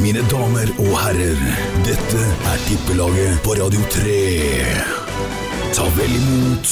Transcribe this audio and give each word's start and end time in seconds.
Mine 0.00 0.22
damer 0.30 0.70
og 0.80 0.94
herrer, 0.96 1.40
dette 1.84 2.20
er 2.48 2.62
Tippelaget 2.64 3.42
på 3.44 3.52
Radio 3.58 3.82
3. 3.92 4.14
Ta 5.76 5.84
vel 5.98 6.14
imot 6.16 6.70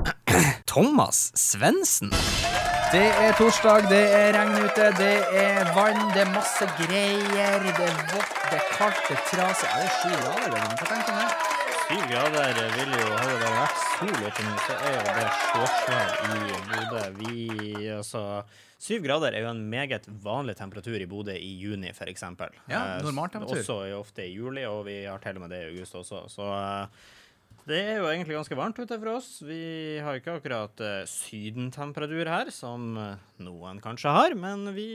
Thomas 0.70 1.32
Svendsen. 1.34 2.14
Det 2.92 3.08
er 3.24 3.34
torsdag, 3.40 3.88
det 3.90 4.04
er 4.06 4.38
regn 4.38 4.54
ute, 4.62 4.86
det 5.00 5.16
er 5.34 5.74
vann, 5.74 5.98
det 6.14 6.22
er 6.28 6.30
masse 6.30 6.68
greier. 6.78 7.58
Det 7.74 7.88
er 7.90 7.98
vått, 8.14 8.38
det 8.52 8.60
er 8.60 8.68
kaldt, 8.76 9.02
det 9.08 9.18
er 9.18 9.24
trasig. 9.32 9.72
Er 9.74 9.82
det 9.82 9.90
sju 9.98 10.14
grader? 10.14 11.33
Syv 11.84 12.00
grader 12.08 12.58
vil 12.78 12.92
jo 12.96 13.08
Hadde 13.12 13.32
det 13.42 13.48
vært 13.52 13.80
sol 13.94 14.12
nå, 14.14 14.52
så 14.64 14.76
er 14.76 14.94
jo 14.94 15.16
det 15.18 15.24
shortsvær 15.40 16.14
i 16.24 16.54
Bodø. 16.70 17.02
Vi 17.18 17.34
altså 17.92 18.22
Syv 18.80 19.04
grader 19.04 19.36
er 19.36 19.44
jo 19.44 19.50
en 19.50 19.60
meget 19.68 20.08
vanlig 20.24 20.54
temperatur 20.56 20.96
i 20.96 21.08
Bodø 21.08 21.34
i 21.36 21.50
juni, 21.60 21.90
f.eks. 21.92 22.24
Ja, 22.72 22.80
normaltemperatur. 23.04 23.60
Også 23.60 23.76
ofte 23.98 24.24
i 24.24 24.32
juli, 24.32 24.64
og 24.68 24.86
vi 24.88 25.02
har 25.04 25.20
til 25.20 25.36
og 25.36 25.44
med 25.44 25.52
det 25.52 25.60
i 25.60 25.68
august 25.74 26.00
også. 26.00 26.24
Så 26.32 26.48
eh, 26.56 27.04
det 27.64 27.78
er 27.80 27.96
jo 27.96 28.08
egentlig 28.10 28.36
ganske 28.36 28.56
varmt 28.58 28.76
ute 28.76 28.96
for 29.00 29.10
oss. 29.14 29.28
Vi 29.44 29.96
har 30.04 30.18
ikke 30.18 30.34
akkurat 30.36 30.82
uh, 30.84 31.06
sydentemperatur 31.08 32.28
her, 32.28 32.50
som 32.52 32.92
eh, 33.00 33.22
noen 33.44 33.80
kanskje 33.84 34.12
har, 34.12 34.34
men 34.36 34.68
vi 34.76 34.86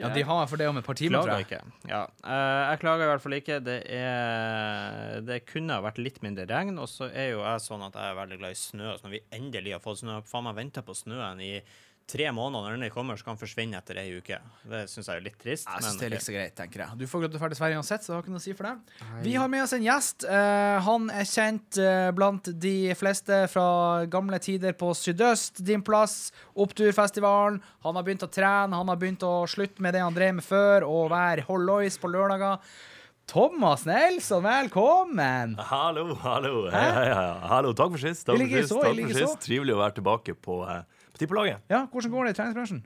Ja, 0.00 0.10
de 0.10 0.24
har 0.26 0.48
for 0.50 0.58
det 0.58 0.66
om 0.66 0.80
et 0.80 0.86
par 0.86 0.98
timer, 0.98 1.22
tror 1.22 1.38
jeg. 1.38 1.46
ikke. 1.46 1.60
Ja. 1.90 2.02
eh, 2.26 2.62
jeg 2.72 2.82
klager 2.82 3.06
i 3.06 3.10
hvert 3.12 3.22
fall 3.22 3.38
ikke. 3.38 3.60
Det, 3.62 3.78
er, 3.94 5.20
det 5.26 5.44
kunne 5.46 5.78
ha 5.78 5.86
vært 5.86 6.02
litt 6.02 6.18
mindre 6.26 6.48
regn. 6.50 6.74
Og 6.82 6.90
så 6.90 7.10
er 7.12 7.36
jo 7.36 7.44
jeg 7.44 7.66
sånn 7.68 7.86
at 7.86 7.94
jeg 7.94 8.10
er 8.10 8.20
veldig 8.20 8.40
glad 8.42 8.56
i 8.56 8.60
snø. 8.60 8.94
Så 8.96 9.06
når 9.06 9.16
vi 9.16 9.24
endelig 9.38 9.76
har 9.76 9.84
fått 9.86 10.02
snø, 10.02 10.18
faen 10.26 10.48
meg 10.48 10.58
venta 10.58 10.82
på 10.86 10.98
snøen 10.98 11.42
i 11.46 11.52
tre 12.06 12.28
måneder, 12.30 12.76
når 12.76 12.86
den 12.86 12.92
kommer, 12.94 13.18
så 13.18 13.26
kan 13.26 13.34
den 13.34 13.40
forsvinne 13.40 13.78
etter 13.80 13.98
ei 13.98 14.06
uke. 14.14 14.38
Det 14.70 14.82
syns 14.90 15.08
jeg 15.10 15.18
er 15.18 15.24
litt 15.24 15.38
trist. 15.42 15.66
Jeg 15.66 15.82
synes 15.82 15.86
men 15.86 15.98
det 15.98 16.06
er 16.06 16.06
ikke 16.06 16.14
like 16.14 16.26
så 16.26 16.34
greit, 16.36 16.54
tenker 16.58 16.82
jeg. 16.84 16.98
Du 17.00 17.06
får 17.10 17.24
gå 17.24 17.30
til 17.32 17.42
ferdig 17.42 17.58
Sverige 17.58 17.80
uansett, 17.80 18.04
så 18.04 18.12
det 18.12 18.16
har 18.16 18.24
ikke 18.24 18.34
noe 18.34 18.42
å 18.42 18.46
si 18.46 18.54
for 18.56 18.68
deg. 18.70 18.96
Vi 19.26 19.34
har 19.34 19.50
med 19.52 19.64
oss 19.64 19.74
en 19.76 19.86
gjest. 19.86 20.26
Eh, 20.30 20.76
han 20.86 21.08
er 21.10 21.30
kjent 21.30 21.80
eh, 21.82 22.10
blant 22.16 22.50
de 22.66 22.74
fleste 22.98 23.40
fra 23.52 23.68
gamle 24.12 24.40
tider 24.42 24.76
på 24.78 24.92
Sydøst, 24.94 25.64
din 25.66 25.82
plass, 25.86 26.30
Oppturfestivalen. 26.54 27.58
Han 27.86 27.98
har 27.98 28.06
begynt 28.06 28.26
å 28.26 28.30
trene, 28.30 28.78
han 28.78 28.92
har 28.92 29.00
begynt 29.00 29.26
å 29.26 29.38
slutte 29.50 29.82
med 29.82 29.98
det 29.98 30.04
han 30.06 30.14
drev 30.14 30.38
med 30.38 30.46
før, 30.46 30.86
og 30.86 31.10
være 31.14 31.46
hollois 31.50 31.98
på 31.98 32.12
lørdager. 32.14 32.62
Thomas 33.26 33.82
Nelson, 33.88 34.44
velkommen! 34.46 35.56
Hallo, 35.58 36.14
hallo. 36.22 36.68
Hei, 36.70 36.90
hei, 36.94 37.06
ja, 37.10 37.22
ja. 37.26 37.48
hallo. 37.50 37.72
Takk 37.74 37.96
for 37.96 37.98
sist. 37.98 38.22
Takk 38.28 38.38
for 38.38 38.52
sist. 38.54 38.70
Takk 38.70 39.00
for 39.00 39.18
sist. 39.18 39.40
Trivelig 39.42 39.74
å 39.74 39.80
være 39.80 39.96
tilbake 39.96 40.36
på, 40.38 40.60
eh, 40.70 40.84
på 41.16 41.24
tippelaget. 41.24 41.64
Ja, 41.72 41.86
hvordan 41.90 42.12
går 42.12 42.28
det 42.28 42.36
i 42.36 42.38
treningsbransjen? 42.42 42.84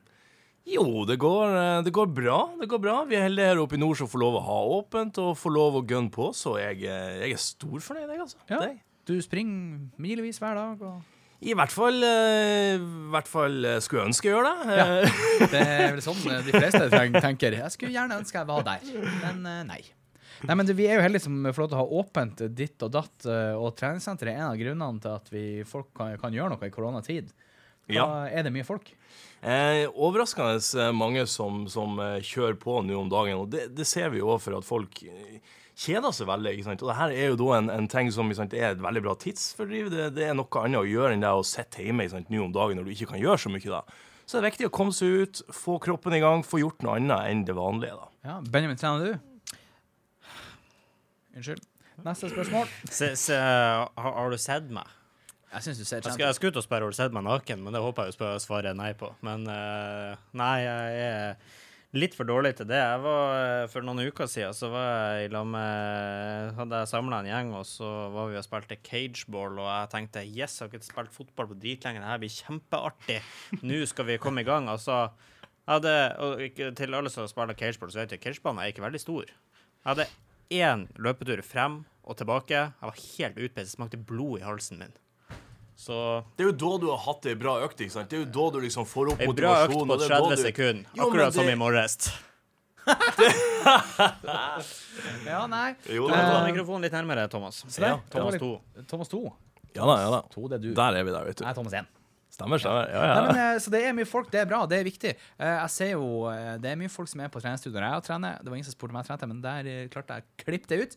Jo, 0.69 1.05
det 1.09 1.17
går, 1.20 1.55
eh, 1.56 1.83
det 1.83 1.92
går 1.92 2.11
bra. 2.14 2.41
Det 2.61 2.69
går 2.69 2.81
bra. 2.83 2.97
Vi 3.09 3.17
er 3.17 3.27
heldige 3.28 3.48
her 3.48 3.62
oppe 3.62 3.78
i 3.78 3.81
nord 3.81 3.97
som 3.98 4.09
får 4.11 4.20
lov 4.20 4.36
å 4.39 4.45
ha 4.45 4.59
åpent 4.78 5.19
og 5.23 5.39
får 5.39 5.55
lov 5.55 5.81
å 5.81 5.86
gunne 5.86 6.12
på, 6.12 6.31
så 6.36 6.58
jeg, 6.61 6.84
eh, 6.84 7.25
jeg 7.25 7.33
er 7.33 7.41
storfornøyd, 7.41 8.11
jeg, 8.11 8.20
altså. 8.20 8.42
Ja. 8.51 8.61
Det. 8.61 8.77
Du 9.08 9.17
springer 9.25 9.89
milevis 9.98 10.39
hver 10.39 10.55
dag. 10.55 10.83
Og... 10.84 11.01
I 11.41 11.56
hvert 11.56 11.73
fall, 11.73 12.03
eh, 12.05 12.77
i 12.77 13.11
hvert 13.11 13.31
fall 13.31 13.64
skulle 13.81 14.05
jeg 14.05 14.11
ønske 14.12 14.28
jeg 14.28 14.36
gjør 14.36 14.51
det. 14.51 14.77
Ja. 14.77 15.48
Det 15.55 15.62
er 15.64 15.89
vel 15.97 16.05
sånn 16.05 16.20
de 16.45 16.53
fleste 16.53 16.91
tenker. 17.17 17.56
Jeg 17.64 17.75
skulle 17.75 17.97
gjerne 17.97 18.20
ønske 18.20 18.39
jeg 18.39 18.51
var 18.53 18.67
der, 18.69 18.84
men 19.25 19.67
nei. 19.70 19.81
Nei, 20.45 20.55
men 20.56 20.69
Vi 20.73 20.86
er 20.86 21.01
jo 21.01 21.05
heldige 21.05 21.25
som 21.25 21.41
får 21.45 21.64
lov 21.64 21.70
til 21.73 21.77
å 21.77 21.81
ha 21.81 22.01
åpent 22.01 22.45
ditt 22.56 22.81
og 22.84 22.92
datt, 22.95 23.27
og 23.56 23.75
treningssenteret 23.77 24.36
er 24.36 24.45
en 24.45 24.53
av 24.53 24.61
grunnene 24.61 25.03
til 25.03 25.17
at 25.17 25.27
vi, 25.33 25.47
folk 25.69 25.91
kan, 25.97 26.14
kan 26.20 26.33
gjøre 26.36 26.55
noe 26.55 26.69
i 26.69 26.73
koronatid. 26.73 27.33
Ja. 27.94 28.06
er 28.30 28.46
det 28.46 28.52
mye 28.55 28.66
folk. 28.66 28.92
Eh, 29.41 29.86
overraskende 29.96 30.58
eh, 30.60 30.91
mange 30.92 31.24
som, 31.30 31.62
som 31.72 31.96
eh, 32.05 32.19
kjører 32.20 32.58
på 32.60 32.83
nå 32.84 32.98
om 33.00 33.08
dagen, 33.12 33.38
og 33.41 33.48
det, 33.55 33.70
det 33.77 33.86
ser 33.88 34.10
vi 34.12 34.20
jo 34.20 34.34
for 34.42 34.58
at 34.58 34.66
folk 34.69 35.00
eh, 35.08 35.41
kjeder 35.80 36.12
seg 36.12 36.28
veldig. 36.28 36.52
ikke 36.52 36.66
sant? 36.68 36.84
Og 36.84 36.91
det 36.91 36.98
her 36.98 37.14
er 37.14 37.30
jo 37.33 37.38
da 37.41 37.55
en, 37.56 37.70
en 37.72 37.88
ting 37.88 38.11
som 38.12 38.28
sant, 38.36 38.52
er 38.52 38.74
et 38.74 38.84
veldig 38.84 39.02
bra 39.06 39.16
tidsfordriv. 39.16 39.88
Det, 39.94 40.11
det 40.18 40.28
er 40.28 40.36
noe 40.36 40.64
annet 40.64 40.83
å 40.83 40.88
gjøre 40.88 41.16
enn 41.16 41.24
det 41.24 41.33
å 41.33 41.46
sitte 41.46 41.86
hjemme 41.86 42.05
ikke 42.05 42.18
sant, 42.18 42.30
nå 42.33 42.45
om 42.45 42.52
dagen 42.52 42.77
når 42.80 42.90
du 42.90 42.95
ikke 42.96 43.14
kan 43.14 43.23
gjøre 43.23 43.40
så 43.46 43.55
mye. 43.55 43.64
da. 43.73 43.83
Så 44.28 44.36
det 44.36 44.45
er 44.45 44.51
viktig 44.52 44.68
å 44.68 44.74
komme 44.77 44.92
seg 44.95 45.24
ut, 45.24 45.42
få 45.57 45.80
kroppen 45.83 46.14
i 46.14 46.20
gang, 46.22 46.45
få 46.46 46.61
gjort 46.61 46.84
noe 46.84 47.01
annet 47.01 47.33
enn 47.33 47.46
det 47.48 47.57
vanlige. 47.57 47.96
da. 47.96 48.12
Ja, 48.28 48.36
Benjamin, 48.45 48.78
trener 48.78 49.08
du? 49.08 49.57
Unnskyld. 51.40 51.64
Neste 52.05 52.30
spørsmål. 52.33 52.68
Se, 52.89 53.11
se, 53.18 53.36
har, 53.36 54.12
har 54.20 54.30
du 54.33 54.39
sett 54.40 54.68
meg? 54.72 54.89
Jeg 55.50 55.66
syns 55.66 55.80
du 55.80 55.86
ser 55.86 56.05
kjent 56.05 56.14
ut. 56.14 56.22
jeg 56.22 56.36
skulle 56.36 56.55
ut 56.55 56.61
og 56.61 56.66
spørre 56.66 56.86
har 56.86 56.92
du 56.94 56.98
sett 56.98 57.14
meg 57.14 57.27
naken, 57.27 57.64
men 57.64 57.74
det 57.74 57.83
håper 57.83 58.06
jeg 58.06 58.14
jo 58.20 58.36
svaret 58.42 58.77
nei 58.78 58.92
på. 58.98 59.11
Men 59.27 59.48
uh, 59.50 60.14
nei, 60.38 60.55
jeg 60.62 61.00
er 61.08 61.56
litt 61.98 62.14
for 62.14 62.28
dårlig 62.28 62.52
til 62.61 62.68
det. 62.70 62.78
Jeg 62.78 63.00
var, 63.02 63.33
eh, 63.34 63.64
For 63.72 63.83
noen 63.83 64.05
uker 64.06 64.30
siden 64.30 64.55
så 64.55 64.70
var 64.70 64.86
jeg 64.86 65.27
i 65.27 65.33
lag 65.34 65.48
med 65.50 66.55
Hadde 66.55 66.83
jeg 66.83 66.90
samla 66.92 67.18
en 67.18 67.30
gjeng, 67.33 67.50
og 67.58 67.66
så 67.66 67.90
var 68.14 68.30
vi 68.30 68.39
og 68.39 68.46
spilte 68.46 68.78
cageball, 68.78 69.58
og 69.58 69.66
jeg 69.66 69.90
tenkte 69.96 70.24
yes, 70.28 70.60
jeg 70.60 70.68
har 70.68 70.70
ikke 70.70 70.86
spilt 70.86 71.18
fotball 71.18 71.50
på 71.50 71.58
dritlenge, 71.66 72.05
det 72.05 72.12
her 72.12 72.22
blir 72.22 72.36
kjempeartig. 72.36 73.20
Nå 73.66 73.83
skal 73.90 74.06
vi 74.06 74.20
komme 74.22 74.44
i 74.44 74.48
gang. 74.48 74.70
Altså, 74.70 75.02
hadde, 75.66 75.96
og 76.22 76.62
til 76.78 76.94
alle 76.94 77.10
som 77.10 77.27
spiller 77.30 77.58
cageball, 77.58 77.90
så 77.90 78.05
vet 78.05 78.14
jeg 78.14 78.22
cagebanen 78.22 78.62
er 78.62 78.70
ikke 78.70 78.86
veldig 78.86 79.02
stor. 79.02 79.27
Jeg 79.27 79.90
hadde 79.90 80.10
én 80.62 80.86
løpetur 80.94 81.42
frem 81.46 81.83
og 82.06 82.22
tilbake. 82.22 82.68
Jeg 82.70 82.90
var 82.92 83.05
helt 83.18 83.39
utpeiset, 83.39 83.74
smakte 83.74 83.98
blod 83.98 84.39
i 84.40 84.46
halsen 84.46 84.78
min. 84.78 84.94
Så 85.80 85.96
Det 86.36 86.45
er 86.45 86.51
jo 86.51 86.57
da 86.61 86.70
du 86.83 86.89
har 86.92 86.98
hatt 87.07 87.24
ei 87.30 87.35
bra 87.41 87.55
økt. 87.64 87.79
ikke 87.80 87.95
sant? 87.95 88.11
Det 88.13 88.18
er 88.18 88.24
jo 88.27 88.30
da 88.36 88.45
du 88.52 88.58
liksom 88.67 88.85
får 88.89 89.14
opp 89.14 89.20
Ei 89.24 89.30
bra 89.33 89.55
økt 89.64 89.73
på 89.73 89.79
og 89.80 89.89
det 89.89 90.05
er 90.05 90.13
da 90.13 90.18
30 90.20 90.36
du- 90.36 90.42
sekunder, 90.45 90.85
Jo, 90.92 90.96
men 90.98 91.07
akkurat 91.08 91.33
som 91.39 91.48
i 91.48 91.55
morges. 91.57 92.11
Ja, 95.27 95.46
nei. 95.46 95.74
Jo, 95.89 96.08
Du 96.08 96.13
må 96.14 96.19
ta 96.20 96.42
mikrofonen 96.46 96.85
litt 96.86 96.95
nærmere, 96.96 97.27
Thomas. 97.33 97.63
Ja. 97.79 97.95
Thomas 98.13 98.36
2. 98.40 98.51
Thomas 98.90 99.08
2. 99.13 99.23
Ja 99.77 99.86
da, 99.86 99.95
ja 100.02 100.11
da. 100.17 100.20
To, 100.35 100.48
det 100.51 100.58
er 100.58 100.63
du. 100.64 100.70
Der 100.77 100.98
er 100.98 101.05
vi 101.07 101.13
der, 101.14 101.24
vet 101.30 101.39
du. 101.40 101.45
Nei, 101.46 101.55
Thomas 101.57 101.77
1. 101.79 101.89
Stemmer, 102.30 102.61
stemmer. 102.63 102.86
Ja, 102.92 103.01
Nei, 103.14 103.23
men, 103.27 103.39
eh, 103.42 103.57
så 103.63 103.73
det 103.74 103.80
er 103.89 103.95
mye 103.96 104.07
folk, 104.07 104.29
det 104.30 104.40
er 104.45 104.46
bra, 104.51 104.61
det 104.70 104.79
er 104.80 104.85
viktig. 104.86 105.14
Eh, 105.39 105.57
Jeg 105.64 105.70
ser 105.74 105.90
jo, 105.96 106.27
eh, 106.30 106.58
Det 106.63 106.70
er 106.70 106.77
mye 106.79 106.89
folk 106.90 107.08
som 107.11 107.20
er 107.24 107.29
på 107.29 107.40
treningsstudio 107.42 107.80
når 107.80 107.89
jeg 107.96 108.05
trener. 108.07 108.39
Det 108.39 108.46
var 108.52 108.57
ingen 108.57 108.69
som 108.69 108.74
spurte 108.77 108.95
om 108.95 109.01
jeg 109.02 109.08
trente, 109.08 109.27
men 109.29 109.40
der 109.42 109.89
klarte 109.90 110.14
jeg 110.14 110.23
å 110.23 110.45
klippe 110.45 110.69
det 110.70 110.79
ut. 110.85 110.96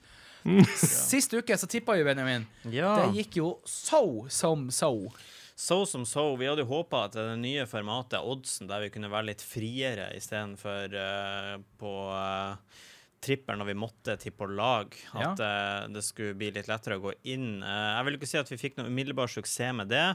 Sist 0.77 1.33
uke 1.33 1.57
så 1.57 1.69
tippa 1.69 1.97
jo 1.99 2.07
Benjamin. 2.07 2.47
Ja. 2.71 2.95
Det 3.01 3.21
gikk 3.21 3.39
jo 3.41 3.49
so 3.67 4.25
som 4.29 4.69
so. 4.73 5.09
So 5.55 5.83
som 5.89 6.05
so. 6.09 6.33
Vi 6.39 6.47
hadde 6.49 6.65
jo 6.65 6.71
håpa 6.71 7.05
at 7.07 7.17
det 7.17 7.27
nye 7.41 7.67
formatet, 7.69 8.19
oddsen, 8.19 8.67
der 8.71 8.85
vi 8.85 8.91
kunne 8.93 9.11
være 9.13 9.31
litt 9.31 9.45
friere 9.45 10.09
istedenfor 10.17 10.97
uh, 10.97 11.53
på 11.79 11.93
uh, 12.09 12.81
trippel 13.23 13.59
når 13.59 13.69
vi 13.71 13.77
måtte 13.77 14.15
tippe 14.19 14.43
på 14.43 14.49
lag, 14.57 14.95
at 15.15 15.41
eh, 15.43 15.87
det 15.93 16.03
skulle 16.05 16.35
bli 16.37 16.51
litt 16.55 16.69
lettere 16.69 16.97
å 16.99 17.03
gå 17.03 17.13
inn. 17.31 17.61
Uh, 17.63 17.95
jeg 17.97 18.07
vil 18.07 18.17
ikke 18.17 18.29
si 18.29 18.39
at 18.41 18.51
vi 18.51 18.59
fikk 18.59 18.77
noe 18.79 18.91
umiddelbar 18.91 19.31
suksess 19.31 19.75
med 19.77 19.91
det. 19.93 20.05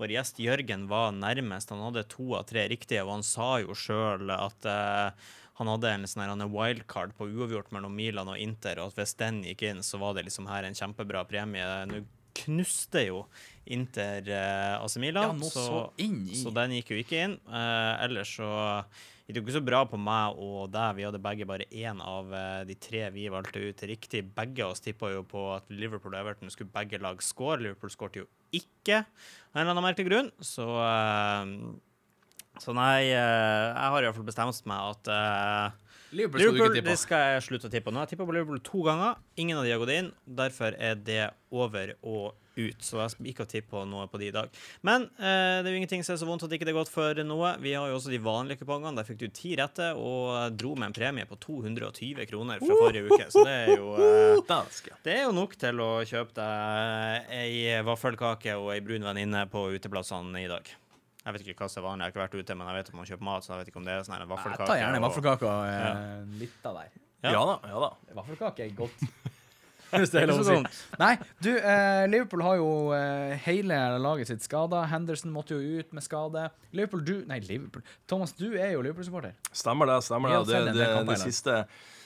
Vår 0.00 0.14
gjest 0.14 0.40
Jørgen 0.42 0.86
var 0.90 1.14
nærmest. 1.16 1.72
Han 1.74 1.84
hadde 1.84 2.06
to 2.12 2.32
av 2.38 2.46
tre 2.48 2.66
riktige, 2.72 3.04
og 3.04 3.18
han 3.18 3.26
sa 3.26 3.56
jo 3.62 3.76
sjøl 3.76 4.32
at 4.34 4.68
eh, 4.70 5.32
han 5.58 5.70
hadde 5.70 5.92
en 5.94 6.06
sånn 6.10 6.44
wildcard 6.50 7.14
på 7.14 7.28
uavgjort 7.30 7.70
mellom 7.74 7.94
Milan 7.94 8.30
og 8.32 8.40
Inter, 8.42 8.80
og 8.82 8.96
hvis 8.98 9.14
den 9.20 9.42
gikk 9.46 9.62
inn, 9.68 9.84
så 9.86 10.00
var 10.02 10.16
det 10.16 10.26
liksom 10.26 10.48
her 10.50 10.66
en 10.66 10.74
kjempebra 10.74 11.22
premie. 11.30 11.66
Nå 11.86 12.02
knuste 12.34 13.04
jo 13.06 13.24
Inter 13.70 14.26
eh, 14.26 14.74
AC 14.82 14.98
Milan, 14.98 15.38
Ja, 15.38 15.50
så, 15.50 15.64
så 15.94 16.40
så 16.42 16.54
den 16.58 16.74
gikk 16.74 16.90
jo 16.90 16.98
ikke 17.00 17.20
inn. 17.28 17.36
Eh, 17.46 17.92
ellers 18.04 18.34
så 18.40 18.48
gikk 19.24 19.36
det 19.36 19.38
jo 19.38 19.44
ikke 19.46 19.56
så 19.56 19.64
bra 19.64 19.84
på 19.88 20.00
meg 20.00 20.42
og 20.42 20.66
deg. 20.74 20.98
Vi 20.98 21.06
hadde 21.06 21.22
begge 21.22 21.46
bare 21.48 21.68
én 21.70 22.02
av 22.02 22.34
eh, 22.34 22.60
de 22.68 22.76
tre 22.76 23.06
vi 23.14 23.30
valgte 23.32 23.62
ut 23.62 23.86
riktig. 23.88 24.24
Begge 24.36 24.66
av 24.66 24.74
oss 24.74 24.84
tippa 24.84 25.12
jo 25.14 25.22
på 25.28 25.46
at 25.54 25.70
Liverpool 25.72 26.12
og 26.12 26.20
Everton 26.20 26.52
skulle 26.52 26.74
begge 26.74 27.00
lag 27.00 27.22
score. 27.24 27.62
Liverpool 27.62 27.94
skårte 27.94 28.24
jo 28.24 28.28
ikke 28.54 29.04
av 29.06 29.54
en 29.54 29.62
eller 29.62 29.76
annen 29.76 29.86
merkelig 29.86 30.10
grunn, 30.10 30.34
så 30.44 30.68
eh, 30.82 31.54
Så 32.62 32.74
nei, 32.76 33.08
eh, 33.10 33.64
jeg 33.74 33.94
har 33.94 34.04
i 34.04 34.06
hvert 34.06 34.18
fall 34.18 34.28
bestemt 34.28 34.68
meg 34.70 34.92
at 34.92 35.10
uh, 35.10 35.96
Liverpool 36.14 36.40
skal 36.40 36.54
Liverpool 36.54 36.86
det 36.86 36.96
skal 37.00 37.26
jeg 37.34 37.44
slutte 37.48 37.68
å 37.68 37.72
tippe 37.72 37.88
på. 37.88 37.94
Nå 37.94 38.00
har 38.00 38.06
jeg 38.06 38.14
tippa 38.14 38.28
på 38.28 38.36
Liverpool 38.36 38.62
to 38.62 38.84
ganger. 38.86 39.18
Ingen 39.40 39.58
av 39.58 39.66
de 39.66 39.74
har 39.74 39.82
gått 39.82 39.94
inn. 39.96 40.14
Derfor 40.24 40.76
er 40.78 40.98
det 41.00 41.28
over 41.54 41.96
og 42.02 42.34
ut. 42.54 42.84
Så 42.86 43.00
jeg 43.00 43.10
skal 43.10 43.28
ikke 43.32 43.46
tippe 43.50 43.72
på 43.72 43.82
noe 43.90 44.06
på 44.10 44.20
de 44.22 44.28
i 44.30 44.34
dag. 44.34 44.52
Men 44.86 45.08
uh, 45.18 45.58
det 45.58 45.66
er 45.66 45.72
jo 45.72 45.80
ingenting 45.80 46.06
som 46.06 46.14
er 46.14 46.20
så 46.22 46.28
vondt 46.28 46.46
at 46.46 46.54
ikke 46.54 46.68
det 46.68 46.74
er 46.74 46.78
godt 46.78 46.92
for 46.92 47.18
noe. 47.26 47.50
Vi 47.64 47.74
har 47.74 47.90
jo 47.90 47.98
også 47.98 48.12
de 48.14 48.22
vanlige 48.22 48.62
kupongene. 48.62 48.94
Der 49.00 49.08
fikk 49.08 49.18
du 49.24 49.26
ti 49.34 49.56
rette 49.58 49.90
og 49.98 50.54
dro 50.54 50.76
med 50.78 50.92
en 50.92 50.96
premie 51.00 51.26
på 51.26 51.40
220 51.42 52.22
kroner 52.30 52.62
fra 52.62 52.78
forrige 52.78 53.10
uke. 53.10 53.26
Så 53.34 53.42
det 53.42 53.58
er 53.64 53.74
jo 53.74 53.90
uh, 53.98 54.78
det 55.02 55.18
er 55.18 55.26
jo 55.26 55.34
nok 55.34 55.58
til 55.58 55.82
å 55.82 55.90
kjøpe 56.06 56.38
deg 56.38 57.34
ei 57.34 57.82
vaffelkake 57.82 58.54
og 58.60 58.70
ei 58.76 58.80
brun 58.84 59.10
venninne 59.10 59.46
på 59.50 59.66
uteplassene 59.74 60.46
i 60.46 60.50
dag. 60.50 60.70
Jeg 61.24 61.32
vet 61.32 61.46
ikke 61.46 61.64
hva 61.64 61.68
som 61.72 61.80
er 61.82 61.86
vanlig, 61.88 62.04
jeg 62.04 62.04
har 62.04 62.12
ikke 62.14 62.22
vært 62.24 62.44
ute, 62.44 62.54
men 62.60 62.66
jeg 62.68 62.76
vet 62.76 62.88
at 62.92 62.96
man 62.98 63.06
kjøper 63.08 63.24
mat, 63.30 63.44
så 63.46 63.52
jeg 63.54 63.62
vet 63.62 63.68
ikke 63.72 63.80
om 63.80 63.86
det 63.88 63.94
er 63.94 64.02
sånn 64.04 64.26
vaffelkake. 64.28 64.58
Jeg 64.60 64.68
tar 64.68 64.80
gjerne 64.82 64.98
og- 65.00 65.06
vaffelkake 65.08 65.46
og 65.48 65.62
eh, 65.70 66.40
litt 66.42 66.66
av 66.68 66.74
der. 66.82 66.90
Ja. 67.24 67.30
Ja 67.32 67.44
da, 67.48 67.54
ja 67.70 67.78
da. 67.86 67.90
Vaffelkake 68.20 68.66
er 68.66 68.74
godt. 68.76 69.04
Hvis 69.94 70.10
det 70.10 70.24
er 70.24 70.26
lov 70.26 70.40
å 70.42 70.44
si. 70.48 70.56
Nei, 70.98 71.12
du, 71.44 71.50
eh, 71.54 72.04
Liverpool 72.10 72.42
har 72.42 72.56
jo 72.58 72.68
eh, 72.96 73.36
hele 73.44 73.76
laget 74.02 74.26
sitt 74.32 74.42
skada. 74.42 74.82
Henderson 74.90 75.30
måtte 75.32 75.54
jo 75.54 75.78
ut 75.80 75.92
med 75.94 76.02
skade. 76.02 76.48
Liverpool, 76.74 77.04
du 77.06 77.12
Nei, 77.30 77.38
Liverpool. 77.46 77.84
Thomas, 78.10 78.32
du 78.34 78.56
er 78.58 78.72
jo 78.74 78.82
Liverpool-supporter. 78.82 79.36
Stemmer 79.54 79.86
det. 79.92 80.00
stemmer 80.02 80.34
det. 80.34 80.40
Det, 80.50 80.56
er 80.60 80.72
det, 80.74 80.88
det 81.12 81.18
siste, 81.22 81.60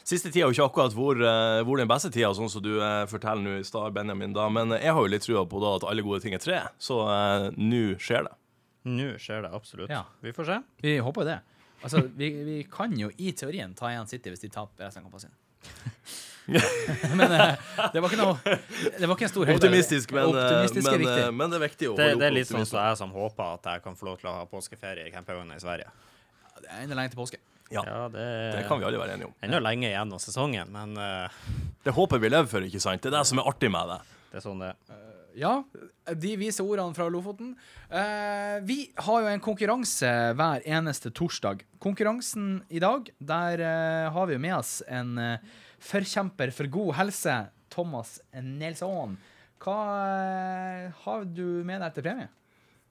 Siste 0.09 0.31
tida 0.33 0.47
er 0.47 0.53
jo 0.53 0.55
ikke 0.57 0.67
akkurat 0.71 0.95
hvor, 0.97 1.19
eh, 1.21 1.63
hvor 1.69 1.81
den 1.81 1.89
beste 1.89 2.09
tida, 2.13 2.31
sånn 2.37 2.49
som 2.53 2.63
du 2.65 2.75
eh, 2.81 3.07
forteller 3.11 3.43
nå 3.45 3.57
i 3.61 3.65
stad, 3.67 3.93
Benjamin. 3.97 4.33
da, 4.37 4.47
Men 4.53 4.77
jeg 4.79 4.93
har 4.93 5.01
jo 5.05 5.11
litt 5.13 5.25
trua 5.25 5.43
på 5.49 5.61
da 5.65 5.75
at 5.81 5.89
alle 5.91 6.05
gode 6.05 6.21
ting 6.25 6.37
er 6.37 6.45
tre, 6.45 6.61
så 6.81 7.01
eh, 7.13 7.49
nå 7.57 7.83
skjer 8.01 8.29
det. 8.29 8.37
Nå 8.85 9.09
skjer 9.19 9.43
det 9.43 9.51
absolutt. 9.55 9.91
Ja. 9.91 10.05
Vi 10.21 10.33
får 10.33 10.45
se. 10.45 10.59
Vi 10.85 10.99
håper 11.03 11.25
jo 11.25 11.29
det. 11.33 11.39
Altså, 11.83 12.03
vi, 12.19 12.31
vi 12.45 12.63
kan 12.71 12.95
jo 12.99 13.11
i 13.17 13.33
teorien 13.33 13.75
ta 13.79 13.91
igjen 13.93 14.09
City 14.11 14.33
hvis 14.33 14.43
de 14.43 14.51
taper 14.51 14.87
resten 14.89 15.05
av 15.05 15.11
kampene 15.11 15.29
sine. 15.29 15.37
men 17.19 17.33
eh, 17.33 17.59
det 17.93 18.01
var 18.01 18.09
ikke 18.09 18.23
noe 18.23 18.39
Det 18.97 19.05
var 19.05 19.13
ikke 19.19 19.27
en 19.27 19.33
stor 19.35 19.45
høyde. 19.51 19.59
Optimistisk, 19.59 20.15
men, 20.17 20.23
eh, 20.25 20.31
Optimistisk 20.31 20.87
er 20.89 20.95
men, 20.95 21.03
viktig. 21.05 21.25
eh, 21.27 21.33
men 21.37 21.53
det 21.53 21.59
er 21.59 21.65
viktig 21.67 21.89
å 21.91 21.93
holde 21.93 22.07
holde 22.09 22.23
det 22.23 22.29
er 22.29 22.33
opp 22.33 22.39
litt 22.39 22.51
sånn 22.51 22.69
som 22.71 22.79
jeg 22.81 23.01
som 23.03 23.13
håper 23.13 23.51
at 23.59 23.69
jeg 23.75 23.85
kan 23.85 23.99
få 24.01 24.09
lov 24.09 24.17
til 24.23 24.31
å 24.31 24.35
ha 24.39 24.47
påskeferie 24.49 25.05
i 25.11 25.13
campingvogna 25.13 25.59
i 25.59 25.63
Sverige. 25.63 25.93
Det 26.59 26.71
er 26.73 26.87
enda 26.87 26.99
lenge 26.99 27.13
til 27.13 27.21
påske. 27.21 27.43
Ja, 27.69 27.83
Ja, 27.85 28.07
det, 28.09 28.25
det 28.57 28.63
kan 28.65 28.81
vi 28.81 28.87
alle 28.89 29.01
være 29.03 29.19
enige 29.19 29.29
om. 29.29 29.35
Ennå 29.45 29.61
lenge 29.61 29.91
igjen 29.91 30.15
av 30.17 30.23
sesongen, 30.25 30.71
men 30.73 30.97
uh, 30.97 31.29
Det 31.85 31.93
håper 31.93 32.23
vi 32.23 32.31
lever 32.33 32.49
for, 32.49 32.65
ikke 32.65 32.81
sant? 32.81 33.03
Det 33.05 33.13
er 33.13 33.19
det 33.19 33.27
som 33.29 33.43
er 33.43 33.51
artig 33.51 33.69
med 33.75 33.93
det. 33.93 33.99
det 34.33 34.41
er 34.41 34.47
sånn 34.47 34.65
det 34.65 34.73
Ja, 35.39 35.63
de 36.19 36.33
viser 36.41 36.67
ordene 36.67 36.97
fra 36.97 37.07
Lofoten. 37.13 37.53
Eh, 37.87 38.59
vi 38.67 38.79
har 39.07 39.23
jo 39.23 39.29
en 39.31 39.43
konkurranse 39.43 40.11
hver 40.35 40.65
eneste 40.67 41.13
torsdag. 41.15 41.63
Konkurransen 41.83 42.65
i 42.75 42.81
dag, 42.83 43.07
der 43.23 43.63
eh, 43.63 44.09
har 44.15 44.27
vi 44.27 44.35
jo 44.35 44.43
med 44.43 44.57
oss 44.57 44.81
en 44.91 45.15
eh, 45.23 45.45
forkjemper 45.79 46.51
for 46.57 46.71
god 46.75 46.97
helse, 46.99 47.37
Thomas 47.71 48.17
Nelsson. 48.35 49.15
Hva 49.63 49.79
eh, 50.09 50.99
har 51.05 51.31
du 51.31 51.63
med 51.63 51.87
deg 51.87 51.95
til 51.95 52.09
premie? 52.09 52.29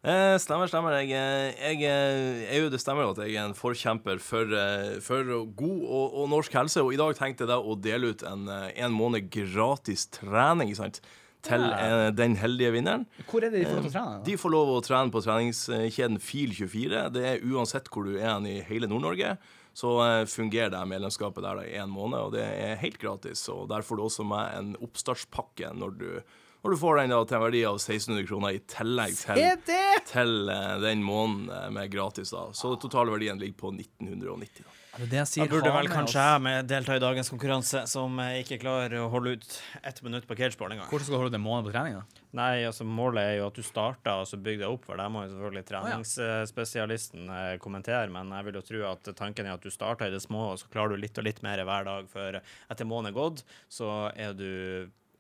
Eh, 0.08 0.38
stemmer, 0.40 0.72
stemmer. 0.72 1.02
Jeg, 1.02 1.12
jeg, 1.12 1.54
jeg, 1.60 1.84
eh, 1.84 2.48
er 2.48 2.64
jo, 2.64 2.72
det 2.72 2.80
stemmer 2.80 3.12
at 3.12 3.20
jeg 3.26 3.36
er 3.36 3.50
en 3.50 3.60
forkjemper 3.60 4.24
for, 4.24 4.56
eh, 4.56 4.98
for 5.04 5.36
god 5.52 5.80
og, 5.84 6.20
og 6.22 6.32
norsk 6.32 6.56
helse. 6.62 6.80
Og 6.80 6.96
i 6.96 7.04
dag 7.04 7.18
tenkte 7.20 7.44
jeg 7.44 7.52
da 7.52 7.60
å 7.60 7.76
dele 7.76 8.16
ut 8.16 8.24
en, 8.30 8.48
eh, 8.48 8.70
en 8.86 8.96
måned 8.96 9.28
gratis 9.36 10.08
trening 10.16 10.72
sant? 10.80 11.04
Til 11.48 11.64
eh, 11.74 12.08
den 12.16 12.36
heldige 12.40 12.74
vinneren. 12.76 13.06
Hvor 13.28 13.46
er 13.46 13.54
det 13.54 13.64
de 13.64 13.70
får 13.70 13.78
lov 13.80 13.86
til 13.86 13.92
å 13.92 13.96
trene? 13.98 14.18
da? 14.18 14.26
De 14.28 14.36
får 14.42 14.54
lov 14.54 14.74
å 14.74 14.82
trene 14.86 15.14
på 15.14 15.24
treningskjeden 15.26 16.20
Fil24. 16.24 17.06
Det 17.16 17.30
er 17.32 17.48
uansett 17.48 17.90
hvor 17.94 18.08
du 18.08 18.18
er 18.20 18.50
i 18.50 18.60
hele 18.68 18.90
Nord-Norge. 18.92 19.38
Så 19.78 19.92
eh, 20.02 20.24
fungerer 20.26 20.72
det 20.74 20.82
medlemskapet 20.90 21.46
der 21.46 21.60
i 21.62 21.76
én 21.78 21.92
måned, 21.94 22.18
og 22.18 22.34
det 22.34 22.42
er 22.48 22.80
helt 22.82 22.98
gratis. 23.02 23.44
Og 23.54 23.68
der 23.70 23.86
får 23.86 24.00
du 24.00 24.06
også 24.08 24.26
med 24.26 24.56
en 24.58 24.72
oppstartspakke 24.82 25.70
når 25.78 25.94
du, 26.00 26.08
når 26.64 26.74
du 26.74 26.80
får 26.82 26.98
den 27.02 27.14
da 27.14 27.20
til 27.30 27.38
en 27.38 27.44
verdi 27.46 27.62
av 27.70 27.78
1600 27.78 28.26
kroner 28.32 28.58
i 28.58 28.64
tillegg 28.74 29.14
til, 29.22 30.02
til 30.10 30.50
eh, 30.50 30.74
den 30.82 31.06
måneden 31.06 31.52
eh, 31.54 31.70
med 31.78 31.94
gratis. 31.94 32.34
da. 32.34 32.48
Så 32.58 32.74
den 32.74 32.82
totale 32.88 33.14
verdien 33.14 33.38
ligger 33.38 33.60
på 33.68 33.74
1990. 33.76 34.66
da. 34.66 34.76
Det 34.98 35.08
det 35.12 35.20
jeg 35.20 35.30
sier? 35.30 35.46
Da 35.46 35.54
burde 35.54 35.72
vel 35.76 35.90
kanskje 35.92 36.24
jeg 36.26 36.42
med 36.42 36.70
delta 36.70 36.96
i 36.98 37.02
dagens 37.02 37.30
konkurranse, 37.30 37.84
som 37.90 38.18
eh, 38.24 38.40
ikke 38.42 38.58
klarer 38.64 38.96
å 39.04 39.10
holde 39.14 39.36
ut 39.38 39.58
ett 39.86 40.00
minutt 40.06 40.26
på 40.30 40.38
cageball 40.40 40.74
engang. 40.74 40.90
Hvordan 40.90 41.06
skal 41.06 41.14
du 41.14 41.20
holde 41.22 41.34
ut 41.36 41.38
en 41.38 41.44
måned 41.44 41.68
på 41.68 41.74
trening? 41.76 42.00
da? 42.00 42.24
Nei, 42.40 42.64
altså 42.66 42.88
Målet 42.88 43.22
er 43.22 43.36
jo 43.38 43.46
at 43.52 43.60
du 43.60 43.66
starter 43.66 44.24
og 44.24 44.30
så 44.30 44.40
bygger 44.42 44.66
deg 44.66 44.74
opp, 44.74 44.88
for 44.90 44.98
Det 44.98 45.06
må 45.14 45.24
jo 45.26 45.32
selvfølgelig 45.36 45.66
treningsspesialisten 45.70 47.30
eh, 47.38 47.52
kommentere. 47.62 48.10
Men 48.14 48.34
jeg 48.40 48.50
vil 48.50 48.60
jo 48.60 48.66
tro 48.72 48.82
at 48.90 49.12
tanken 49.22 49.46
er 49.46 49.58
at 49.60 49.70
du 49.70 49.74
starter 49.74 50.10
i 50.10 50.16
det 50.18 50.24
små, 50.26 50.50
og 50.56 50.62
så 50.64 50.72
klarer 50.74 50.98
du 50.98 51.04
litt 51.06 51.22
og 51.22 51.30
litt 51.30 51.44
mer 51.46 51.62
hver 51.62 51.88
dag. 51.88 52.10
For 52.10 52.42
etter 52.42 52.90
måneden 52.90 53.14
er 53.14 53.20
gått, 53.20 53.46
så 53.70 54.10
er 54.18 54.34
du 54.38 54.50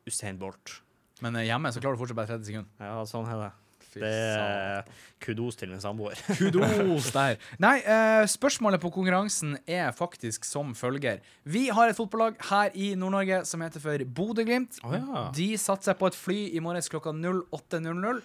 Usain 0.09 0.41
Bolt. 0.41 0.79
Men 1.21 1.37
eh, 1.37 1.47
hjemme 1.51 1.69
så 1.73 1.81
klarer 1.83 1.97
du 1.97 2.01
fortsatt 2.01 2.17
bare 2.17 2.33
30 2.33 2.49
sekunder. 2.49 2.73
Ja, 2.81 2.97
sånn 3.09 3.29
er 3.29 3.45
det. 3.45 3.53
Det 3.93 4.07
er 4.07 4.87
kudos 5.23 5.57
til 5.57 5.71
min 5.71 5.81
samboer. 5.81 6.19
Kudos 6.37 7.11
der. 7.15 7.37
Nei, 7.63 7.77
eh, 7.81 8.23
spørsmålet 8.29 8.81
på 8.83 8.91
konkurransen 8.93 9.55
er 9.65 9.91
faktisk 9.95 10.45
som 10.45 10.73
følger. 10.77 11.21
Vi 11.47 11.67
har 11.73 11.89
et 11.89 11.97
fotballag 11.97 12.37
her 12.49 12.75
i 12.77 12.91
Nord-Norge 12.99 13.43
som 13.49 13.63
heter 13.65 13.83
for 13.83 14.03
Bodø-Glimt. 14.19 14.81
Oh, 14.85 14.93
ja. 14.97 15.23
De 15.35 15.49
satte 15.61 15.89
seg 15.89 15.97
på 15.99 16.11
et 16.11 16.17
fly 16.17 16.39
i 16.53 16.63
morges 16.63 16.91
klokka 16.91 17.15
08.00. 17.15 18.21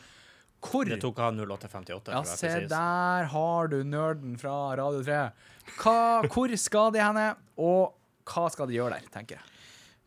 Hvor 0.63 0.87
Det 0.87 1.01
tok 1.03 1.19
av 1.19 1.35
0858. 1.35 2.13
Ja, 2.13 2.23
se 2.29 2.53
der 2.71 3.31
har 3.33 3.73
du 3.73 3.81
nerden 3.83 4.37
fra 4.39 4.77
Radio 4.79 5.01
3. 5.03 5.23
Hva, 5.81 5.97
hvor 6.31 6.53
skal 6.59 6.93
de 6.95 7.03
henne, 7.03 7.33
og 7.59 7.97
hva 8.31 8.45
skal 8.53 8.71
de 8.71 8.79
gjøre 8.79 9.01
der, 9.01 9.09
tenker 9.15 9.41
jeg. 9.41 9.49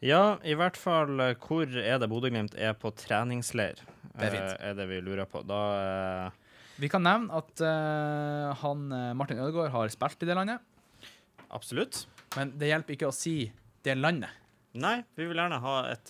Ja, 0.06 0.38
i 0.46 0.54
hvert 0.60 0.78
fall 0.78 1.20
eh, 1.24 1.36
hvor 1.42 1.66
er 1.66 2.00
det 2.00 2.10
Bodø-Glimt 2.12 2.56
er 2.56 2.76
på 2.78 2.92
treningsleir? 2.96 3.80
Det 4.16 4.30
er 4.32 4.38
eh, 4.40 4.56
er 4.70 4.78
det 4.78 4.88
vi 4.90 5.02
lurer 5.04 5.28
på. 5.30 5.44
Da 5.48 5.60
eh, 5.82 6.56
Vi 6.82 6.92
kan 6.92 7.06
nevne 7.06 7.36
at 7.36 7.62
uh, 7.64 8.56
han 8.64 8.88
Martin 9.16 9.40
Ødegaard 9.40 9.72
har 9.72 9.92
spilt 9.94 10.24
i 10.26 10.28
det 10.28 10.36
landet, 10.36 10.64
Absolutt. 11.56 12.04
men 12.36 12.52
det 12.60 12.74
hjelper 12.74 12.98
ikke 12.98 13.12
å 13.12 13.16
si 13.16 13.46
det 13.86 13.96
landet. 13.96 14.42
Nei, 14.76 14.98
vi 15.16 15.24
vil 15.30 15.40
gjerne 15.40 15.62
ha 15.64 15.76
et 15.88 16.10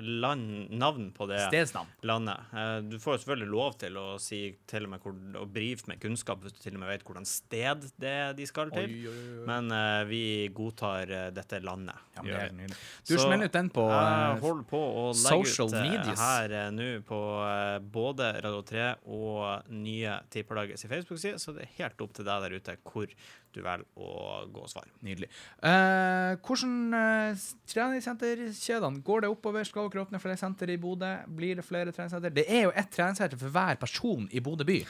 land, 0.00 0.70
navn 0.72 1.10
på 1.12 1.26
det 1.28 1.42
Stedsnavn. 1.50 1.90
landet. 2.08 2.54
Du 2.88 2.94
får 2.96 3.12
jo 3.12 3.20
selvfølgelig 3.20 3.50
lov 3.52 3.74
til 3.82 3.98
å 4.00 4.04
si 4.16 4.38
til 4.64 4.86
og 4.86 4.94
med 4.94 5.02
hvor, 5.04 5.18
og 5.42 5.50
brife 5.52 5.90
med 5.90 6.00
kunnskap 6.00 6.40
hvis 6.40 6.56
du 6.56 6.62
til 6.62 6.78
og 6.78 6.80
med 6.80 6.94
vet 6.94 7.04
hvordan 7.04 7.28
sted 7.28 7.84
det 8.00 8.14
er 8.22 8.32
de 8.38 8.48
skal 8.48 8.72
til. 8.72 8.88
Oi, 8.88 9.02
oi, 9.12 9.18
oi. 9.34 9.44
Men 9.52 9.68
uh, 9.68 10.00
vi 10.08 10.22
godtar 10.56 11.12
dette 11.36 11.60
landet. 11.60 12.15
Ja, 12.16 12.24
det 12.24 12.36
er 12.40 12.52
nydelig. 12.56 12.78
Du 13.06 13.14
Så 13.14 13.22
smeller 13.22 13.50
ut 13.50 13.56
den 13.56 13.70
på 13.74 13.86
Jeg 13.90 14.36
eh, 14.36 14.44
holder 14.44 14.66
på 14.70 14.80
å 14.80 15.06
legge 15.12 15.50
ut 15.52 15.74
eh, 15.76 15.88
medias. 15.90 16.22
her 16.22 16.54
eh, 16.60 16.68
nå 16.74 16.90
på 17.06 17.22
eh, 17.44 17.78
både 17.96 18.30
Radio 18.40 18.62
3 18.66 18.86
og 19.04 19.72
nye 19.72 20.20
Tipperlagets 20.32 20.86
Facebook-side, 20.88 21.40
så 21.42 21.54
det 21.56 21.66
er 21.66 21.74
helt 21.82 22.06
opp 22.06 22.14
til 22.16 22.28
deg 22.28 22.46
der 22.46 22.56
ute 22.56 22.78
hvor 22.86 23.10
du 23.56 23.62
velger 23.64 23.86
å 23.96 24.44
gå 24.52 24.64
og 24.64 24.70
svare. 24.70 24.90
Nydelig. 25.06 25.28
Eh, 25.64 26.36
hvordan 26.44 26.74
uh, 26.92 27.46
treningssenterkjedene? 27.72 29.02
Går 29.06 29.24
det 29.24 29.30
oppover? 29.32 29.64
Skal 29.68 29.88
dere 29.92 30.04
åpne 30.04 30.20
flere 30.20 30.40
senter 30.40 30.72
i 30.72 30.78
Bodø? 30.80 31.12
Blir 31.38 31.60
det 31.60 31.64
flere 31.66 31.94
treningssenter? 31.94 32.34
Det 32.36 32.44
er 32.52 32.66
jo 32.68 32.74
ett 32.76 32.90
treningssenter 32.92 33.40
for 33.40 33.54
hver 33.54 33.80
person 33.80 34.28
i 34.32 34.42
Bodø 34.44 34.66
by. 34.68 34.80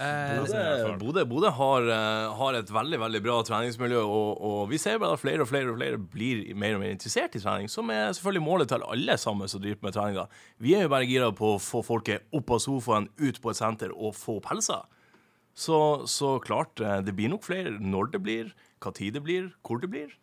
Eh, 0.00 0.96
Bodø, 0.96 1.50
har, 1.52 1.88
eh, 1.92 2.34
har 2.38 2.56
et 2.56 2.70
veldig 2.72 3.00
veldig 3.02 3.20
bra 3.20 3.34
treningsmiljø, 3.44 4.00
og, 4.00 4.38
og 4.40 4.60
vi 4.70 4.78
ser 4.80 4.96
bare 5.02 5.18
at 5.18 5.20
flere 5.20 5.44
og 5.44 5.50
flere 5.50 5.68
og 5.68 5.76
flere 5.76 5.98
blir 6.00 6.54
mer 6.56 6.78
og 6.78 6.80
mer 6.80 6.94
interessert 6.94 7.36
i 7.36 7.42
trening, 7.42 7.68
som 7.68 7.90
er 7.92 8.14
selvfølgelig 8.16 8.46
målet 8.46 8.72
til 8.72 8.86
alle 8.86 9.18
sammen 9.20 9.50
som 9.50 9.60
driver 9.60 9.84
med 9.84 9.98
trening. 9.98 10.16
da. 10.22 10.24
Vi 10.56 10.72
er 10.78 10.86
jo 10.86 10.94
bare 10.94 11.08
gira 11.10 11.28
på 11.36 11.52
å 11.56 11.60
få 11.60 11.84
folket 11.84 12.24
opp 12.32 12.54
av 12.56 12.64
sofaen, 12.64 13.10
ut 13.20 13.42
på 13.42 13.52
et 13.52 13.60
senter 13.60 13.92
og 13.92 14.16
få 14.16 14.38
pelser. 14.40 14.88
Så, 15.52 16.06
så 16.08 16.38
klart, 16.40 16.80
eh, 16.80 17.02
det 17.04 17.12
blir 17.18 17.28
nok 17.34 17.44
flere 17.44 17.76
når 17.76 18.14
det 18.14 18.24
blir, 18.24 18.50
hva 18.80 18.94
tid 18.96 19.18
det 19.18 19.24
blir, 19.26 19.52
hvor 19.66 19.82
det 19.84 19.92
blir. 19.92 20.16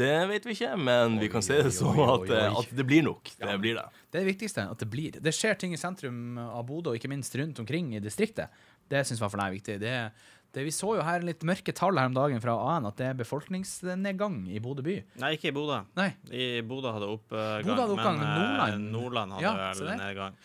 Det 0.00 0.12
vet 0.30 0.46
vi 0.46 0.54
ikke, 0.54 0.74
men 0.80 1.18
vi 1.20 1.28
kan 1.30 1.42
se 1.44 1.58
det 1.60 1.72
som 1.76 1.98
at, 2.02 2.26
eh, 2.32 2.58
at 2.62 2.70
det 2.74 2.86
blir 2.88 3.04
nok. 3.04 3.30
Det 3.36 3.56
blir 3.60 3.76
det. 3.76 3.86
det 4.08 4.20
er 4.20 4.24
det 4.24 4.32
viktigste, 4.32 4.64
at 4.72 4.82
det 4.82 4.88
blir. 4.90 5.18
Det 5.20 5.34
skjer 5.34 5.58
ting 5.60 5.74
i 5.76 5.80
sentrum 5.80 6.38
av 6.40 6.62
Bodø, 6.66 6.94
og 6.94 6.98
ikke 6.98 7.10
minst 7.12 7.34
rundt 7.36 7.58
omkring 7.62 7.92
i 7.94 8.02
distriktet. 8.02 8.54
Det 8.90 9.04
syns 9.06 9.20
i 9.20 9.24
hvert 9.24 9.32
fall 9.34 9.42
jeg 9.44 9.52
er 9.52 9.56
viktig. 9.58 9.76
Det, 9.82 9.94
det, 10.56 10.64
vi 10.66 10.72
så 10.74 10.94
jo 10.98 11.04
her 11.06 11.22
litt 11.22 11.44
mørke 11.46 11.72
tall 11.78 11.98
her 12.00 12.10
om 12.10 12.16
dagen 12.16 12.42
fra 12.42 12.56
AN, 12.74 12.88
at 12.90 12.96
det 12.98 13.06
er 13.06 13.18
befolkningsnedgang 13.20 14.40
i 14.50 14.58
Bodø 14.62 14.82
by. 14.86 14.96
Nei, 15.22 15.34
ikke 15.36 15.52
i 15.52 15.54
Bodø. 15.54 15.80
Nei. 15.98 16.08
I 16.34 16.48
Bodø 16.66 16.90
hadde 16.96 17.10
oppgang, 17.14 17.66
Bodø 17.68 17.84
hadde 17.84 17.94
oppgang, 17.98 18.18
men 18.18 18.26
men 18.26 18.40
eh, 18.40 18.40
Nordland- 18.40 18.90
Nordland 18.96 19.36
hadde 19.38 19.44
Ja, 19.46 19.70
vel 19.78 20.02
nedgang. 20.02 20.40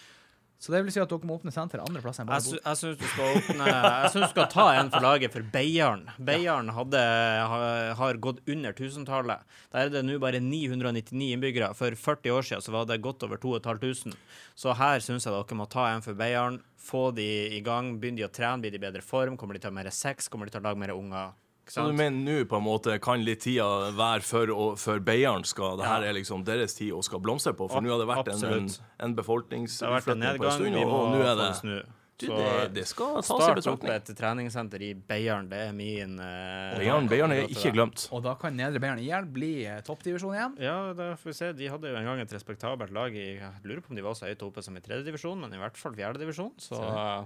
Så 0.58 0.72
det 0.72 0.82
vil 0.86 0.94
si 0.96 1.02
at 1.04 1.12
dere 1.12 1.28
må 1.28 1.36
åpne 1.36 1.52
senter 1.54 1.82
andre 1.84 2.02
plasser 2.02 2.24
enn 2.24 2.30
bare 2.30 2.44
Bodø. 2.46 2.60
jeg 2.64 2.80
syns 2.80 3.00
du 3.00 3.06
skal 3.12 3.40
åpne 3.40 3.68
Jeg 3.68 4.12
synes 4.14 4.24
du 4.24 4.32
skal 4.32 4.48
ta 4.54 4.66
en 4.80 4.92
for 4.94 5.04
laget 5.04 5.34
for 5.36 5.50
Beiarn. 5.54 6.06
Beiarn 6.18 6.72
har, 6.72 8.20
gått 8.24 8.40
under 8.50 8.74
tusentallet. 8.78 9.44
Der 9.74 9.86
er 9.86 9.94
det 9.94 10.06
nå 10.08 10.18
bare 10.24 10.40
999 10.42 11.36
innbyggere. 11.36 11.74
For 11.78 11.92
40 11.92 12.38
år 12.38 12.48
siden 12.48 12.66
så 12.66 12.74
var 12.74 12.88
det 12.90 13.02
godt 13.04 13.28
over 13.28 13.42
2500. 13.42 14.16
Så 14.56 14.74
her 14.80 15.04
syns 15.04 15.28
jeg 15.28 15.36
dere 15.36 15.60
må 15.60 15.68
ta 15.70 15.90
en 15.92 16.06
for 16.06 16.18
Beiarn. 16.18 16.62
Få 16.86 17.10
de 17.18 17.28
i 17.58 17.62
gang. 17.66 17.96
Begynner 18.00 18.24
de 18.24 18.30
å 18.30 18.34
trene, 18.34 18.64
blir 18.64 18.74
de 18.74 18.80
i 18.80 18.86
bedre 18.88 19.04
form? 19.06 19.38
Kommer 19.38 19.58
de 19.58 19.64
til 19.64 19.72
å 19.72 19.76
ha 19.76 19.84
mer 19.84 19.92
sex? 19.94 20.30
Kommer 20.32 20.48
de 20.48 20.56
til 20.56 20.64
å 20.64 20.70
lage 20.70 20.82
mer 20.82 20.96
unger? 20.96 21.36
Så 21.68 21.88
du 21.90 21.94
mener 21.98 22.22
nå 22.22 22.46
på 22.46 22.58
en 22.60 22.64
måte 22.64 23.00
kan 23.02 23.24
litt 23.26 23.42
tida 23.42 23.66
være 23.98 24.22
for, 24.22 24.48
å- 24.54 24.78
for 24.78 25.00
Beiarn 25.00 25.44
skal 25.50 25.78
Det 25.80 25.86
her 25.90 26.04
er 26.04 26.14
liksom 26.14 26.44
deres 26.46 26.76
tid 26.78 26.92
og 26.94 27.04
skal 27.04 27.20
blomstre 27.20 27.54
på, 27.58 27.70
for 27.72 27.82
nå 27.82 27.90
har 27.90 28.00
det 28.04 28.10
vært 28.12 28.28
en, 28.36 28.44
en, 28.46 28.54
en 28.54 28.70
Det 28.70 28.78
har 28.78 28.78
vært 28.78 29.02
en 29.02 29.16
befolkningsutflytting 29.18 30.38
på 30.38 30.46
en 30.46 30.58
stund, 30.60 30.76
og, 30.84 30.92
og 30.94 31.14
nå 31.16 31.22
er 31.26 31.36
det 31.40 31.52
snu. 31.58 31.78
du, 32.18 32.26
Så 32.28 32.36
det, 32.38 32.74
det 32.76 32.84
skal 32.88 33.16
tas 33.18 33.30
i 33.30 33.40
Start 33.42 33.68
opp 33.74 33.84
et 33.92 34.12
treningssenter 34.16 34.82
i 34.88 34.94
Beiarn. 34.94 35.50
Det 35.52 35.58
er 35.68 35.74
min 35.76 36.14
uh, 36.22 36.78
Beiarn, 36.78 37.10
Beiarn 37.12 37.34
er 37.36 37.50
ikke 37.50 37.74
glemt. 37.76 38.06
Og 38.16 38.22
da 38.24 38.36
kan 38.40 38.56
Nedre 38.56 38.80
Beiarn 38.80 39.02
IL 39.04 39.26
bli 39.36 39.66
eh, 39.66 39.82
toppdivisjon 39.84 40.36
igjen. 40.38 40.54
Ja, 40.64 40.94
da 40.96 41.10
får 41.20 41.32
vi 41.32 41.34
se. 41.36 41.50
De 41.58 41.68
hadde 41.74 41.90
jo 41.92 41.98
en 42.00 42.06
gang 42.08 42.22
et 42.24 42.32
respektabelt 42.38 42.94
lag 42.96 43.12
i 43.18 43.26
Jeg 43.42 43.52
lurer 43.66 43.82
på 43.84 43.92
om 43.92 44.00
de 44.00 44.06
var 44.06 44.14
så 44.16 44.30
høyt 44.30 44.46
oppe 44.48 44.64
som 44.64 44.78
i 44.78 44.84
tredjedivisjon, 44.86 45.42
men 45.44 45.58
i 45.58 45.60
hvert 45.60 45.76
fall 45.82 45.98
fjerdedivisjon, 45.98 46.54
så 46.62 46.78
så. 46.80 47.26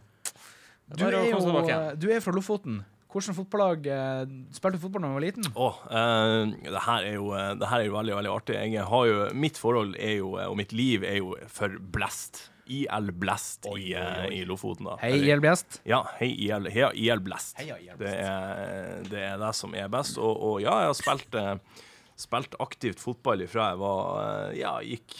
det 0.89 0.97
Du 0.97 1.05
er 1.05 1.19
å 1.19 1.25
jo 1.27 1.93
du 2.01 2.07
er 2.09 2.23
fra 2.23 2.33
Lofoten. 2.33 2.81
Hvordan 3.09 3.35
fotballag 3.39 3.87
eh, 3.89 4.19
Spilte 4.53 4.77
du 4.77 4.83
fotball 4.83 5.01
da 5.01 5.09
du 5.09 5.17
var 5.17 5.23
liten? 5.25 5.49
Oh, 5.57 5.79
eh, 5.89 6.51
det 6.67 6.83
her 6.85 7.07
er 7.07 7.17
jo 7.17 7.31
eh, 7.33 7.55
Det 7.57 7.71
her 7.71 7.81
er 7.81 7.89
jo 7.89 7.95
veldig, 7.97 8.15
veldig 8.19 8.31
artig. 8.35 8.57
Jeg 8.75 8.85
har 8.91 9.09
jo, 9.09 9.17
mitt 9.33 9.57
forhold 9.57 9.95
er 9.97 10.15
jo, 10.19 10.35
eh, 10.37 10.45
og 10.45 10.57
mitt 10.59 10.75
liv 10.77 11.05
er 11.07 11.17
jo 11.17 11.33
for 11.49 11.73
Blest. 11.95 12.43
IL 12.69 13.09
Blest 13.17 13.65
i, 13.65 13.95
oi. 13.97 14.27
i 14.29 14.43
Lofoten, 14.45 14.85
da. 14.91 14.97
Hei, 15.01 15.15
IL 15.25 15.41
Bjest. 15.41 15.79
Ja, 15.89 16.03
hei 16.19 16.29
IL, 16.45 16.69
hei, 16.69 16.85
IL 17.01 17.23
Blest. 17.25 17.57
Hei, 17.57 17.71
IL 17.73 17.95
Blest. 17.97 18.03
Det 18.03 18.13
er, 18.13 19.01
det 19.09 19.23
er 19.31 19.41
det 19.41 19.51
som 19.57 19.73
er 19.73 19.89
best. 19.91 20.19
Og, 20.21 20.37
og 20.37 20.59
ja, 20.61 20.75
jeg 20.83 20.91
har 20.91 20.99
spilt, 20.99 21.39
eh, 21.39 21.81
spilt 22.19 22.53
aktivt 22.61 23.01
fotball 23.01 23.41
ifra 23.45 23.71
jeg 23.71 23.81
var 23.81 24.05
eh, 24.21 24.59
Ja, 24.61 24.77
gikk 24.85 25.17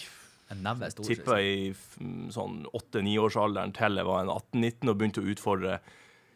En 0.49 0.65
tippa 1.05 1.35
i 1.45 1.71
sånn 2.33 2.63
åtte-niårsalderen 2.73 3.73
til 3.77 3.99
jeg 3.99 4.07
var 4.07 4.23
en 4.23 4.31
18-19 4.33 4.89
og 4.89 4.95
begynte 4.97 5.21
å 5.21 5.27
utfordre 5.29 5.75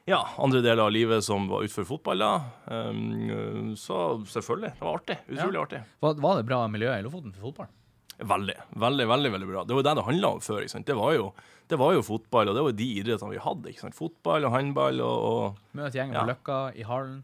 ja, 0.09 0.19
andre 0.37 0.59
deler 0.65 0.83
av 0.83 0.91
livet 0.91 1.23
som 1.23 1.45
var 1.47 1.63
utenfor 1.63 1.85
fotball. 1.87 2.19
da. 2.19 2.31
Um, 2.67 3.75
så 3.79 3.99
selvfølgelig. 4.27 4.73
Det 4.79 4.83
var 4.87 4.97
artig. 4.99 5.17
Utrolig 5.31 5.61
artig. 5.61 5.81
Var, 6.03 6.19
var 6.25 6.35
det 6.41 6.45
bra 6.49 6.59
miljø 6.67 6.91
i 6.97 7.01
Lofoten 7.05 7.31
for 7.35 7.49
fotball? 7.51 7.71
Veldig, 8.23 8.53
veldig, 8.79 9.05
veldig 9.09 9.31
veldig 9.33 9.47
bra. 9.49 9.63
Det 9.65 9.73
var 9.73 9.81
jo 9.81 9.85
det 9.87 9.93
det 9.97 10.03
handla 10.05 10.29
om 10.35 10.41
før. 10.43 10.59
ikke 10.61 10.73
sant? 10.75 10.85
Det 10.87 10.95
var, 10.95 11.13
jo, 11.17 11.29
det 11.71 11.79
var 11.81 11.95
jo 11.95 12.03
fotball, 12.05 12.51
og 12.51 12.55
det 12.55 12.63
var 12.67 12.75
de 12.77 12.89
idrettene 12.99 13.31
vi 13.33 13.39
hadde. 13.41 13.71
ikke 13.71 13.83
sant? 13.87 13.97
Fotball 13.97 14.45
og 14.47 14.53
håndball 14.53 15.01
og, 15.01 15.23
og 15.29 15.79
Møte 15.79 15.97
gjengen 15.97 16.13
Ja. 16.19 16.21
på 16.21 16.29
Løkka 16.29 16.59
i 16.77 16.85
hallen. 16.87 17.17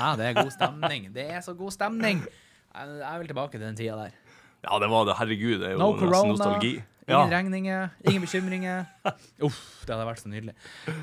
Ja, 0.00 0.14
det 0.18 0.30
er 0.30 0.38
god 0.40 0.54
stemning. 0.54 1.10
Det 1.14 1.26
er 1.36 1.44
så 1.44 1.54
god 1.58 1.74
stemning. 1.76 2.22
Jeg, 2.24 2.96
jeg 3.02 3.20
vil 3.20 3.30
tilbake 3.34 3.52
til 3.58 3.66
den 3.66 3.76
tida 3.78 3.98
der. 4.00 4.16
Ja, 4.64 4.78
det 4.80 4.88
var 4.92 5.04
det. 5.10 5.18
Herregud, 5.20 5.58
det 5.60 5.68
er 5.70 5.76
jo 5.76 5.78
No 5.82 5.92
nesten 5.98 6.32
nostalgi. 6.34 6.72
Ingen 7.10 7.26
Ja. 7.26 7.36
regninger, 7.36 7.88
ingen 8.06 8.22
bekymringer. 8.22 8.84
Uff, 9.46 9.60
det 9.82 9.92
hadde 9.96 10.06
vært 10.06 10.22
så 10.22 10.30
nydelig. 10.30 10.54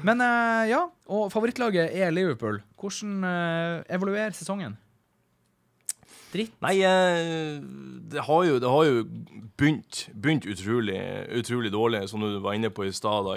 Men 0.07 0.23
uh, 0.23 0.63
ja, 0.69 0.85
og 1.11 1.29
favorittlaget 1.33 1.91
er 1.91 2.11
Liverpool. 2.15 2.61
Hvordan 2.79 3.23
uh, 3.27 3.83
evaluerer 3.91 4.31
sesongen? 4.37 4.77
Dritt. 6.27 6.51
Nei, 6.59 6.73
eh, 6.83 7.59
det 8.11 8.23
har 8.27 8.41
jo, 8.43 8.57
det 8.59 8.67
har 8.67 8.83
jo 8.83 9.03
begynt, 9.57 10.09
begynt 10.11 10.47
utrolig, 10.51 10.97
utrolig 11.39 11.71
dårlig, 11.71 12.01
som 12.11 12.19
du 12.23 12.39
var 12.43 12.57
inne 12.57 12.69
på 12.69 12.83
i 12.83 12.91
stad. 12.91 13.29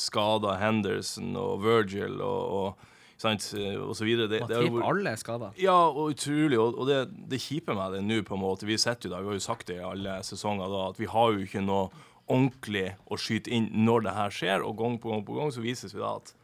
Skada 0.00 0.54
Henderson 0.56 1.36
og 1.36 1.60
Virgil 1.64 2.16
og, 2.24 2.54
og, 2.56 2.86
sant? 3.20 3.44
og 3.76 3.92
så 3.96 4.08
videre. 4.08 4.30
Det, 4.32 4.40
det 4.48 4.62
jo 4.64 4.80
alle 4.80 5.12
skada. 5.20 5.52
Ja, 5.60 5.76
og 5.92 6.14
utrolig. 6.14 6.58
Og, 6.58 6.80
og 6.80 6.88
det, 6.88 7.02
det 7.28 7.42
kjipe 7.44 7.76
meg 7.76 7.92
det 7.98 8.04
nå, 8.08 8.22
på 8.24 8.38
en 8.38 8.44
måte. 8.46 8.64
Vi 8.68 8.80
sitter 8.80 9.10
jo 9.10 9.14
der, 9.18 9.26
vi 9.26 9.34
har 9.34 9.40
jo 9.42 9.48
sagt 9.50 9.68
det 9.68 9.76
i 9.76 9.84
alle 9.92 10.16
sesonger, 10.24 10.72
da, 10.72 10.86
at 10.94 11.02
vi 11.02 11.10
har 11.12 11.36
jo 11.36 11.44
ikke 11.44 11.60
noe 11.68 11.90
ordentlig 12.30 12.86
å 13.10 13.18
skyte 13.20 13.52
inn 13.52 13.68
når 13.84 14.06
det 14.06 14.16
her 14.16 14.34
skjer, 14.34 14.64
og 14.66 14.78
gang 14.78 14.96
på 15.02 15.12
gang 15.12 15.24
på 15.26 15.36
gang 15.36 15.52
så 15.54 15.64
vises 15.64 15.94
vi 15.96 16.02
da 16.02 16.14
at 16.20 16.34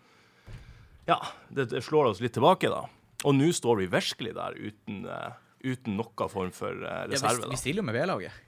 ja, 1.06 1.20
det, 1.54 1.68
det 1.70 1.84
slår 1.86 2.10
oss 2.10 2.20
litt 2.22 2.34
tilbake, 2.34 2.70
da. 2.72 2.82
Og 3.26 3.36
nå 3.36 3.52
står 3.54 3.78
vi 3.80 3.90
virkelig 3.90 4.34
der 4.36 4.56
uten, 4.58 5.04
uh, 5.06 5.36
uten 5.62 5.96
noen 5.98 6.30
form 6.32 6.50
for 6.54 6.74
eh, 6.74 7.04
Ja, 7.14 7.20
vi, 7.30 7.52
vi 7.52 7.60
stiller 7.60 7.84
jo 7.84 7.86
med 7.86 7.96
B-laget. 7.96 8.42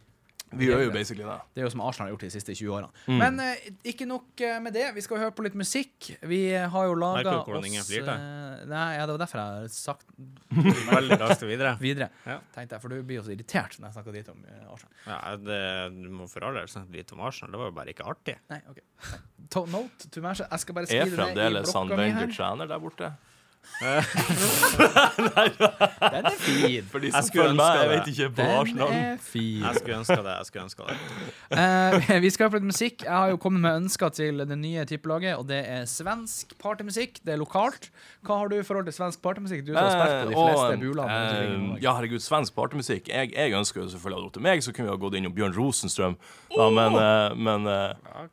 Vi 0.56 0.64
gjør 0.70 0.80
jo 0.86 0.90
basically 0.94 1.24
det. 1.28 1.34
Det 1.54 1.60
er 1.60 1.66
jo 1.66 1.70
som 1.74 1.80
Arsenal 1.84 2.06
har 2.08 2.12
gjort 2.14 2.22
de 2.24 2.30
siste 2.32 2.54
20 2.56 2.70
årene. 2.72 2.88
Mm. 3.06 3.18
Men 3.20 3.40
eh, 3.44 3.66
ikke 3.92 4.06
nok 4.08 4.40
eh, 4.46 4.54
med 4.64 4.72
det. 4.72 4.86
Vi 4.96 5.02
skal 5.04 5.20
høre 5.20 5.34
på 5.36 5.44
litt 5.44 5.54
musikk. 5.60 6.08
Vi 6.30 6.38
har 6.56 6.86
jo 6.88 6.94
laga 6.96 7.34
oss 7.40 7.46
hvordan 7.50 7.66
ingen 7.68 7.84
flirte? 7.84 8.14
eh, 8.14 8.62
Nei, 8.70 8.86
ja, 8.96 9.04
det 9.04 9.16
var 9.16 9.22
derfor 9.26 9.42
jeg 9.42 9.58
har 9.58 9.68
sagt 9.74 10.06
Veldig 10.94 11.18
raskt 11.20 11.44
videre. 11.44 11.74
videre. 11.82 12.08
Ja. 12.24 12.38
Tenkte 12.54 12.78
jeg, 12.78 12.82
For 12.86 12.88
du 12.96 13.02
blir 13.02 13.20
jo 13.20 13.26
så 13.28 13.34
irritert 13.36 13.76
når 13.78 13.90
jeg 13.90 13.96
snakker 13.98 14.16
dritt 14.16 14.32
om 14.32 14.40
eh, 14.48 14.64
Arsenal. 14.72 14.94
Ja, 15.06 15.20
det, 15.36 15.60
du 16.00 16.08
må 16.16 16.26
for 16.32 16.48
all 16.48 16.56
del 16.62 16.72
snakke 16.72 16.96
litt 16.96 17.12
om 17.12 17.20
Arsenal. 17.28 17.52
Det 17.52 17.62
var 17.64 17.70
jo 17.72 17.76
bare 17.82 17.92
ikke 17.94 18.08
artig. 18.08 18.38
Nei, 18.52 18.60
OK. 18.72 18.80
To 19.54 19.66
note 19.72 20.08
to 20.12 20.20
Manchester. 20.24 20.48
Jeg 20.52 20.64
skal 20.64 20.74
bare 20.80 20.88
Er 20.88 20.92
skrive 20.92 21.04
det 21.04 21.16
ned 21.16 21.18
i 21.18 21.34
fremdeles 21.36 21.74
han 21.76 21.88
blokka 21.92 22.00
mi 22.00 22.06
Wenger 22.08 22.24
her. 22.26 22.34
trener 22.40 22.72
der 22.72 22.82
borte? 22.88 23.12
Den 24.98 26.26
er 26.26 26.34
fin. 26.40 26.84
For 26.90 26.98
de 27.02 27.06
Jeg 27.08 27.14
som 27.14 27.26
skulle 27.28 27.44
følger 27.44 27.58
meg, 27.58 27.76
jeg 27.78 27.84
ønske 27.84 27.92
vet 27.92 28.04
det. 28.04 28.12
ikke 28.14 28.28
på 28.34 28.42
Den 28.42 28.50
Arsenal. 28.60 28.92
er 28.96 29.16
fin. 29.22 29.62
Jeg 29.62 29.74
skulle 29.78 29.98
ønska 29.98 30.16
det. 30.26 30.34
jeg 30.38 30.46
skulle 30.48 30.64
ønska 30.64 30.82
det. 30.88 30.96
uh, 31.58 32.22
vi 32.24 32.30
skal 32.34 32.44
høre 32.44 32.50
på 32.54 32.58
litt 32.60 32.68
musikk. 32.72 33.04
Jeg 33.06 33.12
har 33.14 33.28
jo 33.32 33.36
kommet 33.44 33.60
med 33.64 33.76
ønsker 33.84 34.08
til 34.18 34.42
det 34.50 34.58
nye 34.58 34.84
tippelaget, 34.90 35.36
og 35.38 35.46
det 35.50 35.60
er 35.76 35.84
svensk 35.90 36.56
partymusikk. 36.62 37.20
Det 37.24 37.32
er 37.36 37.40
lokalt. 37.42 37.90
Hva 38.26 38.38
har 38.42 38.48
du 38.52 38.56
i 38.58 38.62
forhold 38.66 38.88
til 38.90 38.96
svensk 38.98 39.22
partymusikk? 39.24 39.62
Du 39.68 39.72
som 39.74 39.82
har 39.82 39.90
spilt 39.94 40.24
på 40.24 40.30
de 40.30 40.38
Eh, 40.38 40.40
fleste 40.48 40.80
bulene. 40.82 41.06
Uh, 41.06 41.12
Nord-Norge. 41.58 41.82
ja, 41.86 41.92
herregud, 41.98 42.24
svensk 42.24 42.54
partymusikk. 42.58 43.08
Jeg, 43.14 43.32
jeg 43.36 43.52
ønsker 43.58 43.82
jo 43.84 43.88
selvfølgelig 43.94 44.26
å 44.26 44.32
til 44.38 44.42
meg, 44.48 44.64
så 44.66 44.72
kunne 44.74 44.88
vi 44.90 44.94
ha 44.96 45.02
gått 45.06 45.14
innom 45.20 45.34
Bjørn 45.36 45.54
Rosenstrøm. 45.56 46.18
Da, 46.56 46.66
men 46.70 46.98
eh, 46.98 47.36
men 47.38 47.66
eh, 47.66 47.94
Ja, 48.08 48.26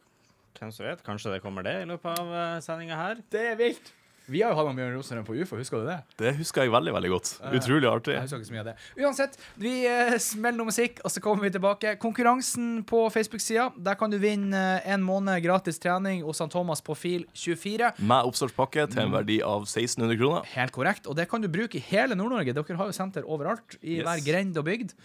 hvem 0.59 0.71
som 0.73 0.85
vet? 0.87 1.03
Kanskje 1.05 1.35
det 1.35 1.41
kommer 1.43 1.61
det 1.67 1.75
i 1.83 1.85
løpet 1.85 2.17
av 2.17 2.25
uh, 2.33 2.57
sendinga 2.63 2.95
her? 2.97 3.21
Det 3.29 3.43
er 3.51 3.55
vilt! 3.59 3.91
Vi 4.27 4.41
har 4.41 4.49
jo 4.51 4.57
hatt 4.57 4.67
med 4.71 4.79
Bjørn 4.79 4.95
Rosenstrøm 4.97 5.25
på 5.27 5.35
UFO, 5.37 5.57
husker 5.59 5.83
du 5.83 5.85
det? 5.85 5.97
det 6.17 6.31
husker 6.39 6.63
jeg 6.65 6.71
veldig, 6.73 6.93
veldig 6.95 7.09
godt. 7.13 7.29
Utrolig 7.53 7.85
artig. 7.89 8.13
Jeg 8.15 8.23
husker 8.23 8.39
ikke 8.41 8.47
så 8.49 8.55
mye 8.55 8.63
av 8.63 8.69
det. 8.71 8.75
Uansett, 9.05 9.35
vi 9.61 9.73
eh, 9.85 10.15
smeller 10.17 10.57
noe 10.57 10.69
musikk, 10.71 11.01
og 11.05 11.11
så 11.13 11.21
kommer 11.21 11.45
vi 11.45 11.51
tilbake. 11.53 11.93
Konkurransen 12.01 12.83
på 12.89 13.03
Facebook-sida, 13.13 13.67
der 13.77 13.99
kan 13.99 14.09
du 14.09 14.17
vinne 14.17 14.63
eh, 14.79 14.87
en 14.95 15.03
måned 15.05 15.43
gratis 15.45 15.77
trening 15.83 16.23
hos 16.25 16.41
han 16.41 16.49
Thomas 16.49 16.81
på 16.81 16.95
fil 16.97 17.27
24. 17.37 17.91
Med 18.01 18.25
oppstartspakke 18.31 18.87
til 18.89 19.03
en 19.05 19.11
Mm. 19.11 19.17
verdi 19.19 19.37
av 19.45 19.67
1600 19.69 20.17
kroner. 20.17 20.49
Helt 20.55 20.71
korrekt. 20.73 21.05
Og 21.07 21.15
det 21.15 21.27
kan 21.29 21.41
du 21.41 21.47
bruke 21.47 21.77
i 21.77 21.83
hele 21.91 22.15
Nord-Norge. 22.17 22.53
Dere 22.57 22.77
har 22.81 22.89
jo 22.89 22.97
senter 22.97 23.21
overalt, 23.29 23.77
i 23.83 23.99
Yes. 23.99 24.05
hver 24.07 24.25
grend 24.25 24.57
og 24.57 24.65
bygd. 24.65 24.95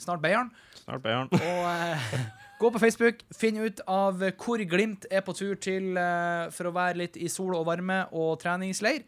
Snart 0.00 0.22
Beiarn. 0.24 0.48
Snart 0.84 1.02
Beiarn. 1.04 1.28
Og 1.30 1.40
eh, 1.68 2.08
gå 2.64 2.70
på 2.72 2.80
Facebook, 2.80 3.20
finn 3.36 3.58
ut 3.60 3.80
av 3.90 4.22
hvor 4.40 4.62
Glimt 4.68 5.04
er 5.12 5.24
på 5.24 5.34
tur 5.36 5.58
til 5.60 5.98
eh, 6.00 6.48
for 6.54 6.70
å 6.70 6.74
være 6.76 7.00
litt 7.02 7.18
i 7.20 7.28
sol 7.32 7.52
og 7.58 7.66
varme 7.68 8.04
og 8.16 8.38
treningsleir. 8.40 9.04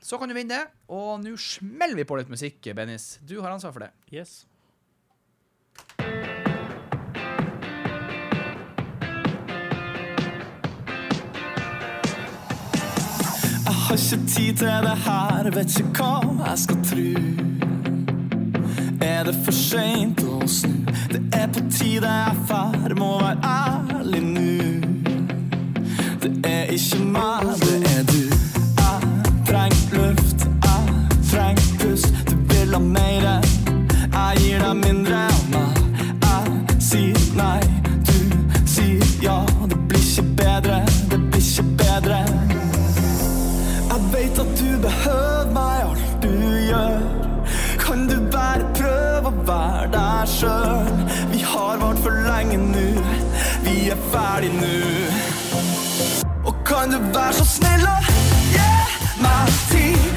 Så 0.00 0.18
kan 0.20 0.28
du 0.28 0.36
vinne 0.36 0.56
det. 0.56 0.68
Og 0.92 1.20
nå 1.22 1.36
smeller 1.40 1.96
vi 2.00 2.08
på 2.08 2.20
litt 2.20 2.32
musikk, 2.32 2.60
Bennis. 2.76 3.18
Du 3.24 3.40
har 3.40 3.52
ansvar 3.52 3.72
for 3.76 3.84
det. 3.84 3.92
Yes. 4.12 4.44
Jeg 13.60 13.76
har 13.76 13.96
ikke 13.96 14.20
tid 14.28 14.60
til 14.60 14.84
det 14.86 14.98
her, 15.06 15.50
vet 15.56 15.80
ikke 15.80 16.04
hva 16.04 16.50
jeg 16.50 16.62
skal 16.66 16.86
tru. 16.92 17.59
Er 19.00 19.24
det 19.24 19.34
for 19.44 19.52
seint 19.52 20.20
å 20.20 20.46
snu? 20.48 20.74
Det 21.08 21.20
er 21.32 21.46
på 21.48 21.60
tide 21.72 22.08
jeg 22.08 22.36
fær, 22.48 22.92
må 22.98 23.14
være 23.20 23.38
ærlig 23.48 24.20
nu. 24.22 24.60
Det 26.20 26.32
er 26.44 26.72
ikke 26.74 26.98
meg, 27.04 27.46
det 27.62 27.78
er 27.94 28.02
du. 28.10 28.20
Jeg 28.80 29.32
trenger 29.48 29.94
luft, 29.96 30.44
jeg 30.66 30.82
trenger 31.30 31.70
pust. 31.80 32.12
Du 32.28 32.34
vil 32.52 32.76
ha 32.76 32.82
meire, 32.84 33.36
jeg 34.12 34.42
gir 34.42 34.66
deg 34.66 34.76
mindre 34.82 35.22
av 35.30 35.46
meg. 35.54 35.80
Jeg 36.26 36.80
sier 36.90 37.24
nei, 37.38 37.60
du 38.10 38.18
sier 38.68 39.16
ja. 39.24 39.38
Det 39.64 39.80
blir 39.88 40.04
ikke 40.04 40.26
bedre, 40.42 40.82
det 41.12 41.22
blir 41.30 41.40
ikke 41.40 41.66
bedre. 41.84 42.20
Jeg 43.94 44.12
vet 44.12 44.44
at 44.44 44.54
du 44.60 44.68
behøver 44.84 45.56
meg 45.56 45.88
alt 45.88 46.14
du 46.26 46.36
gjør. 46.68 47.19
Å 49.30 49.44
være 49.46 49.88
deg 49.94 50.30
sjøl? 50.30 50.90
Vi 51.32 51.42
har 51.46 51.80
vart 51.82 52.02
for 52.04 52.22
lenge 52.26 52.58
nå, 52.60 52.86
vi 53.64 53.76
er 53.94 54.00
ferdig 54.12 54.52
nå. 54.58 54.76
Og 56.44 56.54
kan 56.66 56.94
du 56.94 56.98
være 57.14 57.34
så 57.38 57.48
snill 57.56 57.86
å 57.86 57.98
gi 58.54 58.70
meg 59.22 59.58
tid? 59.70 60.09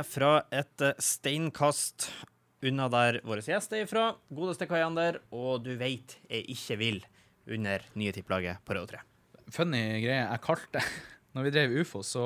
Er 0.00 0.06
fra 0.08 0.32
et 0.54 0.84
eh, 0.84 0.96
steinkast 1.02 2.08
unna 2.66 2.88
der 2.92 3.20
vår 3.24 3.40
gjest 3.46 3.72
er 3.72 3.86
ifra, 3.86 4.10
godeste 4.28 4.66
Kajander, 4.68 5.20
og 5.32 5.62
du 5.64 5.72
veit 5.80 6.18
jeg 6.28 6.44
ikke 6.52 6.76
vil 6.80 6.98
under 7.50 7.84
nye 7.96 8.12
tipplaget 8.12 8.60
på 8.68 8.76
Rød 8.76 8.90
3. 8.92 9.00
Funny 9.54 9.80
greie. 10.04 10.26
Jeg 10.26 10.42
kalte 10.44 10.82
Når 11.34 11.46
vi 11.46 11.52
drev 11.54 11.72
ufo, 11.80 12.02
så 12.06 12.24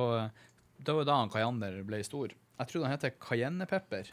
Det 0.81 0.89
var 0.93 1.03
jo 1.05 1.09
da 1.09 1.17
han 1.21 1.31
Kajander 1.33 1.79
ble 1.87 2.01
stor. 2.05 2.33
Jeg 2.33 2.71
trodde 2.71 2.89
han 2.89 2.97
het 2.99 3.19
cayennepepper. 3.21 4.11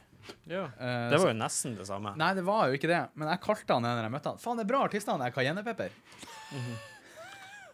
Ja. 0.50 0.66
Uh, 0.78 1.10
Det 1.12 1.20
var 1.22 1.32
jo 1.32 1.38
nesten 1.40 1.76
det 1.78 1.88
samme. 1.90 2.12
Nei, 2.20 2.32
det 2.38 2.44
var 2.46 2.68
jo 2.70 2.78
ikke 2.78 2.90
det. 2.92 3.02
Men 3.18 3.32
jeg 3.32 3.42
kalte 3.44 3.74
han 3.78 3.86
det 3.88 3.92
når 3.98 4.08
jeg 4.08 4.14
møtte 4.16 4.34
han. 4.34 4.42
Faen, 4.42 4.60
det 4.60 4.66
er 4.66 4.70
bra 4.72 4.82
artistnavn, 4.88 5.22
det 5.24 5.30
er 5.32 5.36
cayennepepper. 5.38 5.96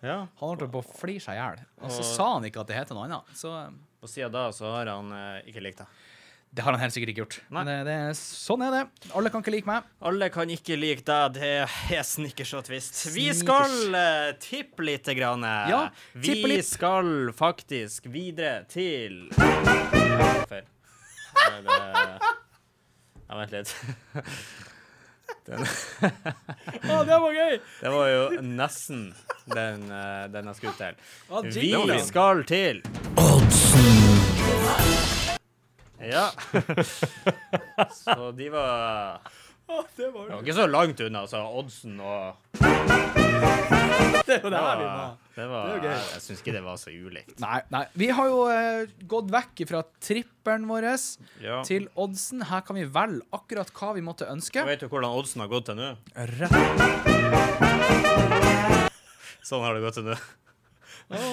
Ja. 0.05 0.17
Han 0.39 0.51
holdt 0.51 0.67
på 0.71 0.81
å 0.83 0.85
fly 1.01 1.17
seg 1.23 1.37
i 1.37 1.41
hjel. 1.41 1.61
Og 1.81 1.89
så 1.91 2.03
Og- 2.03 2.09
sa 2.13 2.27
han 2.35 2.45
ikke 2.45 2.61
at 2.61 2.69
det 2.71 2.77
heter 2.77 2.95
noe 2.97 3.07
annet. 3.09 3.31
Så 3.35 3.51
eh, 3.97 4.03
Og 4.03 4.09
siden 4.11 4.31
da 4.31 4.47
så 4.53 4.69
har 4.75 4.85
han 4.93 5.11
eh, 5.11 5.41
ikke 5.49 5.61
likt 5.65 5.77
det. 5.81 5.87
det 6.57 6.63
har 6.63 6.71
han 6.73 6.79
helt 6.81 6.93
sikkert 6.95 7.09
ikke 7.11 7.21
gjort. 7.25 7.35
Nei. 7.49 7.63
Men 7.63 7.65
det, 7.67 7.75
det, 7.89 7.93
er- 8.07 8.13
sånn 8.17 8.61
er 8.65 8.71
det. 8.71 8.83
Alle 9.17 9.29
kan 9.33 9.41
ikke 9.43 9.51
like 9.53 9.67
meg. 9.67 9.83
Alle 10.01 10.29
kan 10.33 10.49
ikke 10.49 10.77
like 10.79 11.03
deg, 11.05 11.33
det 11.35 11.49
er 11.97 12.03
snickers 12.07 12.53
og 12.57 12.63
twist. 12.69 13.01
Vi 13.13 13.27
Snickers. 13.33 13.41
skal 13.43 13.71
uh, 13.93 14.31
tippe 14.41 14.85
lite 14.87 15.13
grann. 15.17 15.43
Ja, 15.43 15.89
Vi 16.13 16.27
tippe 16.31 16.47
litt. 16.53 16.65
skal 16.65 17.33
faktisk 17.37 18.07
videre 18.13 18.63
til 18.71 19.27
Feil. 20.47 20.63
Det 21.67 21.81
Ja, 23.27 23.35
vent 23.35 23.51
litt. 23.51 23.75
Å, 25.47 26.97
det 27.07 27.17
var 27.23 27.31
gøy! 27.35 27.53
Det 27.81 27.91
var 27.91 28.07
jo 28.11 28.41
nesten 28.43 29.01
den, 29.51 29.83
eh, 29.91 30.25
den 30.31 30.47
jeg 30.51 30.57
skulle 30.59 30.75
til. 30.79 30.97
Ah, 31.31 31.41
Vi 31.43 31.99
skal 32.07 32.43
til 32.47 32.81
Ja. 36.07 36.29
Så 38.05 38.31
de 38.31 38.49
var 38.49 39.19
det 39.97 40.07
var 40.13 40.29
ikke 40.39 40.53
så 40.55 40.63
langt 40.71 40.99
unna, 41.03 41.25
altså. 41.25 41.41
Oddsen 41.59 41.97
og 41.99 42.37
det, 44.27 44.37
var 44.43 44.51
det 44.53 44.61
her 44.61 44.77
vi 44.79 44.85
var. 44.85 45.09
det 45.35 45.47
var, 45.51 45.65
Det 45.67 45.73
er 45.75 45.81
gøy. 45.83 45.97
jeg 46.13 46.21
syns 46.23 46.39
ikke 46.41 46.53
det 46.55 46.61
var 46.63 46.77
så 46.79 46.93
ulikt. 46.93 47.33
Nei, 47.43 47.59
nei. 47.75 47.81
Vi 47.99 48.07
har 48.15 48.29
jo 48.31 48.37
eh, 48.51 48.87
gått 49.11 49.27
vekk 49.35 49.65
fra 49.67 49.81
trippelen 50.03 50.69
vår 50.71 50.87
Ja. 51.43 51.59
til 51.67 51.89
oddsen. 51.99 52.45
Her 52.47 52.63
kan 52.67 52.79
vi 52.79 52.85
velge 52.87 53.27
akkurat 53.35 53.71
hva 53.75 53.91
vi 53.97 54.05
måtte 54.07 54.29
ønske. 54.31 54.63
Vet 54.67 54.85
du 54.85 54.87
hvordan 54.87 55.11
oddsen 55.19 55.43
har 55.43 55.51
gått 55.51 55.67
til 55.67 55.75
nå? 55.81 55.91
Rett. 56.15 56.55
Sånn 59.47 59.63
har 59.67 59.75
det 59.75 59.83
gått 59.83 59.99
til 59.99 60.07
nå. 60.13 60.15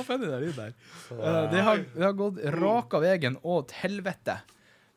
Funny 0.06 0.26
det 0.28 0.40
lyden 0.42 0.58
der. 0.58 0.74
Uh, 1.10 1.50
det, 1.52 1.60
har, 1.66 1.84
det 1.94 2.04
har 2.04 2.16
gått 2.18 2.40
raka 2.56 3.00
veien 3.02 3.38
og 3.42 3.68
til 3.70 3.80
helvete. 3.84 4.38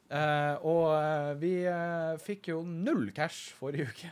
Uh, 0.07 0.55
og 0.63 0.85
uh, 0.95 1.33
vi 1.35 1.65
eh, 1.67 2.13
fikk 2.23 2.47
jo 2.53 2.61
null 2.63 3.09
cash 3.15 3.51
forrige 3.57 3.89
uke, 3.89 4.11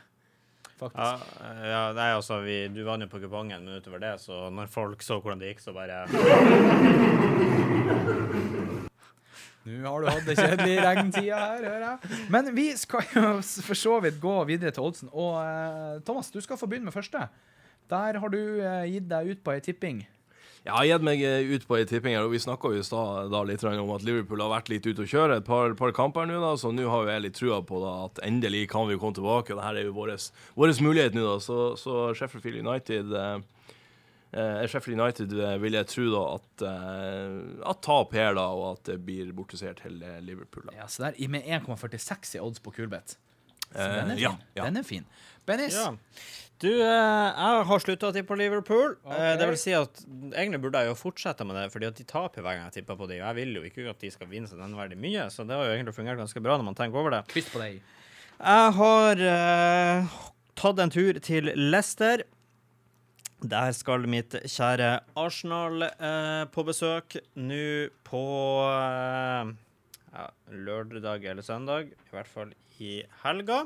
faktisk. 0.75 0.99
Ja, 0.99 1.53
ja, 1.63 1.83
nei, 1.95 2.09
altså, 2.17 2.41
vi, 2.43 2.57
du 2.67 2.81
vant 2.83 3.05
jo 3.05 3.07
på 3.13 3.21
kupongen, 3.23 3.63
men 3.63 3.79
utover 3.79 4.03
det, 4.03 4.17
så 4.19 4.49
når 4.51 4.67
folk 4.73 5.05
så 5.05 5.21
hvordan 5.21 5.39
det 5.39 5.53
gikk, 5.53 5.63
så 5.63 5.71
bare 5.75 6.03
Nå 9.65 9.87
har 9.87 10.03
du 10.03 10.09
hatt 10.11 10.27
det 10.27 10.35
kjedelig 10.37 10.75
i 10.75 10.81
regntida 10.83 11.37
her, 11.41 11.63
hører 11.63 11.85
jeg. 11.87 12.17
Men 12.29 12.51
vi 12.53 12.67
skal 12.77 13.07
jo 13.15 13.29
for 13.65 13.79
så 13.79 13.95
vidt 14.03 14.19
gå 14.21 14.35
videre 14.45 14.69
til 14.75 14.85
oddsen. 14.85 15.09
Og 15.09 15.39
eh, 15.41 16.03
Thomas, 16.05 16.29
du 16.29 16.37
skal 16.43 16.59
få 16.59 16.69
begynne 16.69 16.91
med 16.91 16.93
første. 16.93 17.23
Der 17.89 18.19
har 18.21 18.33
du 18.33 18.41
eh, 18.61 18.85
gitt 18.93 19.09
deg 19.09 19.31
ut 19.31 19.41
på 19.41 19.55
ei 19.55 19.63
tipping. 19.65 20.03
Jeg 20.65 20.73
har 20.73 20.86
gitt 20.89 21.04
meg 21.06 21.19
eh, 21.21 21.51
ut 21.54 21.65
på 21.69 21.75
ei 21.78 21.86
tipping 21.86 22.15
her, 22.17 22.23
og 22.25 22.32
vi 22.34 22.39
snakka 22.41 22.71
jo 22.73 22.80
i 22.82 22.86
stad 22.86 23.34
litt 23.45 23.63
om 23.69 23.91
at 23.93 24.06
Liverpool 24.06 24.41
har 24.41 24.49
vært 24.49 24.71
litt 24.73 24.88
ute 24.88 25.04
å 25.04 25.10
kjøre 25.10 25.38
et 25.38 25.45
par, 25.45 25.75
par 25.78 25.91
kamper 25.93 26.25
nå, 26.25 26.39
da, 26.41 26.56
så 26.58 26.71
nå 26.73 26.88
har 26.89 27.04
jo 27.06 27.12
jeg 27.13 27.23
litt 27.28 27.36
trua 27.38 27.60
på 27.62 27.82
da, 27.84 27.91
at 28.08 28.21
endelig 28.25 28.63
kan 28.71 28.88
vi 28.89 28.97
komme 28.97 29.13
tilbake. 29.13 29.54
og 29.54 29.60
det 29.62 29.67
her 29.67 29.78
er 29.78 29.86
jo 29.91 29.93
vår 29.93 30.15
mulighet 30.82 31.13
nå, 31.13 31.25
da. 31.28 31.36
Så, 31.45 31.60
så 31.78 31.99
Sheffield 32.17 32.65
United 32.65 33.13
eh, 33.13 33.36
eh, 34.34 34.63
Sheffield 34.65 34.97
United 35.04 35.38
eh, 35.38 35.54
vil 35.62 35.78
jeg 35.78 35.91
tro 35.91 36.08
da 36.15 36.23
at, 36.39 36.65
at 37.69 37.84
tap 37.86 38.17
her, 38.17 38.34
da, 38.34 38.47
og 38.49 38.71
at 38.71 38.89
det 38.89 38.97
blir 39.06 39.30
borteseier 39.38 39.78
til 39.78 40.01
Liverpool. 40.25 40.65
da. 40.71 40.80
Ja, 40.82 40.89
så 40.89 41.06
der, 41.06 41.21
Med 41.30 41.45
1,46 41.45 42.39
i 42.39 42.41
odds 42.41 42.60
på 42.65 42.73
Kulbeth. 42.73 43.19
Så 43.75 43.86
den 43.91 44.12
er 44.12 44.15
Eh, 44.15 44.21
ja, 44.21 44.30
fin. 44.32 44.43
ja. 44.56 44.65
Den 44.65 44.78
er 44.78 44.84
fin. 44.84 45.06
Bennis, 45.45 45.75
Ja. 45.75 45.93
Du, 46.63 46.69
eh, 46.71 46.85
jeg 46.87 47.63
har 47.67 47.81
slutta 47.83 48.09
å 48.09 48.13
tippe 48.15 48.31
på 48.31 48.37
Liverpool. 48.39 48.93
Okay. 49.03 49.33
Det 49.41 49.47
vil 49.49 49.57
si 49.59 49.73
at 49.75 49.99
egentlig 50.05 50.61
burde 50.63 50.83
jeg 50.83 50.93
jo 50.93 50.99
fortsette 50.99 51.47
med 51.47 51.57
det, 51.59 51.65
fordi 51.73 51.89
at 51.89 51.97
de 51.99 52.05
taper 52.07 52.45
hver 52.45 52.55
gang 52.55 52.69
jeg 52.69 52.77
tipper 52.77 52.99
på 52.99 53.09
dem. 53.11 53.19
Og 53.19 53.27
jeg 53.27 53.37
vil 53.41 53.57
jo 53.59 53.65
ikke 53.67 53.89
at 53.91 54.05
de 54.05 54.11
skal 54.13 54.29
vinne 54.31 54.47
seg 54.47 54.61
den 54.63 54.77
veldig 54.77 54.99
mye, 55.01 55.27
så 55.33 55.43
det 55.43 55.57
har 55.57 55.67
jo 55.67 55.73
egentlig 55.75 55.97
fungert 55.97 56.21
ganske 56.21 56.43
bra 56.45 56.55
når 56.55 56.69
man 56.69 56.79
tenker 56.79 57.01
over 57.01 57.17
det. 57.17 57.25
Kvist 57.33 57.51
på 57.51 57.59
deg. 57.63 57.81
Jeg 58.35 58.71
har 58.77 59.25
uh, 59.25 60.15
tatt 60.59 60.79
en 60.83 60.95
tur 60.95 61.19
til 61.23 61.51
Leicester. 61.59 62.23
Der 63.45 63.75
skal 63.75 64.07
mitt 64.09 64.33
kjære 64.47 64.89
Arsenal 65.19 65.83
eh, 65.85 66.45
på 66.49 66.63
besøk 66.65 67.17
nå 67.35 67.91
på 68.07 68.21
eh, 68.71 69.51
ja, 70.15 70.25
lørdag 70.55 71.27
eller 71.29 71.45
søndag, 71.45 71.91
i 71.91 72.15
hvert 72.15 72.31
fall 72.31 72.53
i 72.79 73.03
helga. 73.21 73.65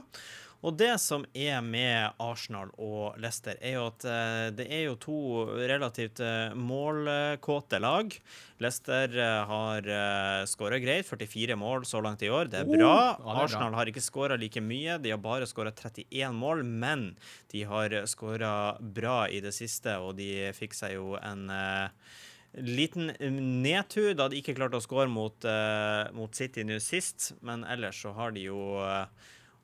Og 0.60 0.76
det 0.76 0.92
som 1.00 1.24
er 1.32 1.62
med 1.64 2.18
Arsenal 2.20 2.72
og 2.76 3.20
Leicester, 3.22 3.56
er 3.64 3.78
jo 3.78 3.86
at 3.88 4.06
eh, 4.08 4.48
det 4.58 4.66
er 4.68 4.84
jo 4.90 4.98
to 5.00 5.20
relativt 5.70 6.20
eh, 6.20 6.56
målkåte 6.58 7.80
lag. 7.80 8.12
Leicester 8.60 9.14
uh, 9.16 9.48
har 9.48 9.86
skåra 10.52 10.82
greit, 10.84 11.08
44 11.08 11.56
mål 11.56 11.86
så 11.88 12.02
langt 12.04 12.26
i 12.28 12.32
år. 12.34 12.50
Det 12.52 12.60
er 12.60 12.68
Oh, 12.68 12.76
bra. 12.76 13.44
Arsenal 13.46 13.78
har 13.78 13.88
ikke 13.88 14.04
skåra 14.04 14.36
like 14.36 14.60
mye. 14.60 14.98
De 15.00 15.14
har 15.14 15.22
bare 15.24 15.48
skåra 15.48 15.72
31 15.72 16.36
mål, 16.36 16.66
men 16.68 17.14
de 17.54 17.64
har 17.64 17.96
skåra 18.12 18.76
bra 18.80 19.30
i 19.32 19.40
det 19.40 19.54
siste, 19.56 19.96
og 20.04 20.18
de 20.20 20.52
fikk 20.58 20.76
seg 20.76 20.98
jo 20.98 21.16
en 21.24 21.48
eh, 21.54 22.12
liten 22.66 23.14
nedtur 23.64 24.14
da 24.18 24.30
de 24.30 24.40
ikke 24.40 24.56
klarte 24.58 24.80
å 24.80 24.84
skåre 24.84 25.10
mot, 25.12 25.46
eh, 25.46 26.10
mot 26.16 26.34
City 26.36 26.66
nå 26.66 26.80
sist, 26.84 27.34
men 27.46 27.64
ellers 27.64 28.02
så 28.04 28.14
har 28.18 28.34
de 28.36 28.48
jo 28.50 28.60
eh, 28.84 29.06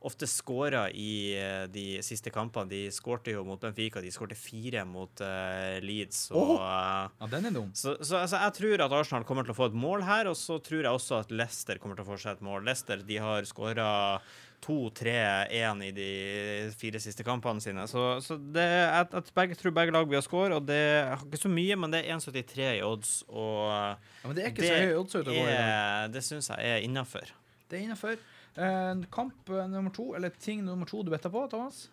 ofte 0.06 0.28
skåra 0.30 0.86
i 0.94 1.34
eh, 1.40 1.66
de 1.72 1.86
siste 2.06 2.32
kampene. 2.34 2.70
De 2.70 2.82
skårte 2.94 3.34
jo 3.34 3.44
mot 3.48 3.62
Benfica, 3.62 4.04
de 4.04 4.12
skårte 4.14 4.38
fire 4.38 4.84
mot 4.86 5.24
uh, 5.26 5.76
Leeds. 5.84 6.28
Og, 6.32 6.56
Åh. 6.56 6.66
eh, 6.66 7.16
Ja, 7.24 7.30
den 7.36 7.50
er 7.50 7.56
dum. 7.58 7.72
så, 7.74 7.96
så 8.06 8.22
altså, 8.24 8.42
jeg 8.46 8.58
tror 8.60 8.86
at 8.86 8.98
Arsenal 9.02 9.26
kommer 9.28 9.48
til 9.48 9.56
å 9.56 9.60
få 9.60 9.70
et 9.72 9.78
mål 9.86 10.06
her, 10.06 10.30
og 10.32 10.38
så 10.40 10.60
tror 10.64 10.84
jeg 10.84 10.92
også 10.94 11.22
at 11.24 11.34
Leicester 11.34 11.82
kommer 11.82 11.98
til 11.98 12.06
å 12.06 12.12
få 12.14 12.20
seg 12.22 12.38
et 12.38 12.46
mål. 12.46 12.66
Leicester 12.68 13.02
de 13.06 13.18
har 13.24 13.50
skåra 13.50 13.88
2-3-1 14.66 15.82
i 15.86 15.92
de 15.94 16.10
fire 16.78 17.00
siste 17.04 17.26
kampene 17.26 17.62
sine. 17.62 17.86
Så, 17.90 18.06
så 18.26 18.38
det, 18.38 18.66
jeg, 18.66 19.08
jeg 19.14 19.36
begge, 19.38 19.58
tror 19.60 19.76
begge 19.78 19.94
lag 19.96 20.08
blir 20.10 20.22
å 20.22 20.26
score, 20.26 20.58
og 20.58 20.66
det 20.70 20.80
er 20.80 21.26
ikke 21.26 21.42
så 21.44 21.52
mye, 21.52 21.78
men 21.82 21.94
det 21.94 22.04
er 22.06 22.16
1,73 22.18 22.70
i 22.80 22.86
odds, 22.86 23.18
og 23.30 23.66
Ja, 23.68 24.30
men 24.30 24.38
det 24.38 24.46
er 24.46 24.54
ikke 24.54 24.70
så 24.70 24.80
høy 24.82 24.96
odds 25.02 25.18
ute 25.20 25.26
å 25.26 25.34
gå 25.36 25.44
i 25.44 25.58
er, 25.58 26.08
det 26.14 26.24
syns 26.26 26.50
jeg 26.54 26.72
er 26.78 26.86
innafor. 26.88 27.34
Det 27.70 27.80
er 27.80 27.88
innafor. 27.88 28.18
Eh, 28.56 29.04
kamp 29.12 29.50
eh, 29.52 29.68
nummer 29.68 29.92
to, 29.96 30.14
eller 30.16 30.32
ting 30.40 30.64
nummer 30.66 30.88
to 30.88 31.04
du 31.04 31.12
betta 31.12 31.30
på, 31.32 31.46
Thomas? 31.52 31.90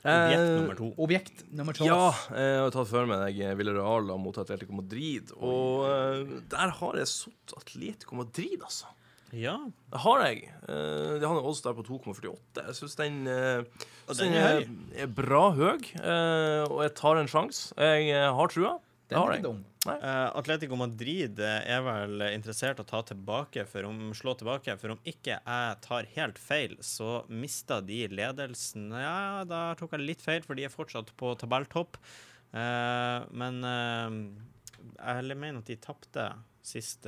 Objekt 0.00 0.40
Eh, 0.40 0.54
nummer 0.56 0.74
to. 0.78 0.86
Objekt 0.96 1.42
nummer 1.52 1.76
to. 1.76 1.84
Ja, 1.84 2.06
jeg 2.32 2.62
har 2.62 2.72
tatt 2.72 2.88
for 2.88 3.08
meg 3.08 3.20
deg 3.26 3.58
Villarreal 3.58 4.08
mot 4.18 4.38
Atletico 4.40 4.72
Madrid, 4.78 5.34
og 5.36 5.84
eh, 5.90 6.38
der 6.50 6.72
har 6.78 6.96
jeg 6.96 7.10
satt 7.10 7.54
Atletico 7.58 8.16
Madrid, 8.16 8.64
altså. 8.64 8.88
Ja. 9.36 9.58
Det 9.92 10.00
har 10.02 10.22
jeg. 10.24 10.48
Eh, 10.66 11.18
det 11.20 11.26
har 11.28 11.36
en 11.36 11.44
odds 11.44 11.60
der 11.62 11.76
på 11.76 11.84
2,48. 11.86 12.64
Jeg 12.64 12.78
syns 12.80 12.96
den, 12.98 13.20
eh, 13.30 13.60
synes 14.08 14.22
den 14.24 14.80
er 14.96 15.12
bra 15.20 15.50
høy, 15.54 15.76
eh, 16.00 16.64
og 16.64 16.80
jeg 16.86 16.94
tar 16.98 17.20
en 17.20 17.30
sjanse. 17.30 17.74
Jeg 17.76 18.08
eh, 18.10 18.30
har 18.34 18.50
trua. 18.50 18.78
Det 19.10 19.18
har 19.20 19.36
jeg. 19.36 19.44
Eh, 19.88 20.36
Atletico 20.36 20.76
Madrid 20.76 21.38
eh, 21.40 21.62
er 21.72 21.80
vel 21.80 22.20
interessert 22.28 22.82
å 22.82 22.84
ta 22.84 23.00
tilbake 23.08 23.64
for 23.68 23.86
om, 23.88 24.10
slå 24.16 24.34
tilbake, 24.36 24.74
for 24.76 24.92
om 24.92 25.00
ikke 25.08 25.38
jeg 25.38 25.78
tar 25.86 26.10
helt 26.18 26.40
feil, 26.40 26.74
så 26.84 27.22
mista 27.32 27.80
de 27.80 28.02
ledelsen. 28.12 28.90
Ja, 28.92 29.40
da 29.48 29.70
tok 29.80 29.96
jeg 29.96 30.04
litt 30.04 30.24
feil, 30.24 30.44
for 30.44 30.58
de 30.58 30.68
er 30.68 30.74
fortsatt 30.74 31.14
på 31.16 31.32
tabelltopp. 31.40 31.96
Uh, 32.50 33.24
men 33.30 33.60
uh, 33.62 34.10
jeg 34.98 35.36
mener 35.38 35.62
at 35.62 35.70
de 35.70 35.78
tapte 35.80 36.28
sist, 36.66 37.06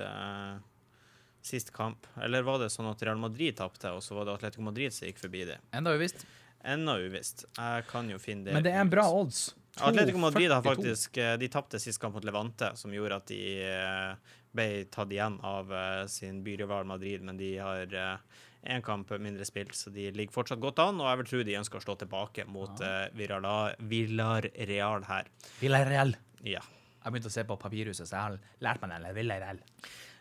sist 1.45 1.73
kamp. 1.77 2.07
Eller 2.25 2.47
var 2.47 2.63
det 2.63 2.71
sånn 2.73 2.89
at 2.89 3.03
Real 3.05 3.21
Madrid 3.21 3.59
tapte, 3.61 3.93
og 3.93 4.01
så 4.05 4.17
var 4.17 4.27
det 4.31 4.39
Atletico 4.39 4.65
Madrid 4.65 4.95
som 4.97 5.11
gikk 5.11 5.21
forbi 5.21 5.45
dem? 5.51 5.73
Enda 5.77 5.93
uvisst. 5.93 6.25
Enda 6.65 6.97
uvisst. 7.03 7.45
Jeg 7.59 7.85
kan 7.91 8.09
jo 8.09 8.17
finne 8.23 8.49
det 8.49 8.57
Men 8.57 8.65
det 8.65 8.73
er 8.73 8.81
en 8.87 8.93
bra 8.93 9.11
odds. 9.13 9.51
Atletico 9.81 10.19
Madrid 10.19 10.51
har 10.51 10.63
faktisk 10.63 11.17
eh, 11.17 11.39
De 11.41 11.49
tapte 11.49 11.81
sist 11.81 12.01
kamp 12.01 12.15
mot 12.15 12.25
Levante, 12.25 12.73
som 12.77 12.93
gjorde 12.93 13.19
at 13.23 13.31
de 13.31 13.41
eh, 13.65 14.33
ble 14.53 14.67
tatt 14.93 15.13
igjen 15.15 15.39
av 15.49 15.73
eh, 15.73 16.03
sin 16.13 16.43
byrival 16.45 16.85
Madrid, 16.89 17.25
men 17.25 17.39
de 17.41 17.55
har 17.57 17.95
én 18.63 18.85
kamp 18.85 19.11
mindre 19.19 19.47
spilt, 19.49 19.75
så 19.75 19.91
de 19.91 20.11
ligger 20.13 20.35
fortsatt 20.35 20.61
godt 20.63 20.83
an. 20.85 21.01
Og 21.01 21.09
jeg 21.09 21.21
vil 21.23 21.31
tro 21.31 21.41
de 21.49 21.57
ønsker 21.63 21.81
å 21.81 21.85
slå 21.87 21.97
tilbake 21.99 22.45
mot 22.47 22.85
uh, 22.85 23.09
Villarreal 23.17 25.09
her. 25.09 25.33
Villarreal. 25.59 26.15
Ja. 26.47 26.61
Jeg 27.03 27.09
begynte 27.09 27.33
å 27.33 27.35
se 27.35 27.43
på 27.49 27.57
Papirhuset, 27.59 28.07
så 28.07 28.15
jeg 28.15 28.23
har 28.23 28.37
lært 28.63 28.85
meg 28.85 28.93
den. 28.95 29.09
Villarreal. 29.17 29.59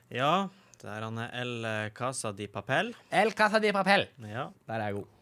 Ja, 0.09 0.33
der 0.81 1.05
han 1.05 1.21
er 1.21 1.35
El 1.43 1.69
Casa 1.93 2.31
di 2.33 2.49
Papel. 2.49 2.95
El 3.13 3.35
Casa 3.37 3.61
di 3.61 3.75
Papel. 3.75 4.07
Ja. 4.25 4.47
Der 4.65 4.79
er 4.79 4.89
jeg 4.89 5.03
god. 5.03 5.13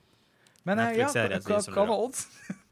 Men 0.70 0.86
ja, 0.86 1.12
hva, 1.12 1.60
hva, 1.66 1.84
var 1.90 1.98
odds? 1.98 2.28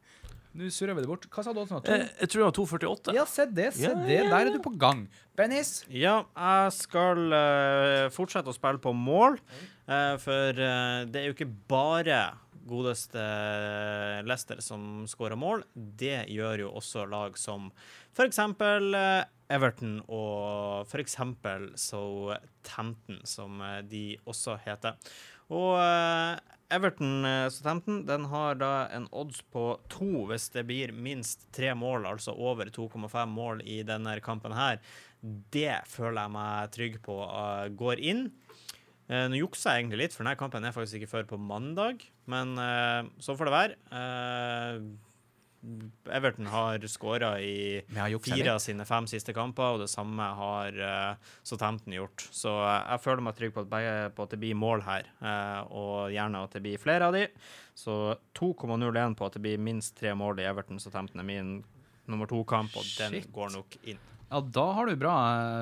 Nå 0.58 0.72
surrer 0.74 0.98
vi 0.98 1.04
det 1.04 1.10
bort. 1.10 1.28
Hva 1.30 1.44
sa 1.46 1.54
du 1.54 1.60
Sånn, 1.62 1.84
var? 1.86 1.94
Eh, 1.94 2.08
jeg 2.24 2.32
tror 2.34 2.42
det 2.42 2.48
var 2.48 2.56
2,48. 2.58 3.14
Ja, 3.14 3.26
se 3.30 3.46
det, 3.46 3.68
se 3.78 3.86
Ja, 3.86 3.94
det. 3.94 4.18
Der 4.26 4.40
er 4.40 4.50
du 4.56 4.58
på 4.64 4.74
gang. 4.80 5.06
Bennis? 5.38 5.84
Ja, 5.94 6.24
jeg 6.34 6.74
skal 6.74 7.22
uh, 7.30 8.08
fortsette 8.16 8.50
å 8.50 8.58
spille 8.58 8.82
på 8.82 8.96
mål, 8.98 9.42
Uh, 9.88 10.18
for 10.20 10.58
uh, 10.60 11.06
det 11.08 11.22
er 11.22 11.30
jo 11.30 11.34
ikke 11.38 11.46
bare 11.72 12.18
godeste 12.68 13.22
Leicester 14.28 14.60
som 14.60 15.06
skårer 15.08 15.40
mål. 15.40 15.62
Det 15.72 16.26
gjør 16.28 16.66
jo 16.66 16.72
også 16.76 17.06
lag 17.08 17.38
som 17.40 17.70
f.eks. 18.12 18.42
Uh, 18.60 19.24
Everton 19.48 20.02
og 20.12 20.84
f.eks. 20.90 21.16
Southampton, 21.80 23.22
som 23.24 23.64
de 23.88 24.18
også 24.28 24.58
heter. 24.66 25.00
Og 25.56 25.80
Everton 26.74 27.26
eh, 27.26 27.48
Southampton 27.54 28.02
den 28.08 28.26
har 28.32 28.58
da 28.60 28.72
en 28.92 29.08
odds 29.16 29.40
på 29.54 29.70
to 29.92 30.26
hvis 30.28 30.50
det 30.52 30.66
blir 30.68 30.92
minst 30.92 31.46
tre 31.56 31.72
mål, 31.78 32.08
altså 32.10 32.36
over 32.36 32.68
2,5 32.74 33.08
mål 33.32 33.64
i 33.64 33.80
denne 33.88 34.18
kampen 34.24 34.56
her. 34.56 34.82
Det 35.24 35.80
føler 35.88 36.26
jeg 36.26 36.34
meg 36.36 36.74
trygg 36.76 37.00
på 37.06 37.16
uh, 37.24 37.68
går 37.74 38.04
inn. 38.04 38.28
Uh, 39.08 39.26
nå 39.32 39.40
juksa 39.40 39.74
jeg 39.74 39.86
egentlig 39.86 40.02
litt, 40.04 40.16
for 40.16 40.28
denne 40.28 40.38
kampen 40.40 40.68
er 40.68 40.76
faktisk 40.76 41.00
ikke 41.00 41.14
før 41.16 41.30
på 41.32 41.40
mandag. 41.42 42.04
Men 42.30 42.54
uh, 42.60 43.08
så 43.24 43.38
får 43.40 43.48
det 43.48 43.56
være. 43.56 43.78
Eh, 43.96 44.82
Everton 46.12 46.50
har 46.52 46.84
skåra 46.88 47.34
i 47.42 47.82
fire 47.88 48.54
av 48.54 48.60
sine 48.64 48.86
fem 48.88 49.08
siste 49.10 49.36
kamper, 49.36 49.76
og 49.76 49.84
det 49.84 49.90
samme 49.92 50.28
har 50.40 50.80
uh, 50.80 51.32
Southampton 51.44 51.96
gjort. 51.98 52.28
Så 52.32 52.52
uh, 52.52 52.82
jeg 52.94 53.04
føler 53.04 53.26
meg 53.28 53.38
trygg 53.38 53.56
på 53.56 53.64
at, 53.66 53.72
begge, 53.72 53.96
på 54.18 54.28
at 54.28 54.36
det 54.36 54.42
blir 54.42 54.60
mål 54.60 54.86
her, 54.88 55.10
uh, 55.22 55.62
og 55.68 56.14
gjerne 56.16 56.44
at 56.48 56.58
det 56.58 56.64
blir 56.66 56.82
flere 56.82 57.10
av 57.10 57.18
de. 57.18 57.26
Så 57.78 58.18
2,01 58.40 59.18
på 59.18 59.28
at 59.28 59.38
det 59.38 59.46
blir 59.46 59.62
minst 59.62 59.98
tre 60.00 60.16
mål 60.18 60.44
i 60.44 60.50
Everton 60.50 60.82
Southampton 60.82 61.24
er 61.24 61.28
min 61.28 61.58
nummer 62.08 62.30
to-kamp, 62.30 62.76
og 62.80 62.88
den 62.98 63.20
går 63.36 63.58
nok 63.58 63.82
inn. 63.84 64.00
Ja, 64.28 64.42
da 64.42 64.64
har 64.76 64.90
du 64.90 64.96
bra, 65.00 65.16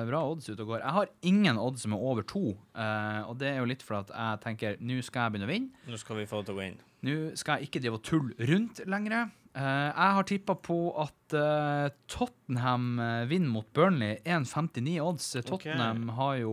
bra 0.08 0.20
odds 0.26 0.48
ute 0.50 0.58
og 0.64 0.72
går. 0.72 0.80
Jeg 0.80 0.94
har 0.96 1.10
ingen 1.30 1.58
odds 1.62 1.84
som 1.86 1.94
er 1.94 2.02
over 2.02 2.26
to, 2.26 2.56
Uh, 2.76 3.24
og 3.30 3.38
det 3.40 3.48
er 3.48 3.62
jo 3.62 3.68
litt 3.70 3.80
for 3.80 4.02
at 4.02 4.10
jeg 4.12 4.40
tenker 4.42 4.74
nå 4.84 4.98
skal 5.00 5.26
jeg 5.26 5.32
begynne 5.32 5.46
å 5.48 5.52
vinne. 5.54 5.84
Nå 5.88 5.96
skal 5.96 6.18
vi 6.18 6.26
få 6.28 6.42
det 6.42 6.50
til 6.50 6.52
å 6.52 6.58
gå 6.58 6.64
inn. 6.66 6.74
Nå 7.08 7.14
skal 7.40 7.56
jeg 7.56 7.70
ikke 7.70 7.80
drive 7.80 7.96
og 7.96 8.02
tulle 8.04 8.48
rundt 8.50 8.82
lenger. 8.84 9.30
Eh, 9.56 9.88
jeg 9.88 10.16
har 10.18 10.26
tippa 10.28 10.54
på 10.60 10.76
at 11.00 11.32
eh, 11.36 11.86
Tottenham 12.12 12.98
eh, 13.00 13.22
vinner 13.30 13.48
mot 13.54 13.70
Burnley. 13.72 14.18
1,59 14.24 14.98
odds. 15.00 15.30
Tottenham 15.32 15.56
Tottenham 15.56 16.08
har 16.18 16.34
jo 16.42 16.52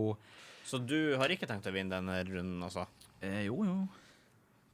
Så 0.64 0.80
du 0.80 0.96
har 1.20 1.28
ikke 1.34 1.48
tenkt 1.50 1.68
å 1.68 1.74
vinne 1.74 1.92
denne 1.98 2.22
runden, 2.24 2.62
altså? 2.64 2.86
eh, 3.20 3.42
Jo, 3.50 3.60
jo. 3.68 3.76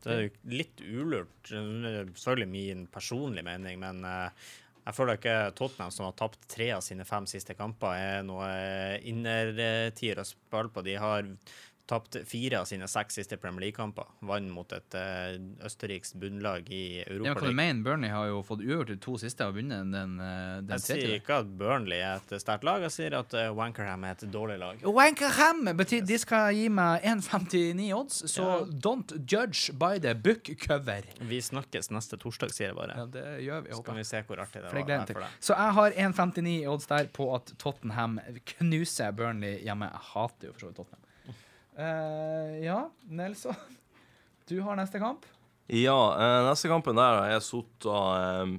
Det 0.01 0.13
er 0.15 0.23
jo 0.23 0.55
litt 0.57 0.81
ulurt. 0.81 1.43
Selvfølgelig 1.45 2.49
min 2.49 2.87
personlige 2.89 3.45
mening, 3.45 3.77
men 3.83 3.99
jeg 4.01 4.95
føler 4.97 5.19
ikke 5.19 5.35
Tottenham, 5.59 5.91
som 5.93 6.07
har 6.07 6.15
tapt 6.17 6.47
tre 6.49 6.71
av 6.73 6.81
sine 6.87 7.05
fem 7.05 7.27
siste 7.29 7.53
kamper, 7.59 7.99
er 8.01 8.23
noe 8.25 8.47
innertier 9.05 10.23
å 10.23 10.25
spille 10.25 10.73
på. 10.73 10.87
De 10.87 10.95
har 10.97 11.29
tapt 11.91 12.17
fire 12.29 12.61
av 12.61 12.69
sine 12.71 12.87
seks 12.91 13.19
siste 13.19 13.37
Premier 13.41 13.67
League-kamper. 13.67 14.07
Vant 14.29 14.51
mot 14.55 14.73
et 14.77 14.97
uh, 14.97 15.35
østerriksk 15.67 16.19
bunnlag 16.23 16.69
i 16.71 17.03
Europa. 17.03 17.29
Ja, 17.29 17.35
hva 17.35 17.51
du 17.51 17.57
mener? 17.59 17.83
Burnley 17.85 18.13
har 18.13 18.29
jo 18.31 18.43
fått 18.47 18.63
uavgjort 18.63 18.93
de 18.93 18.97
to 19.03 19.17
siste 19.21 19.47
og 19.49 19.57
vunnet 19.59 19.91
den, 19.91 20.15
eh, 20.23 20.61
den 20.63 20.75
Jeg 20.77 20.85
sier 20.85 21.15
ikke 21.17 21.41
at 21.43 21.51
Burnley 21.61 21.99
er 21.99 22.21
et 22.21 22.35
sterkt 22.43 22.67
lag, 22.69 22.85
jeg 22.87 22.95
sier 22.95 23.17
at 23.19 23.35
uh, 23.35 23.49
Wankerham 23.57 24.07
er 24.07 24.15
et 24.15 24.25
dårlig 24.31 24.59
lag. 24.63 24.85
Wankerham 25.01 25.73
betyr 25.81 26.05
de 26.07 26.21
skal 26.23 26.55
gi 26.57 26.69
meg 26.73 27.07
1,59 27.11 27.91
odds, 27.97 28.23
så 28.31 28.47
Ja. 28.47 28.61
don't 28.87 29.17
judge 29.27 29.75
by 29.81 29.99
the 29.99 30.15
book 30.15 30.53
cover. 30.63 31.07
Vi 31.21 31.43
snakkes 31.43 31.91
neste 31.91 32.19
torsdag, 32.21 32.55
sier 32.55 32.71
jeg 32.71 32.79
bare. 32.79 32.97
Ja, 32.99 33.07
det 33.07 33.27
gjør 33.47 33.67
vi. 33.67 33.75
Så 33.75 33.85
kan 33.87 34.01
vi 34.01 34.07
se 34.07 34.23
hvor 34.29 34.43
artig 34.43 34.63
det 34.63 34.71
var 34.71 35.07
for 35.07 35.25
deg. 35.25 35.39
Så 35.41 35.57
jeg 35.57 35.79
har 35.81 36.01
1,59 36.07 36.57
odds 36.71 36.91
der 36.91 37.11
på 37.13 37.31
at 37.35 37.55
Tottenham 37.59 38.19
knuser 38.55 39.15
Burnley 39.17 39.61
hjemme. 39.65 39.91
Jeg 39.91 40.09
hater 40.15 40.51
jo 40.51 40.57
for 40.57 40.67
så 40.67 40.71
vidt 40.71 40.83
Tottenham. 40.83 41.07
Eh, 41.79 42.65
ja, 42.65 42.91
Nelson. 43.09 43.55
Du 44.51 44.57
har 44.67 44.75
neste 44.75 44.99
kamp. 44.99 45.23
Ja, 45.71 45.95
eh, 46.19 46.49
neste 46.49 46.67
kampen 46.67 46.97
der 46.99 47.21
har 47.21 47.29
jeg 47.31 47.45
sittet 47.47 47.85
eh, 47.87 48.55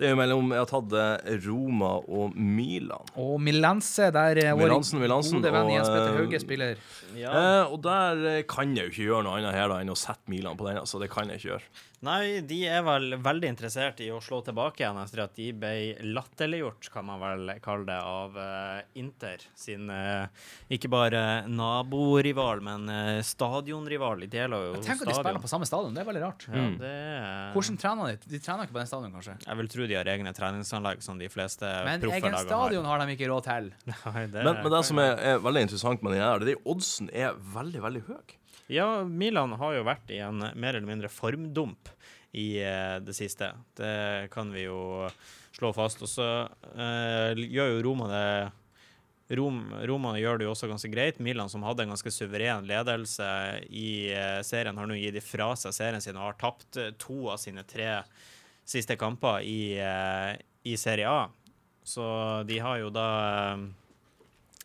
Det 0.00 0.08
er 0.08 0.10
jo 0.10 0.18
mellom 0.18 0.48
Jeg 0.50 0.64
har 0.64 0.70
tatt 0.72 0.96
Roma 1.44 1.90
og 2.02 2.34
Milan. 2.34 3.12
Og 3.14 3.36
Milense, 3.42 4.08
der 4.14 4.40
vår 4.58 4.64
Milansen, 4.64 4.98
Milansen, 4.98 5.38
gode 5.38 5.52
venn 5.54 5.70
Jens 5.76 5.92
Petter 5.92 6.10
eh, 6.10 6.18
Hauge 6.18 6.40
spiller. 6.42 6.82
Ja. 7.18 7.44
Og 7.70 7.78
der 7.86 8.42
kan 8.50 8.74
jeg 8.74 8.88
jo 8.88 8.94
ikke 8.94 9.06
gjøre 9.12 9.28
noe 9.28 9.38
annet 9.38 9.54
her 9.54 9.70
da 9.70 9.78
enn 9.84 9.94
å 9.94 9.98
sette 9.98 10.26
Milan 10.32 10.58
på 10.58 10.66
den. 10.66 10.80
Altså, 10.82 10.98
det 11.02 11.10
kan 11.14 11.30
jeg 11.30 11.38
ikke 11.38 11.52
gjøre. 11.52 11.70
Nei, 12.06 12.38
de 12.46 12.60
er 12.70 12.84
vel 12.86 13.16
veldig 13.18 13.48
interessert 13.50 13.98
i 14.04 14.06
å 14.14 14.20
slå 14.22 14.38
tilbake 14.46 14.84
igjen 14.84 15.00
etter 15.02 15.24
at 15.24 15.32
de 15.34 15.48
ble 15.50 15.72
latterliggjort, 16.14 16.86
kan 16.94 17.08
man 17.08 17.18
vel 17.18 17.50
kalle 17.64 17.88
det, 17.88 17.96
av 17.98 18.36
uh, 18.38 19.00
Inter 19.02 19.42
sin 19.58 19.90
uh, 19.90 20.30
ikke 20.70 20.90
bare 20.92 21.22
naborival, 21.50 22.62
men 22.62 22.86
uh, 22.86 23.18
stadionrival. 23.26 24.22
De 24.22 24.30
deler 24.30 24.68
jo 24.68 24.78
Tenk 24.84 25.02
at 25.02 25.10
de 25.10 25.16
spiller 25.18 25.42
på 25.42 25.50
samme 25.50 25.66
stadion, 25.66 25.90
det 25.96 26.04
er 26.04 26.10
veldig 26.12 26.24
rart. 26.26 26.46
Ja, 26.46 26.56
Mm. 26.68 26.74
det 26.80 26.88
er 26.90 27.52
Hvordan 27.54 27.76
trener 27.78 28.08
de? 28.10 28.30
De 28.30 28.38
trener 28.42 28.66
ikke 28.66 28.74
på 28.74 28.80
den 28.82 28.88
stadion, 28.90 29.12
kanskje? 29.14 29.34
Jeg 29.46 29.58
vil 29.60 29.68
tro 29.72 29.86
de 29.88 29.94
har 29.98 30.08
egne 30.10 30.32
treningsanlegg 30.34 31.02
som 31.02 31.18
de 31.20 31.28
fleste 31.32 31.70
Men 31.86 32.02
egen 32.02 32.38
stadion 32.42 32.84
har 32.84 33.02
de 33.02 33.14
ikke 33.14 33.28
råd 33.30 33.46
til. 33.46 33.70
Nei, 33.92 34.26
det 34.26 34.42
Men, 34.42 34.58
men 34.62 34.74
det 34.74 34.82
som 34.86 35.00
er, 35.02 35.14
er 35.32 35.38
veldig 35.42 35.66
interessant 35.68 36.02
med 36.02 36.14
den 36.14 36.22
her, 36.22 36.42
det 36.42 36.54
er 36.54 36.60
at 36.60 36.68
oddsen 36.74 37.10
er 37.14 37.38
veldig, 37.54 37.82
veldig 37.86 38.04
høy. 38.10 38.36
Ja, 38.68 39.04
Milan 39.04 39.54
har 39.56 39.74
jo 39.78 39.86
vært 39.88 40.10
i 40.12 40.20
en 40.20 40.42
mer 40.42 40.76
eller 40.76 40.88
mindre 40.88 41.08
formdump 41.08 41.88
i 42.36 42.60
eh, 42.60 42.98
det 43.00 43.14
siste. 43.16 43.54
Det 43.78 44.28
kan 44.34 44.52
vi 44.52 44.66
jo 44.66 45.08
slå 45.56 45.72
fast. 45.72 46.02
Og 46.04 46.10
så 46.12 46.28
eh, 46.76 47.38
gjør 47.48 47.76
jo 47.76 47.84
Roma 47.88 48.10
det 48.12 48.24
Rom, 49.28 49.74
Roma 49.84 50.14
gjør 50.16 50.38
det 50.40 50.46
jo 50.46 50.52
også 50.54 50.70
ganske 50.70 50.88
greit. 50.88 51.18
Milan, 51.20 51.50
som 51.52 51.64
hadde 51.66 51.84
en 51.84 51.90
ganske 51.92 52.12
suveren 52.12 52.64
ledelse 52.68 53.26
i 53.68 54.08
eh, 54.16 54.38
serien, 54.46 54.76
har 54.80 54.88
nå 54.88 54.96
gitt 54.96 55.18
ifra 55.20 55.50
seg 55.58 55.74
serien 55.76 56.00
sin 56.00 56.16
og 56.16 56.30
har 56.30 56.38
tapt 56.40 56.78
eh, 56.80 56.94
to 56.96 57.26
av 57.34 57.36
sine 57.42 57.64
tre 57.68 57.90
siste 58.68 58.96
kamper 59.00 59.44
i, 59.44 59.76
eh, 59.84 60.32
i 60.64 60.76
Serie 60.80 61.12
A. 61.12 61.26
Så 61.84 62.04
de 62.48 62.56
har 62.64 62.80
jo 62.80 62.88
da 62.92 63.08
eh, 63.52 63.68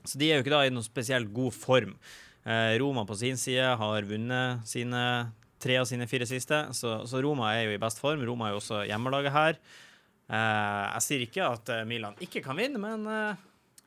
Så 0.04 0.20
de 0.20 0.32
er 0.32 0.40
jo 0.40 0.46
ikke 0.46 0.56
da 0.56 0.64
i 0.68 0.72
noen 0.72 0.88
spesielt 0.88 1.32
god 1.36 1.56
form. 1.56 1.98
Eh, 2.44 2.74
Roma 2.82 3.06
på 3.08 3.16
sin 3.16 3.38
side 3.40 3.70
har 3.80 4.08
vunnet 4.10 4.66
sine 4.68 5.04
tre 5.64 5.78
av 5.80 5.88
sine 5.88 6.08
fire 6.12 6.28
siste, 6.28 6.58
så, 6.76 6.98
så 7.08 7.22
Roma 7.24 7.54
er 7.56 7.70
jo 7.70 7.78
i 7.78 7.80
best 7.80 8.02
form. 8.04 8.24
Roma 8.28 8.50
er 8.50 8.56
jo 8.58 8.60
også 8.60 8.82
hjemmelaget 8.90 9.32
her. 9.36 9.60
Eh, 10.28 10.84
jeg 10.98 11.06
sier 11.08 11.24
ikke 11.28 11.48
at 11.56 11.72
eh, 11.72 11.86
Milan 11.88 12.20
ikke 12.24 12.44
kan 12.44 12.60
vinne, 12.60 12.80
men 12.84 13.08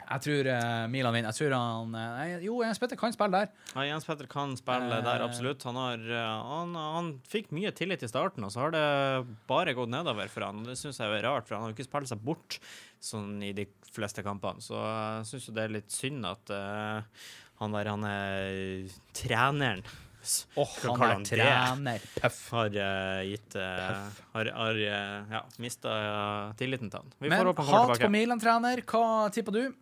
Jeg 0.06 0.22
tror 0.22 0.48
Milan 0.92 1.12
vinner. 1.16 1.32
Jeg 1.34 1.38
tror 1.40 1.54
han 1.56 1.88
nei, 1.90 2.26
Jo, 2.44 2.60
Jens 2.62 2.78
Petter 2.78 2.96
kan 3.00 3.12
spille 3.12 3.40
der. 3.42 3.48
ja, 3.74 3.86
Jens 3.88 4.04
Petter 4.06 4.28
kan 4.30 4.52
spille 4.56 5.00
der, 5.02 5.24
absolutt. 5.24 5.64
Han, 5.66 5.74
har, 5.80 6.04
han, 6.46 6.76
han 6.78 7.08
fikk 7.26 7.50
mye 7.56 7.72
tillit 7.74 8.04
i 8.06 8.08
starten, 8.08 8.44
og 8.46 8.52
så 8.54 8.62
har 8.62 8.76
det 8.76 8.84
bare 9.50 9.74
gått 9.74 9.90
nedover 9.90 10.30
for 10.30 10.46
han. 10.46 10.62
Det 10.68 10.76
syns 10.78 11.00
jeg 11.02 11.10
er 11.10 11.26
rart, 11.26 11.48
for 11.48 11.56
han 11.58 11.66
har 11.66 11.74
ikke 11.74 11.88
spilt 11.88 12.12
seg 12.12 12.22
bort 12.22 12.60
sånn 13.02 13.42
i 13.42 13.50
de 13.56 13.66
fleste 13.92 14.22
kampene. 14.22 14.62
Så 14.62 14.78
jeg 14.78 15.26
syns 15.32 15.50
det 15.58 15.64
er 15.66 15.74
litt 15.80 15.90
synd 15.92 16.28
at 16.30 16.54
eh, 16.54 17.26
han 17.60 17.72
der, 17.76 17.92
han 17.94 18.04
er 18.04 18.98
treneren 19.16 19.82
Oh, 20.58 20.66
han 20.82 21.02
er 21.02 21.12
han 21.14 21.24
trener. 21.24 22.00
Puff. 22.18 22.38
har 22.50 22.74
uh, 22.74 23.20
gitt 23.28 23.54
uh, 23.54 24.08
Har, 24.32 24.48
har 24.56 24.74
uh, 24.80 25.28
ja, 25.30 25.42
mista 25.62 25.92
tilliten 26.58 26.90
til 26.90 26.98
han. 26.98 27.12
Vi 27.22 27.30
Men 27.30 27.46
hat 27.46 28.00
på. 28.00 28.08
Milan-trener. 28.10 28.82
Hva 28.90 29.28
tipper 29.30 29.54
du? 29.54 29.74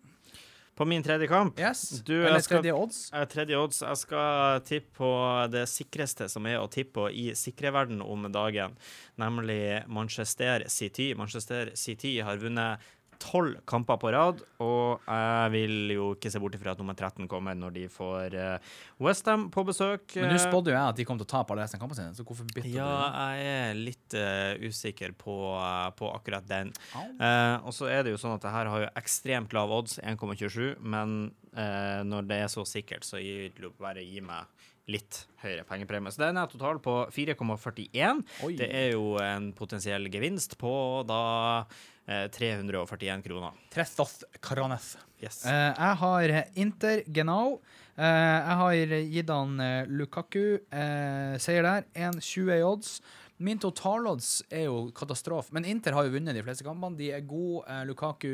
På 0.75 0.85
min 0.85 1.03
tredje 1.07 1.29
kamp 1.31 1.59
Yes? 1.61 1.85
Du, 2.05 2.13
Eller 2.27 2.41
skal- 2.43 2.59
tredje 2.59 2.73
odds? 2.75 3.13
Eh, 3.15 3.25
Tredje 3.31 3.57
odds. 3.57 3.81
Jeg 3.87 3.97
skal 4.03 4.61
tippe 4.67 4.91
på 4.99 5.11
det 5.53 5.69
sikreste 5.71 6.27
som 6.29 6.45
er 6.51 6.59
å 6.59 6.67
tippe 6.69 6.93
på 6.99 7.05
i 7.15 7.29
sikre 7.39 7.71
verden 7.73 8.03
om 8.03 8.27
dagen, 8.35 8.75
nemlig 9.17 9.87
Manchester 9.87 10.65
City. 10.69 11.13
Manchester 11.15 11.71
City 11.79 12.19
har 12.21 12.37
vunnet 12.43 12.83
tolv 13.22 13.59
kamper 13.68 13.98
på 14.00 14.11
rad, 14.14 14.40
og 14.64 15.05
jeg 15.07 15.53
vil 15.55 15.92
jo 15.94 16.07
ikke 16.16 16.31
se 16.33 16.40
bort 16.42 16.57
ifra 16.57 16.72
at 16.74 16.81
nummer 16.83 16.96
13 16.96 17.29
kommer 17.31 17.57
når 17.59 17.74
de 17.77 17.85
får 17.92 18.37
uh, 18.38 18.74
Westham 19.05 19.48
på 19.55 19.64
besøk. 19.68 20.07
Men 20.16 20.31
nå 20.33 20.38
Eh, 20.38 20.42
spådde 20.46 20.72
jo 20.72 20.77
jeg 20.77 20.88
at 20.94 20.98
de 21.00 21.07
kom 21.09 21.20
til 21.20 21.27
å 21.29 21.33
tape 21.35 21.55
alle 21.55 21.64
resten 21.66 21.79
av 21.81 21.85
kampene 21.85 22.00
sine, 22.00 22.16
så 22.18 22.27
hvorfor 22.27 22.48
bytter 22.50 22.70
Ja, 22.72 22.88
du? 22.88 23.20
jeg 23.20 23.55
er 23.55 23.79
litt 23.79 24.18
uh, 24.18 24.66
usikker 24.68 25.14
på, 25.18 25.37
uh, 25.59 25.88
på 25.96 26.11
akkurat 26.14 26.46
den. 26.48 26.72
Oh. 26.94 27.07
Uh, 27.20 27.57
og 27.68 27.74
så 27.77 27.88
er 27.92 28.05
det 28.07 28.14
jo 28.14 28.20
sånn 28.20 28.37
at 28.37 28.44
det 28.44 28.53
her 28.55 28.70
har 28.72 28.85
jo 28.87 28.92
ekstremt 29.00 29.55
lav 29.57 29.72
odds, 29.74 29.98
1,27, 30.03 30.77
men 30.81 31.33
eh, 31.57 32.00
når 32.07 32.27
det 32.29 32.38
er 32.44 32.48
så 32.53 32.64
sikkert, 32.66 33.05
så 33.07 33.20
gir 33.22 33.53
det 33.57 33.70
bare 33.81 34.03
gi 34.05 34.20
meg 34.24 34.48
litt 34.90 35.23
høyere 35.40 35.64
pengepremie. 35.68 36.12
Så 36.12 36.20
den 36.25 36.38
er 36.40 36.51
total 36.51 36.81
på 36.85 36.99
4,41. 37.14 38.23
Det 38.59 38.68
er 38.68 38.92
jo 38.92 39.16
en 39.23 39.51
potensiell 39.57 40.11
gevinst 40.12 40.59
på 40.61 40.75
da 41.09 41.64
eh, 42.07 42.27
341 42.35 43.25
kroner. 43.25 43.57
Trestas 43.73 44.23
Caranes. 44.44 44.94
Yes. 45.23 45.44
Eh, 45.49 45.73
jeg 45.73 45.99
har 46.03 46.37
Inter 46.61 47.03
Genau. 47.09 47.59
Eh, 47.97 48.05
jeg 48.05 48.61
har 48.61 48.94
gitt 49.16 49.33
han 49.33 49.61
eh, 49.64 49.88
Lukaku. 49.88 50.47
Eh, 50.68 51.37
seier 51.40 51.64
der. 51.64 51.88
1,20 51.94 52.57
i 52.59 52.62
odds. 52.66 52.97
Min 53.44 53.59
totalodds 53.59 54.44
er 54.53 54.68
jo 54.68 54.90
katastrofe. 54.94 55.53
Men 55.57 55.66
Inter 55.66 55.97
har 55.97 56.07
jo 56.07 56.14
vunnet 56.14 56.37
de 56.37 56.44
fleste 56.44 56.66
kampene. 56.66 56.99
De 57.01 57.09
er 57.16 57.25
gode. 57.25 57.64
Eh, 57.73 57.85
Lukaku 57.88 58.31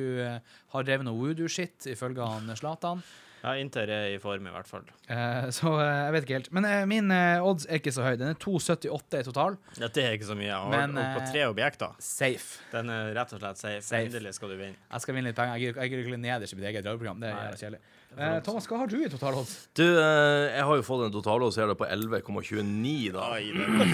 har 0.74 0.86
drevet 0.86 1.06
noe 1.06 1.18
voodoo-shit, 1.22 1.86
ifølge 1.94 2.26
han 2.26 2.50
Zlatan. 2.58 3.04
Ja, 3.40 3.54
Inter 3.56 3.88
er 3.88 4.10
i 4.12 4.18
form, 4.20 4.46
i 4.46 4.52
hvert 4.52 4.68
fall. 4.68 4.82
Eh, 5.08 5.46
så 5.56 5.70
eh, 5.80 5.86
jeg 6.04 6.12
vet 6.16 6.26
ikke 6.26 6.36
helt. 6.36 6.50
Men 6.52 6.66
eh, 6.68 6.82
min 6.90 7.08
eh, 7.14 7.40
odds 7.46 7.64
er 7.70 7.80
ikke 7.80 7.92
så 7.96 8.04
høy. 8.04 8.18
Den 8.20 8.34
er 8.34 8.36
2,78 8.42 9.22
i 9.22 9.26
total. 9.30 9.56
Ja, 9.80 9.88
det 9.88 10.04
er 10.04 10.16
ikke 10.18 10.28
så 10.28 10.36
mye. 10.36 10.50
Har 10.52 10.68
Men, 10.74 10.98
holdt 11.00 11.16
på 11.16 11.22
eh, 11.24 11.30
tre 11.32 11.46
objekter. 11.48 11.94
Safe. 12.04 12.60
Den 12.74 12.92
er 12.92 13.14
rett 13.16 13.32
og 13.32 13.40
slett 13.40 13.62
safe. 13.62 13.80
Safe. 13.86 14.02
Endelig 14.10 14.34
skal 14.36 14.52
du 14.52 14.58
vinne. 14.60 14.76
Jeg 14.90 15.06
skal 15.06 15.16
vinne 15.16 15.32
litt 15.32 15.40
penger. 15.40 15.56
Jeg 15.56 15.72
gidder- 15.74 15.88
ikke 15.88 16.04
ikke 16.04 16.20
nederst 16.26 16.52
i 16.52 16.60
mitt 16.60 16.68
eget 16.68 16.84
radioprogram. 16.84 17.24
Det 17.24 17.32
er 17.32 17.56
kjedelig. 17.62 17.80
Eh, 18.18 18.40
Thomas, 18.42 18.66
hva 18.66 18.76
har 18.80 18.88
du 18.90 18.96
i 19.04 19.08
totalodds? 19.08 19.68
Du, 19.78 19.84
eh, 19.86 20.56
jeg 20.56 20.64
har 20.66 20.76
jo 20.80 20.82
fått 20.82 21.04
en 21.06 21.12
totalodds 21.14 21.56
her 21.60 21.70
på 21.78 21.86
11,29, 21.86 23.12
da. 23.14 23.28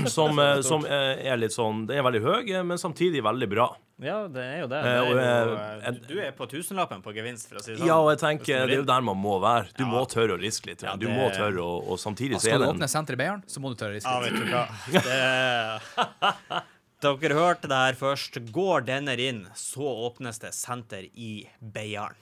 Som, 0.09 0.39
eh, 0.41 0.63
som 0.65 0.87
eh, 0.89 1.21
er 1.29 1.37
litt 1.37 1.53
sånn 1.53 1.83
Den 1.87 1.99
er 2.01 2.07
veldig 2.07 2.23
høy, 2.25 2.41
eh, 2.57 2.63
men 2.65 2.81
samtidig 2.81 3.21
veldig 3.27 3.49
bra. 3.53 3.67
Ja, 4.01 4.23
det 4.29 4.43
er 4.45 4.59
jo 4.63 4.67
det. 4.73 4.79
Eh, 4.81 4.85
det 4.87 5.27
er 5.27 5.91
jo, 5.91 5.93
du, 6.01 6.15
du 6.15 6.21
er 6.25 6.33
på 6.37 6.49
tusenlappen 6.49 7.05
på 7.05 7.13
gevinst, 7.17 7.51
for 7.51 7.61
å 7.61 7.65
si 7.65 7.75
det 7.75 7.79
sånn. 7.83 7.91
Ja, 7.93 7.99
og 8.01 8.09
jeg 8.15 8.23
tenker 8.25 8.65
det 8.67 8.79
er 8.79 8.81
jo 8.81 8.87
der 8.89 9.05
man 9.05 9.21
må 9.21 9.37
være. 9.43 9.69
Du 9.77 9.85
Ja. 9.85 9.91
må 9.93 10.03
tørre 10.09 10.37
å 10.37 10.41
riske 10.41 10.71
litt. 10.73 10.81
Du 11.01 11.07
må 11.13 11.29
tørre, 11.37 11.61
å, 11.61 11.77
og 11.93 12.01
samtidig 12.01 12.41
så 12.41 12.47
Skal 12.49 12.55
er 12.57 12.59
du 12.59 12.65
det 12.65 12.71
en 12.73 12.77
åpne 12.81 12.89
senter 12.93 13.19
i 13.19 13.21
Beiarn, 13.21 13.43
så 13.47 13.61
må 13.61 13.75
du 13.75 13.77
tørre 13.83 13.93
å 13.93 13.99
riske 14.01 14.09
Ja, 14.09 14.21
riske. 14.25 14.33
vet 14.33 15.05
du 15.05 15.11
hva. 15.13 16.63
Det 17.05 17.21
Dere 17.21 17.37
hørte 17.37 17.69
det 17.69 17.77
her 17.77 17.93
først. 18.01 18.41
Går 18.57 18.87
denne 18.89 19.13
inn, 19.21 19.43
så 19.55 19.85
åpnes 20.09 20.41
det 20.41 20.55
senter 20.57 21.05
i 21.13 21.45
Beiarn. 21.61 22.17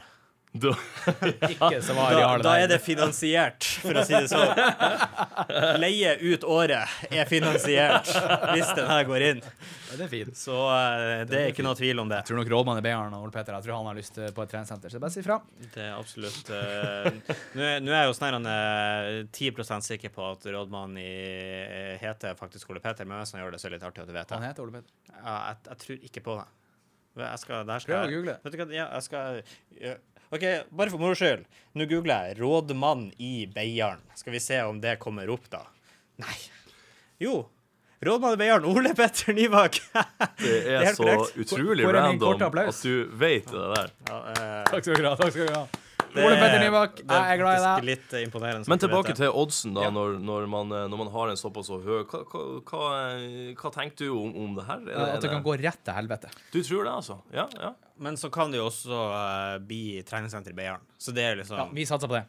Da- 0.55 0.77
var 1.95 2.12
Da, 2.14 2.38
da 2.38 2.53
er 2.62 2.69
det 2.71 2.79
finansiert, 2.79 3.67
for 3.83 3.99
å 3.99 4.05
si 4.07 4.14
det 4.14 4.29
sånn. 4.31 4.53
Leie 5.83 6.12
ut 6.23 6.47
året 6.47 7.11
er 7.11 7.27
finansiert 7.27 8.12
hvis 8.53 8.71
den 8.79 8.87
her 8.87 9.03
går 9.09 9.25
inn. 9.33 9.43
Ja, 9.43 9.99
det 9.99 10.07
er 10.07 10.12
fint. 10.12 10.38
Så 10.38 10.55
uh, 10.55 11.25
det 11.27 11.40
er 11.40 11.51
ikke 11.51 11.67
noe 11.67 11.75
tvil 11.79 12.05
om 12.05 12.11
det. 12.11 12.21
Jeg 12.23 12.31
tror 12.31 12.40
nok 12.40 12.53
rådmannen 12.55 12.83
i 12.83 12.87
Beiarn 12.87 13.19
og 13.19 13.27
Ole 13.27 13.35
Peter 13.35 13.55
Jeg 13.59 13.67
tror 13.67 13.77
han 13.81 13.90
har 13.90 13.99
lyst 13.99 14.19
eh, 14.23 14.31
på 14.35 14.47
et 14.47 14.55
treningssenter, 14.55 14.95
så 14.95 15.03
bare 15.03 15.14
si 15.14 15.27
fra. 15.27 15.40
Det 15.75 15.85
er 15.88 15.93
absolutt 15.99 16.51
uh, 16.55 17.11
Nå 17.55 17.67
er, 17.67 17.79
er 17.83 18.01
jeg 18.01 18.11
jo 18.12 18.17
snarere 18.19 18.55
eh, 18.55 19.21
10% 19.31 19.87
sikker 19.90 20.14
på 20.14 20.27
at 20.33 20.47
rådmannen 20.55 21.03
i, 21.03 21.12
eh, 21.67 21.95
heter 22.03 22.38
faktisk 22.38 22.71
Ole 22.71 22.83
Peter, 22.85 23.07
men 23.11 23.23
hvis 23.23 23.35
han 23.35 23.43
gjør 23.43 23.55
det, 23.55 23.62
så 23.62 23.69
er 23.69 23.75
det 23.75 23.81
litt 23.81 23.88
artig 23.90 24.07
at 24.07 24.11
du 24.11 24.17
vet 24.17 24.35
Han 24.38 24.47
heter 24.47 24.67
Ole 24.67 24.79
Peter. 24.79 24.95
Ja, 25.19 25.37
jeg, 25.51 25.62
jeg 25.71 25.83
tror 25.85 26.09
ikke 26.11 26.25
på 26.31 26.38
det. 26.40 26.51
Jeg 27.14 27.38
skal, 27.38 27.62
der 27.69 27.83
skal 27.83 27.95
Prøv 27.95 28.09
å 28.09 28.14
google. 28.17 28.33
Vet 28.43 28.55
du 28.55 28.59
hva, 28.59 28.67
ja, 28.75 28.88
jeg 28.97 29.07
skal 29.07 29.43
ja. 29.79 29.95
OK, 30.35 30.44
bare 30.75 30.90
for 30.90 30.99
moro 30.99 31.14
skyld. 31.18 31.44
Nå 31.79 31.87
googler 31.90 32.29
jeg 32.31 32.38
'rådmann 32.40 33.12
i 33.23 33.47
Beiarn'. 33.55 34.03
Skal 34.18 34.33
vi 34.35 34.40
se 34.42 34.61
om 34.66 34.81
det 34.83 34.97
kommer 34.99 35.31
opp, 35.31 35.47
da. 35.51 35.62
Nei. 36.23 36.37
Jo. 37.23 37.44
Rådmann 38.05 38.35
i 38.35 38.37
Beiarn, 38.42 38.64
Ole 38.68 38.94
Petter 38.99 39.33
Nybakk. 39.37 39.79
Det 40.42 40.57
er 40.66 40.83
er 40.90 40.94
så 40.94 41.05
korrekt. 41.07 41.38
utrolig 41.38 41.87
random 41.87 42.42
at 42.42 42.83
du 42.83 43.07
vet 43.14 43.47
det 43.47 43.64
der. 43.77 43.90
ja, 44.11 44.18
eh, 44.35 44.64
Takk 44.70 44.85
skal 44.85 44.94
du 45.01 45.09
ha. 45.09 45.14
takk 45.16 45.31
skal 45.33 45.47
du 45.47 45.55
ha 45.55 45.62
det- 45.64 45.81
Ole 46.22 46.37
Petter 46.38 46.62
Nybakk, 46.62 47.00
jeg 47.03 47.35
er 47.35 47.40
glad 47.40 47.59
i 47.59 47.62
deg. 47.64 47.87
Litt 47.88 48.14
eh, 48.14 48.24
imponerende. 48.27 48.70
Men 48.70 48.83
tilbake 48.83 49.14
til 49.18 49.31
oddsen, 49.42 49.74
da, 49.77 49.88
når, 49.94 50.18
når, 50.22 50.46
man, 50.50 50.74
eh, 50.74 50.87
når 50.92 51.03
man 51.05 51.12
har 51.14 51.33
en 51.33 51.40
såpass 51.40 51.70
så 51.70 51.81
høy 51.83 52.05
Hva, 52.11 52.22
hva, 52.31 52.44
hva, 52.70 52.90
hva 53.61 53.72
tenker 53.74 54.07
du 54.07 54.14
om, 54.14 54.35
om 54.44 54.59
det 54.59 54.66
her? 54.68 54.85
Er 54.88 54.94
Ja, 54.94 55.07
At 55.16 55.24
det 55.24 55.33
kan 55.33 55.44
gå 55.46 55.57
rett 55.61 55.81
til 55.87 55.96
helvete. 55.96 56.31
Du 56.55 56.61
tror 56.61 56.87
det, 56.87 56.92
altså? 56.92 57.18
Ja? 57.35 57.48
ja. 57.61 57.72
Men 58.05 58.18
så 58.20 58.31
kan 58.35 58.53
det 58.53 58.59
jo 58.61 58.68
også 58.68 59.00
uh, 59.14 59.57
bli 59.62 60.03
treningssenter 60.07 60.55
i 60.55 60.59
Beiarn. 60.59 60.83
Så 60.98 61.14
det 61.14 61.27
er 61.31 61.40
liksom 61.42 61.61
Ja, 61.61 61.68
vi 61.74 61.87
satser 61.88 62.11
på 62.11 62.18
det. 62.18 62.27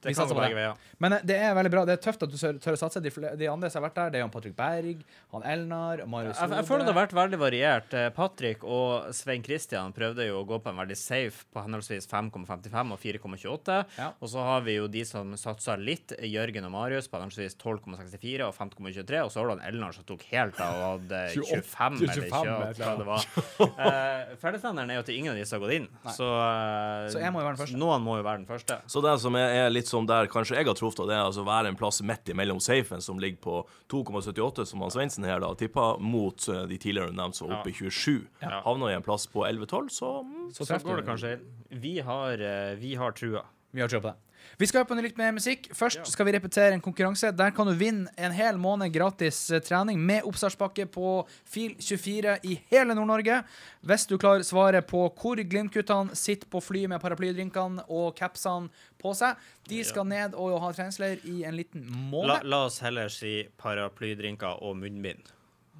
Det 0.00 0.08
vi 0.08 0.14
kan 0.14 0.24
satser 0.24 0.34
gå 0.34 0.40
på 0.40 0.46
det. 0.48 0.56
veier. 0.56 0.76
Men 0.98 1.12
eh, 1.12 1.24
det 1.28 1.36
er 1.36 1.54
veldig 1.56 1.70
bra. 1.74 1.84
Det 1.88 1.94
er 1.98 2.00
tøft 2.00 2.22
at 2.24 2.32
du 2.32 2.36
tør, 2.40 2.56
å 2.72 2.80
satse. 2.80 3.02
De, 3.04 3.10
de 3.36 3.48
andre 3.52 3.68
som 3.68 3.82
har 3.82 3.90
vært 3.90 3.98
der, 3.98 4.12
det 4.14 4.20
er 4.20 4.24
Jan 4.24 4.32
Patrick 4.32 4.54
Berg, 4.56 5.02
han 5.34 5.44
Elnar, 5.44 6.04
Marius 6.08 6.40
Jeg, 6.40 6.52
jeg 6.56 6.68
føler 6.70 6.86
det 6.86 6.94
har 6.94 6.98
vært 7.02 7.16
veldig 7.18 7.40
variert. 7.42 7.96
Eh, 7.96 8.08
Patrick 8.16 8.64
og 8.64 9.10
Svein 9.16 9.44
Kristian 9.44 9.92
prøvde 9.96 10.24
jo 10.24 10.38
å 10.40 10.46
gå 10.48 10.60
på 10.64 10.72
en 10.72 10.80
veldig 10.80 10.96
safe 10.96 11.44
på 11.52 11.64
henholdsvis 11.66 12.08
5,55 12.08 12.94
og 12.96 13.02
4,28. 13.04 13.76
Ja. 14.00 14.08
Og 14.16 14.32
så 14.32 14.46
har 14.46 14.64
vi 14.64 14.78
jo 14.78 14.88
de 14.88 15.04
som 15.08 15.34
satsa 15.40 15.76
litt, 15.76 16.16
Jørgen 16.24 16.68
og 16.70 16.74
Marius 16.78 17.10
på 17.10 17.20
henholdsvis 17.20 17.58
12,64 17.60 18.48
og 18.48 18.56
5,23. 18.56 19.20
Og 19.26 19.34
så 19.34 19.42
har 19.42 19.50
du 19.50 19.54
han 19.58 19.64
Elnar 19.68 19.92
som 19.96 20.08
tok 20.08 20.24
helt 20.32 20.56
av 20.64 20.80
og 20.80 20.86
hadde 20.94 21.22
25, 21.36 22.00
25 22.00 22.00
eller 22.00 22.24
25, 22.24 22.50
20, 22.80 22.84
hva 22.86 22.96
det 23.02 23.08
var. 23.12 23.28
Uh, 23.80 24.32
Fellesnevneren 24.40 24.90
er 24.92 24.98
jo 24.98 25.02
at 25.02 25.10
ingen 25.12 25.32
av 25.32 25.38
disse 25.38 25.54
har 25.54 25.60
gått 25.62 25.72
inn. 25.76 25.86
Så, 26.14 26.26
uh, 26.26 27.06
Så 27.12 27.20
jeg 27.22 27.32
må 27.32 27.40
jo 27.40 27.46
være 27.46 27.56
den 27.56 27.60
første. 27.62 27.78
Noen 27.80 28.02
må 28.04 28.16
jo 28.18 28.24
være 28.26 28.42
den 28.42 28.48
første. 28.48 28.76
Så 28.90 29.02
det 29.04 29.14
som 29.22 29.36
er, 29.38 29.54
er 29.62 29.72
litt 29.72 29.89
som 29.90 30.06
der 30.08 30.30
kanskje 30.30 30.56
jeg 30.60 30.68
har 30.68 30.78
truffet, 30.78 31.02
det 31.10 31.16
er 31.16 31.26
altså 31.26 31.44
være 31.46 31.72
en 31.72 31.78
plass 31.78 32.00
midt 32.06 32.30
imellom 32.32 32.60
safen, 32.62 33.02
som 33.04 33.20
ligger 33.22 33.42
på 33.42 33.56
2,78, 33.92 34.66
som 34.70 34.84
han 34.84 34.94
Svendsen 34.94 35.26
her 35.28 35.42
da 35.42 35.50
tippa, 35.58 35.92
mot 35.98 36.48
eh, 36.48 36.64
de 36.70 36.78
tidligere 36.80 37.14
nevnte 37.16 37.42
som 37.42 37.52
oppe 37.52 37.72
i 37.72 37.76
27. 37.76 38.26
Ja. 38.44 38.62
Havner 38.66 38.94
i 38.94 38.98
en 38.98 39.06
plass 39.06 39.26
på 39.30 39.44
11-12, 39.48 39.92
så 39.98 40.12
mm, 40.22 40.50
Så 40.56 40.66
Så 40.68 40.80
går 40.86 41.02
det 41.02 41.08
kanskje 41.10 41.36
inn. 41.36 41.46
Vi 41.82 41.98
har, 42.06 42.40
eh, 42.40 42.74
vi 42.80 42.94
har 42.98 43.12
trua. 43.16 43.44
Vi 43.70 43.82
har 43.82 43.90
trua 43.90 44.00
på 44.06 44.12
det. 44.12 44.29
Vi 44.60 44.66
skal 44.68 44.82
høre 44.82 44.88
på 44.90 44.96
noe 44.98 45.06
litt 45.06 45.18
med 45.20 45.36
musikk. 45.38 45.68
Først 45.76 46.04
skal 46.12 46.26
vi 46.28 46.34
repetere 46.36 46.76
en 46.76 46.82
konkurranse. 46.84 47.30
Der 47.36 47.50
kan 47.56 47.66
du 47.70 47.72
vinne 47.78 48.10
en 48.20 48.34
hel 48.36 48.58
måned 48.60 48.92
gratis 48.94 49.38
eh, 49.50 49.62
trening 49.64 50.00
med 50.00 50.26
oppstartspakke 50.28 50.86
på 50.92 51.14
FIL24 51.48 52.36
i 52.50 52.58
hele 52.72 52.94
Nord-Norge. 52.98 53.40
Hvis 53.86 54.06
du 54.10 54.16
klarer 54.20 54.44
svaret 54.46 54.86
på 54.90 55.06
hvor 55.10 55.40
Glimt-guttene 55.40 56.16
sitter 56.18 56.48
på 56.50 56.60
flyet 56.64 56.90
med 56.92 57.00
paraplydrinkene 57.02 57.86
og 57.88 58.14
capsene 58.18 58.68
på 59.00 59.14
seg. 59.16 59.36
De 59.70 59.80
skal 59.86 60.04
ned 60.10 60.34
og 60.36 60.58
ha 60.60 60.72
treningsleir 60.76 61.22
i 61.24 61.42
en 61.48 61.56
liten 61.56 61.86
La, 61.88 62.00
måned. 62.12 62.48
la 62.50 62.64
oss 62.66 62.80
heller 62.84 63.08
si 63.12 63.46
paraplydrinker 63.60 64.60
og 64.66 64.76
munnbind. 64.82 65.30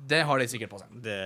Det 0.09 0.21
har 0.27 0.41
de 0.41 0.47
sikkert 0.49 0.71
på 0.73 0.79
seg. 0.81 0.93
Det, 1.05 1.17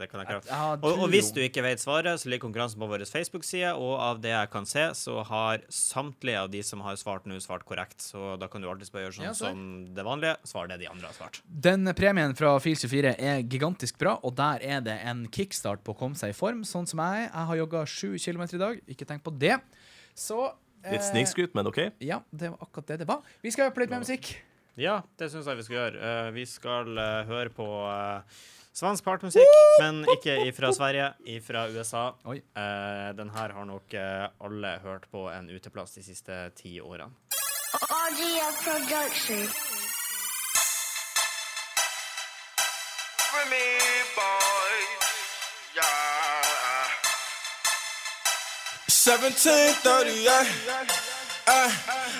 det 0.00 0.08
kan 0.10 0.22
jeg 0.22 0.40
Jeg 0.48 0.78
Og, 0.82 1.02
og 1.04 1.10
hvis 1.12 1.28
du 1.34 1.40
ikke 1.44 1.62
vet 1.64 1.82
svaret, 1.82 2.20
så 2.20 2.30
ligger 2.30 2.46
konkurransen 2.46 2.80
på 2.80 2.88
vår 2.90 3.04
Facebook-side, 3.08 3.74
og 3.76 3.92
av 4.00 4.22
det 4.24 4.32
jeg 4.32 4.50
kan 4.52 4.66
se, 4.68 4.86
så 4.98 5.18
har 5.28 5.64
samtlige 5.68 6.40
av 6.40 6.50
de 6.52 6.62
som 6.66 6.82
har 6.86 6.96
svart 7.00 7.26
nå, 7.28 7.38
svart 7.44 7.66
korrekt. 7.68 8.00
Så 8.02 8.36
da 8.40 8.48
kan 8.50 8.64
du 8.64 8.70
alltid 8.70 8.90
bare 8.94 9.06
gjøre 9.06 9.16
sånn 9.18 9.28
Ja, 9.28 9.34
som 9.36 9.62
det 9.94 10.06
vanlige. 10.06 10.36
Svar 10.48 10.70
det 10.70 10.80
de 10.82 10.88
andre 10.90 11.10
har 11.10 11.18
svart. 11.18 11.42
Den 11.46 11.92
premien 11.98 12.34
fra 12.38 12.54
FIL24 12.62 13.14
er 13.18 13.42
gigantisk 13.42 14.00
bra, 14.02 14.16
og 14.22 14.36
der 14.38 14.64
er 14.64 14.84
det 14.84 14.98
en 15.06 15.26
kickstart 15.32 15.84
på 15.84 15.94
å 15.94 15.98
komme 15.98 16.18
seg 16.18 16.32
i 16.34 16.36
form, 16.36 16.64
sånn 16.68 16.88
som 16.90 17.02
jeg. 17.04 17.28
Jeg 17.28 17.48
har 17.52 17.60
jogga 17.62 17.84
sju 17.88 18.14
kilometer 18.18 18.58
i 18.58 18.62
dag. 18.64 18.80
Ikke 18.96 19.08
tenk 19.08 19.24
på 19.26 19.34
det. 19.36 19.58
Så 20.18 20.40
eh, 20.48 20.94
litt 20.96 21.04
snikskryt, 21.06 21.54
men 21.58 21.68
OK. 21.70 21.84
Ja, 22.04 22.22
det 22.30 22.52
var 22.54 22.64
akkurat 22.64 22.94
det 22.94 23.02
det 23.04 23.10
var. 23.10 23.22
Vi 23.44 23.52
skal 23.54 23.68
høre 23.68 23.76
på 23.76 23.84
litt 23.84 23.92
mer 23.92 24.02
musikk. 24.04 24.34
Ja, 24.80 25.02
det 25.20 25.28
syns 25.32 25.48
jeg 25.48 25.58
vi 25.58 25.66
skal 25.66 25.78
gjøre. 25.78 26.00
Uh, 26.00 26.28
vi 26.32 26.46
skal 26.48 26.96
uh, 26.96 27.28
høre 27.28 27.52
på 27.52 27.66
uh, 27.84 28.42
svensk 28.72 29.04
partmusikk, 29.04 29.52
men 29.82 30.02
ikke 30.16 30.38
ifra 30.48 30.72
Sverige, 30.72 31.10
ifra 31.28 31.66
USA. 31.74 32.06
Oi. 32.24 32.38
Uh, 32.56 33.10
den 33.18 33.32
her 33.36 33.52
har 33.52 33.68
nok 33.68 33.96
alle 33.96 34.76
hørt 34.84 35.08
på 35.12 35.26
en 35.32 35.50
uteplass 35.52 35.98
de 35.98 36.06
siste 36.06 36.44
ti 36.56 36.78
årene. 36.80 37.12
RGF 37.82 38.64
Production. 38.64 39.48
for 43.32 43.48
me, 43.48 43.92
boy. 51.46 51.50
Yeah. 51.50 51.50
1738. 51.50 51.50
Uh, 51.50 51.70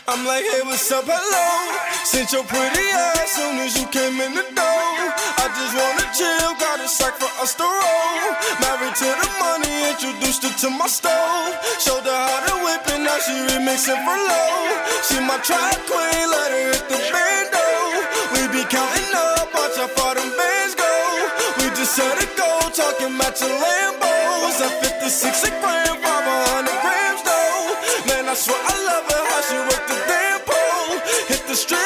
I'm 0.08 0.26
like, 0.26 0.44
hey, 0.44 0.62
what's 0.64 0.90
up, 0.90 1.04
hello? 1.06 1.46
Sent 2.04 2.32
your 2.32 2.44
pretty 2.44 2.86
ass 2.90 3.32
soon 3.32 3.58
as 3.62 3.78
you 3.78 3.86
came 3.88 4.18
in 4.20 4.34
the 4.34 4.46
door. 4.54 4.90
I 5.38 5.46
just 5.54 5.74
wanna 5.78 6.06
chill, 6.14 6.52
got 6.58 6.80
a 6.80 6.88
sack 6.88 7.14
for 7.18 7.30
us 7.42 7.54
to 7.54 7.62
roll. 7.62 8.34
Married 8.60 8.94
to 8.98 9.08
the 9.08 9.28
money, 9.38 9.74
introduced 9.90 10.42
her 10.42 10.54
to 10.66 10.70
my 10.70 10.86
stove. 10.86 11.54
Showed 11.78 12.04
her 12.04 12.12
how 12.12 12.40
to 12.46 12.54
whip 12.64 12.86
it, 12.90 13.00
now 13.00 13.18
she 13.22 13.34
remixing 13.46 14.00
for 14.02 14.18
low. 14.18 14.54
She 15.06 15.16
my 15.22 15.38
track 15.38 15.78
queen, 15.86 16.26
let 16.30 16.50
her 16.50 16.66
hit 16.74 16.86
the 16.90 16.98
bando. 17.10 17.66
We 18.34 18.40
be 18.50 18.62
counting 18.66 19.12
up, 19.14 19.54
watch 19.54 19.76
how 19.78 19.88
far 19.94 20.14
them 20.14 20.30
bands 20.34 20.74
go. 20.74 20.92
We 21.58 21.70
just 21.78 21.94
set 21.94 22.18
it 22.18 22.32
go, 22.36 22.50
talking 22.74 23.16
matching 23.16 23.54
Lambos. 23.54 24.58
At 24.62 24.82
56 24.82 25.44
a 25.44 25.50
gram, 25.60 25.92
500 26.02 26.02
grams 26.02 26.22
though. 26.22 26.51
Man, 26.51 26.51
I 28.32 28.34
swear 28.34 28.56
I 28.56 28.84
love 28.88 29.12
her, 29.12 29.24
how 29.28 29.40
she 29.42 29.56
work 29.68 29.86
the 29.88 29.98
damn 30.08 30.40
pole. 30.48 30.96
Hit 31.28 31.46
the 31.46 31.54
strip 31.54 31.81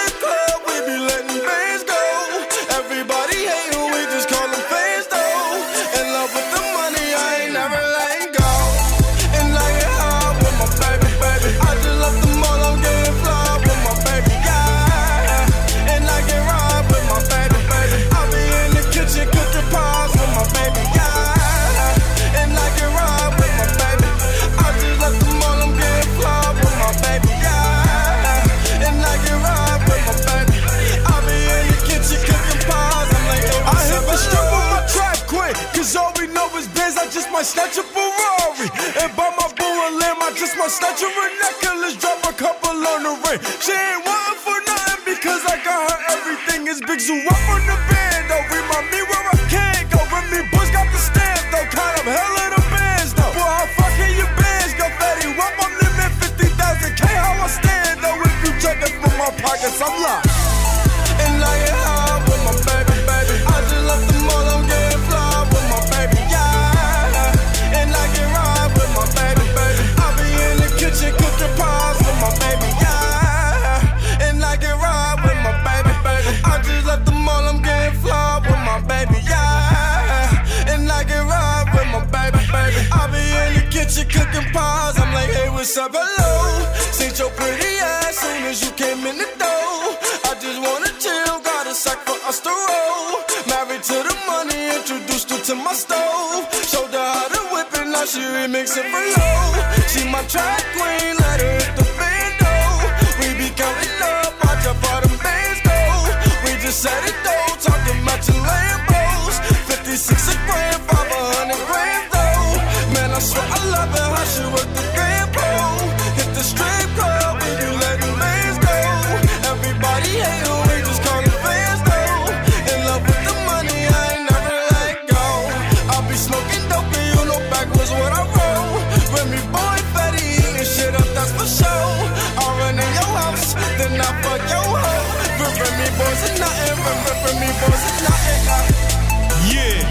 Yeah, 139.50 139.82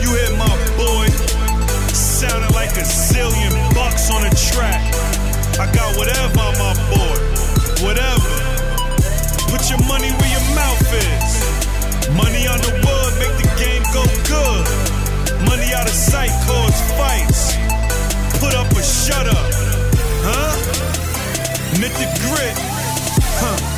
you 0.00 0.08
hear 0.16 0.32
my 0.40 0.48
boy 0.76 1.06
sounding 1.92 2.54
like 2.54 2.72
a 2.76 2.84
zillion 2.88 3.52
bucks 3.74 4.10
on 4.10 4.24
a 4.24 4.30
track. 4.32 4.80
I 5.60 5.68
got 5.74 5.96
whatever 5.96 6.40
on 6.40 6.56
my 6.56 6.72
board, 6.88 7.20
whatever. 7.84 8.32
Put 9.52 9.68
your 9.68 9.82
money 9.84 10.08
where 10.16 10.32
your 10.32 10.46
mouth 10.56 10.88
is. 10.88 11.32
Money 12.16 12.46
on 12.48 12.58
the 12.64 12.72
wood 12.80 13.12
make 13.20 13.36
the 13.36 13.48
game 13.60 13.84
go 13.92 14.04
good. 14.24 14.64
Money 15.48 15.74
out 15.74 15.84
of 15.84 15.92
sight 15.92 16.32
cause 16.48 16.80
fights. 16.96 17.56
Put 18.40 18.54
up 18.54 18.72
or 18.72 18.82
shut 18.82 19.26
up, 19.26 19.52
huh? 20.24 20.56
The 21.80 22.08
grit, 22.20 22.56
huh? 23.40 23.69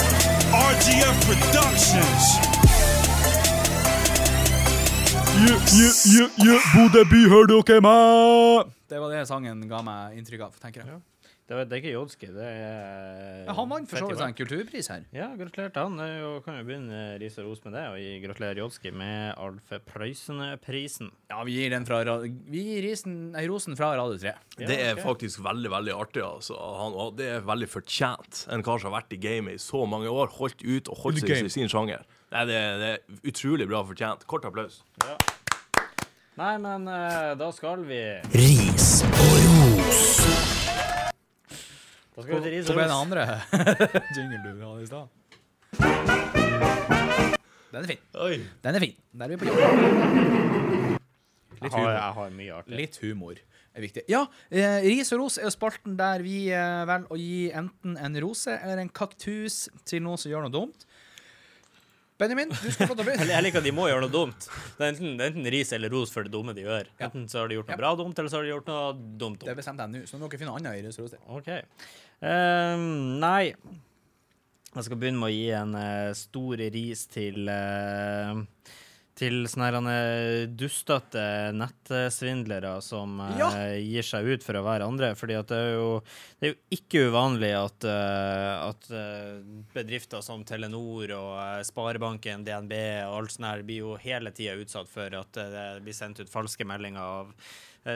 RGF 0.82 1.18
Productions. 1.26 2.24
Bodø 6.74 7.04
by, 7.10 7.20
hører 7.30 7.46
dere 7.52 7.84
meg? 7.86 8.72
Det 8.90 8.98
var 8.98 9.14
det 9.14 9.20
sangen 9.30 9.62
ga 9.70 9.78
meg 9.86 10.16
inntrykk 10.18 10.42
av, 10.48 10.56
tenker 10.58 10.82
jeg. 10.82 10.98
Det, 11.42 11.56
var, 11.58 11.64
det 11.66 11.74
er 11.74 11.80
ikke 11.82 11.90
Jodski, 11.96 12.28
det 12.32 12.44
er 12.48 13.40
Ja, 13.48 13.52
han 13.58 13.66
vant 13.68 13.88
for 13.90 13.98
så 13.98 14.06
vidt 14.08 14.20
en 14.24 14.34
kulturpris 14.38 14.86
her. 14.92 15.02
Ja, 15.12 15.26
gratulerer 15.36 15.72
til 15.74 15.82
han. 15.88 15.98
Jo- 16.22 16.38
kan 16.44 16.60
jo 16.60 16.64
begynne 16.68 17.00
ris 17.20 17.34
og 17.42 17.48
ros 17.50 17.60
med 17.66 17.74
det, 17.76 17.82
og 17.90 17.96
gi 17.98 18.12
gratulerer 18.22 18.60
Jodski 18.62 18.92
med 18.94 19.34
Alf 19.42 19.72
Prøysen-prisen. 19.90 21.10
Ja, 21.32 21.42
vi 21.44 21.56
gir 21.58 21.74
den 21.74 21.84
fra 21.88 21.98
Vi 22.22 22.62
gir 22.68 22.86
risen, 22.86 23.16
nei, 23.34 23.42
rosen 23.50 23.76
fra 23.76 23.90
Radio 23.98 24.16
3. 24.22 24.32
Det 24.62 24.78
er 24.86 25.02
faktisk 25.02 25.42
veldig 25.44 25.70
veldig 25.74 25.96
artig. 25.98 26.22
altså. 26.24 26.56
Han, 26.78 26.96
det 27.18 27.28
er 27.34 27.44
veldig 27.50 27.68
fortjent. 27.74 28.44
En 28.54 28.62
kar 28.64 28.78
som 28.80 28.92
har 28.92 29.02
vært 29.02 29.12
i 29.18 29.20
gamet 29.26 29.58
i 29.58 29.62
så 29.66 29.82
mange 29.84 30.08
år, 30.08 30.30
holdt 30.38 30.62
ut 30.62 30.88
og 30.94 31.02
holdt 31.04 31.20
seg 31.26 31.44
i 31.50 31.52
sin 31.52 31.68
sjanger. 31.68 32.06
Nei, 32.32 32.46
det, 32.48 32.54
er- 32.56 32.78
det 32.80 32.92
er 32.94 33.28
utrolig 33.34 33.66
bra 33.68 33.82
fortjent. 33.90 34.24
Kort 34.30 34.46
applaus. 34.48 34.80
Nei, 36.38 36.54
men 36.56 36.86
eh, 36.88 37.34
da 37.36 37.50
skal 37.52 37.82
vi 37.84 37.98
Ris 38.32 39.02
og 39.04 39.34
ros. 39.42 41.11
Da 42.12 42.22
skal 42.22 42.34
vi 42.36 42.40
til 42.44 42.52
ris 42.52 42.66
Hvor 42.68 42.74
og 42.74 42.78
ble 42.78 42.84
den 42.84 42.92
ros. 42.92 43.02
andre 43.02 43.22
jingle 44.16 44.38
du 44.44 44.48
hadde 44.66 44.82
i 44.82 44.86
stad? 44.90 45.06
Den 47.72 47.80
er 47.80 47.88
fin. 47.88 48.02
Oi. 48.20 48.34
Den 48.66 48.76
er 48.76 48.82
fin. 48.84 48.96
Der 49.16 49.24
er 49.24 49.28
vi 49.32 49.36
på 49.40 49.48
jobb. 49.48 49.56
Jeg 51.62 51.70
har, 51.70 51.90
jeg 51.94 52.12
har 52.18 52.30
mye 52.36 52.52
artig. 52.58 52.74
Litt 52.76 52.98
humor 53.04 53.38
er 53.72 53.80
viktig. 53.86 54.02
Ja, 54.12 54.24
eh, 54.52 54.82
ris 54.84 55.12
og 55.14 55.22
ros 55.22 55.38
er 55.40 55.46
jo 55.46 55.52
spalten 55.54 55.94
der 55.96 56.20
vi 56.26 56.50
eh, 56.52 56.82
velger 56.90 57.14
å 57.14 57.16
gi 57.20 57.46
enten 57.56 57.94
en 57.96 58.18
rose 58.20 58.52
eller 58.58 58.82
en 58.82 58.90
kaktus 58.92 59.62
til 59.88 60.02
noen 60.04 60.20
som 60.20 60.28
gjør 60.34 60.44
noe 60.48 60.52
dumt. 60.52 60.84
Benjamin, 62.20 62.50
du 62.52 62.68
skal 62.70 62.86
få 62.90 62.94
lov 62.98 63.06
bryst. 63.08 63.22
Jeg 63.22 63.24
begynne. 63.24 63.34
jeg 63.38 63.44
liker 63.46 63.62
at 63.62 63.66
de 63.66 63.72
må 63.74 63.86
gjøre 63.88 64.02
noe 64.04 64.12
dumt. 64.12 64.44
Det 64.76 64.84
er 64.84 64.90
enten, 64.92 65.14
det 65.18 65.24
er 65.24 65.32
enten 65.32 65.48
ris 65.54 65.72
eller 65.74 65.90
ros 65.94 66.12
for 66.14 66.26
det 66.28 66.34
dumme 66.34 66.52
de 66.54 66.66
gjør. 66.66 66.90
Enten 67.02 67.24
så 67.32 67.40
har 67.40 67.48
de 67.50 67.56
gjort 67.56 67.70
noe 67.70 67.78
Ja. 67.78 67.80
bra 67.80 67.94
dumt, 68.02 68.18
eller 68.20 68.30
så 68.30 68.38
har 68.38 68.44
de 68.46 68.52
gjort 68.52 68.68
noe 68.68 68.82
dumt 68.98 69.16
dumt. 69.40 69.46
Det 69.48 69.56
bestemte 69.58 69.86
jeg 69.88 69.94
nå, 69.96 70.02
så 70.10 70.18
nå 70.20 70.26
må 70.26 70.30
dere 70.30 70.42
finne 70.44 70.54
annet 70.58 70.76
i 70.82 70.84
ris 70.84 71.00
og 71.00 71.08
ros. 71.08 71.16
til. 71.48 71.64
Ehm, 72.22 73.18
nei 73.18 73.50
Jeg 73.50 74.84
skal 74.86 74.98
begynne 74.98 75.18
med 75.18 75.32
å 75.32 75.34
gi 75.34 75.48
en 75.58 75.74
uh, 75.74 76.14
stor 76.16 76.62
ris 76.72 77.06
til 77.10 77.50
uh, 77.50 78.38
til 79.18 79.44
sånne 79.50 79.92
eh, 79.92 80.44
dustete 80.48 81.24
nettsvindlere 81.54 82.72
som 82.84 83.18
ja. 83.36 83.50
uh, 83.52 83.74
gir 83.76 84.06
seg 84.06 84.28
ut 84.32 84.44
for 84.44 84.56
å 84.56 84.64
være 84.64 84.86
andre. 84.88 85.12
fordi 85.18 85.36
det 85.50 85.58
er 85.58 85.74
jo, 85.74 85.88
det 86.40 86.48
er 86.48 86.54
jo 86.54 86.78
ikke 86.78 87.04
uvanlig 87.10 87.52
at, 87.58 87.88
uh, 87.88 88.70
at 88.70 88.88
bedrifter 89.74 90.24
som 90.24 90.46
Telenor 90.48 91.12
og 91.18 91.34
uh, 91.36 91.60
Sparebanken, 91.66 92.46
DNB 92.46 92.74
og 93.08 93.18
alt 93.18 93.36
sånt 93.36 93.50
her 93.50 93.66
blir 93.68 93.84
jo 93.84 93.98
hele 94.00 94.32
tida 94.34 94.56
utsatt 94.58 94.88
for 94.90 95.20
at 95.20 95.36
det 95.36 95.68
blir 95.84 95.96
sendt 95.96 96.22
ut 96.22 96.32
falske 96.32 96.66
meldinger 96.68 97.04
av 97.04 97.36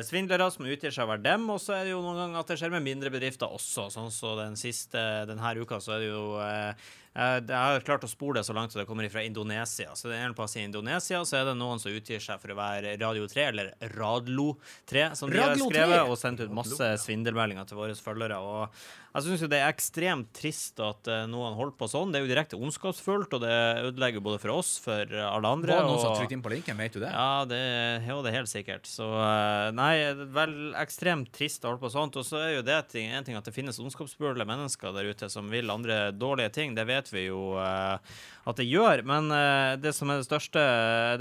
svindlere 0.06 0.48
som 0.50 0.66
utgir 0.66 0.94
seg 0.94 1.06
å 1.06 1.12
være 1.12 1.24
dem. 1.26 1.48
Og 1.52 1.60
så 1.62 1.76
er 1.76 1.86
det 1.86 1.94
jo 1.94 2.02
noen 2.04 2.18
ganger 2.18 2.42
at 2.42 2.52
det 2.52 2.58
skjer 2.60 2.74
med 2.74 2.86
mindre 2.86 3.12
bedrifter 3.14 3.52
også. 3.52 3.88
Sånn 3.94 4.12
så 4.14 4.34
den 4.40 4.58
siste 4.58 5.02
denne 5.28 5.54
uka 5.60 5.80
så 5.82 5.96
er 5.96 6.04
det 6.04 6.10
jo 6.10 6.24
eh, 6.42 6.70
eh, 6.70 6.94
Jeg 7.16 7.56
har 7.56 7.84
klart 7.86 8.04
å 8.04 8.10
spore 8.10 8.40
det 8.40 8.46
så 8.48 8.52
langt 8.56 8.74
som 8.74 8.82
det 8.82 8.86
kommer 8.88 9.08
fra 9.12 9.24
Indonesia. 9.24 9.94
Så 9.96 10.10
det 10.10 10.18
er 10.18 10.28
en 10.28 10.36
plass 10.36 10.56
i 10.58 10.64
Indonesia 10.66 11.22
så 11.24 11.38
er 11.40 11.48
det 11.48 11.56
noen 11.56 11.80
som 11.80 11.94
utgir 11.94 12.20
seg 12.22 12.42
for 12.42 12.52
å 12.52 12.58
være 12.58 12.96
Radio 13.00 13.26
3, 13.30 13.46
eller 13.52 13.72
Radlo 13.96 14.52
3, 14.90 15.08
som 15.18 15.32
de 15.32 15.40
har 15.40 15.54
Radlo 15.54 15.70
3. 15.70 15.72
skrevet, 15.72 16.12
og 16.12 16.20
sendt 16.20 16.44
ut 16.44 16.54
masse 16.54 16.92
svindelmeldinger 17.06 17.68
til 17.68 17.80
våre 17.80 17.96
følgere. 17.96 18.40
Og 18.42 18.76
jeg 19.16 19.24
syns 19.24 19.42
jo 19.46 19.48
det 19.48 19.58
er 19.62 19.70
ekstremt 19.72 20.28
trist 20.36 20.80
at 20.84 21.08
eh, 21.08 21.22
noen 21.30 21.54
holder 21.56 21.72
på 21.80 21.86
sånn. 21.88 22.10
Det 22.12 22.18
er 22.18 22.26
jo 22.26 22.28
direkte 22.28 22.58
ondskapsfullt, 22.60 23.32
og 23.32 23.40
det 23.40 23.54
ødelegger 23.86 24.20
både 24.20 24.40
for 24.42 24.52
oss, 24.58 24.74
for 24.84 25.08
eh, 25.08 25.24
alle 25.24 25.52
andre. 25.56 25.72
Var 25.72 25.86
det 25.86 25.88
noen 25.88 26.02
som 26.02 26.10
har 26.10 26.20
trykt 26.20 26.34
inn 26.36 26.42
på 26.44 26.52
linken, 26.52 26.76
vet 26.76 26.92
du 26.92 27.00
det? 27.00 27.12
ja, 27.14 27.46
det, 27.48 27.60
jo, 28.04 28.18
det 28.20 28.32
er 28.32 28.36
helt 28.36 28.52
sikkert. 28.52 28.90
Så 28.90 29.06
eh, 29.08 29.70
nei, 29.76 29.92
er 30.10 30.20
vel 30.36 30.52
ekstremt 30.76 31.32
trist 31.32 31.64
å 31.64 31.72
holde 31.72 31.84
på 31.86 31.92
sånt. 31.94 32.18
Og 32.20 32.28
så 32.28 32.42
er 32.42 32.52
jo 32.58 32.66
det 32.66 32.76
ting, 32.92 33.08
en 33.08 33.24
ting 33.24 33.40
at 33.40 33.48
det 33.48 33.56
finnes 33.56 33.80
ondskapsfulle 33.80 34.44
mennesker 34.48 34.92
der 34.92 35.08
ute 35.08 35.30
som 35.32 35.48
vil 35.48 35.72
andre 35.72 36.10
dårlige 36.12 36.52
ting. 36.58 36.76
Det 36.76 36.84
vet 36.90 37.05
vi 37.14 37.26
jo 37.28 37.56
eh, 37.60 38.16
at 38.46 38.60
det 38.60 38.68
gjør. 38.68 39.02
Men 39.08 39.30
eh, 39.34 39.74
det 39.82 39.92
som 39.96 40.10
er 40.10 40.20
det 40.20 40.28
største, 40.28 40.62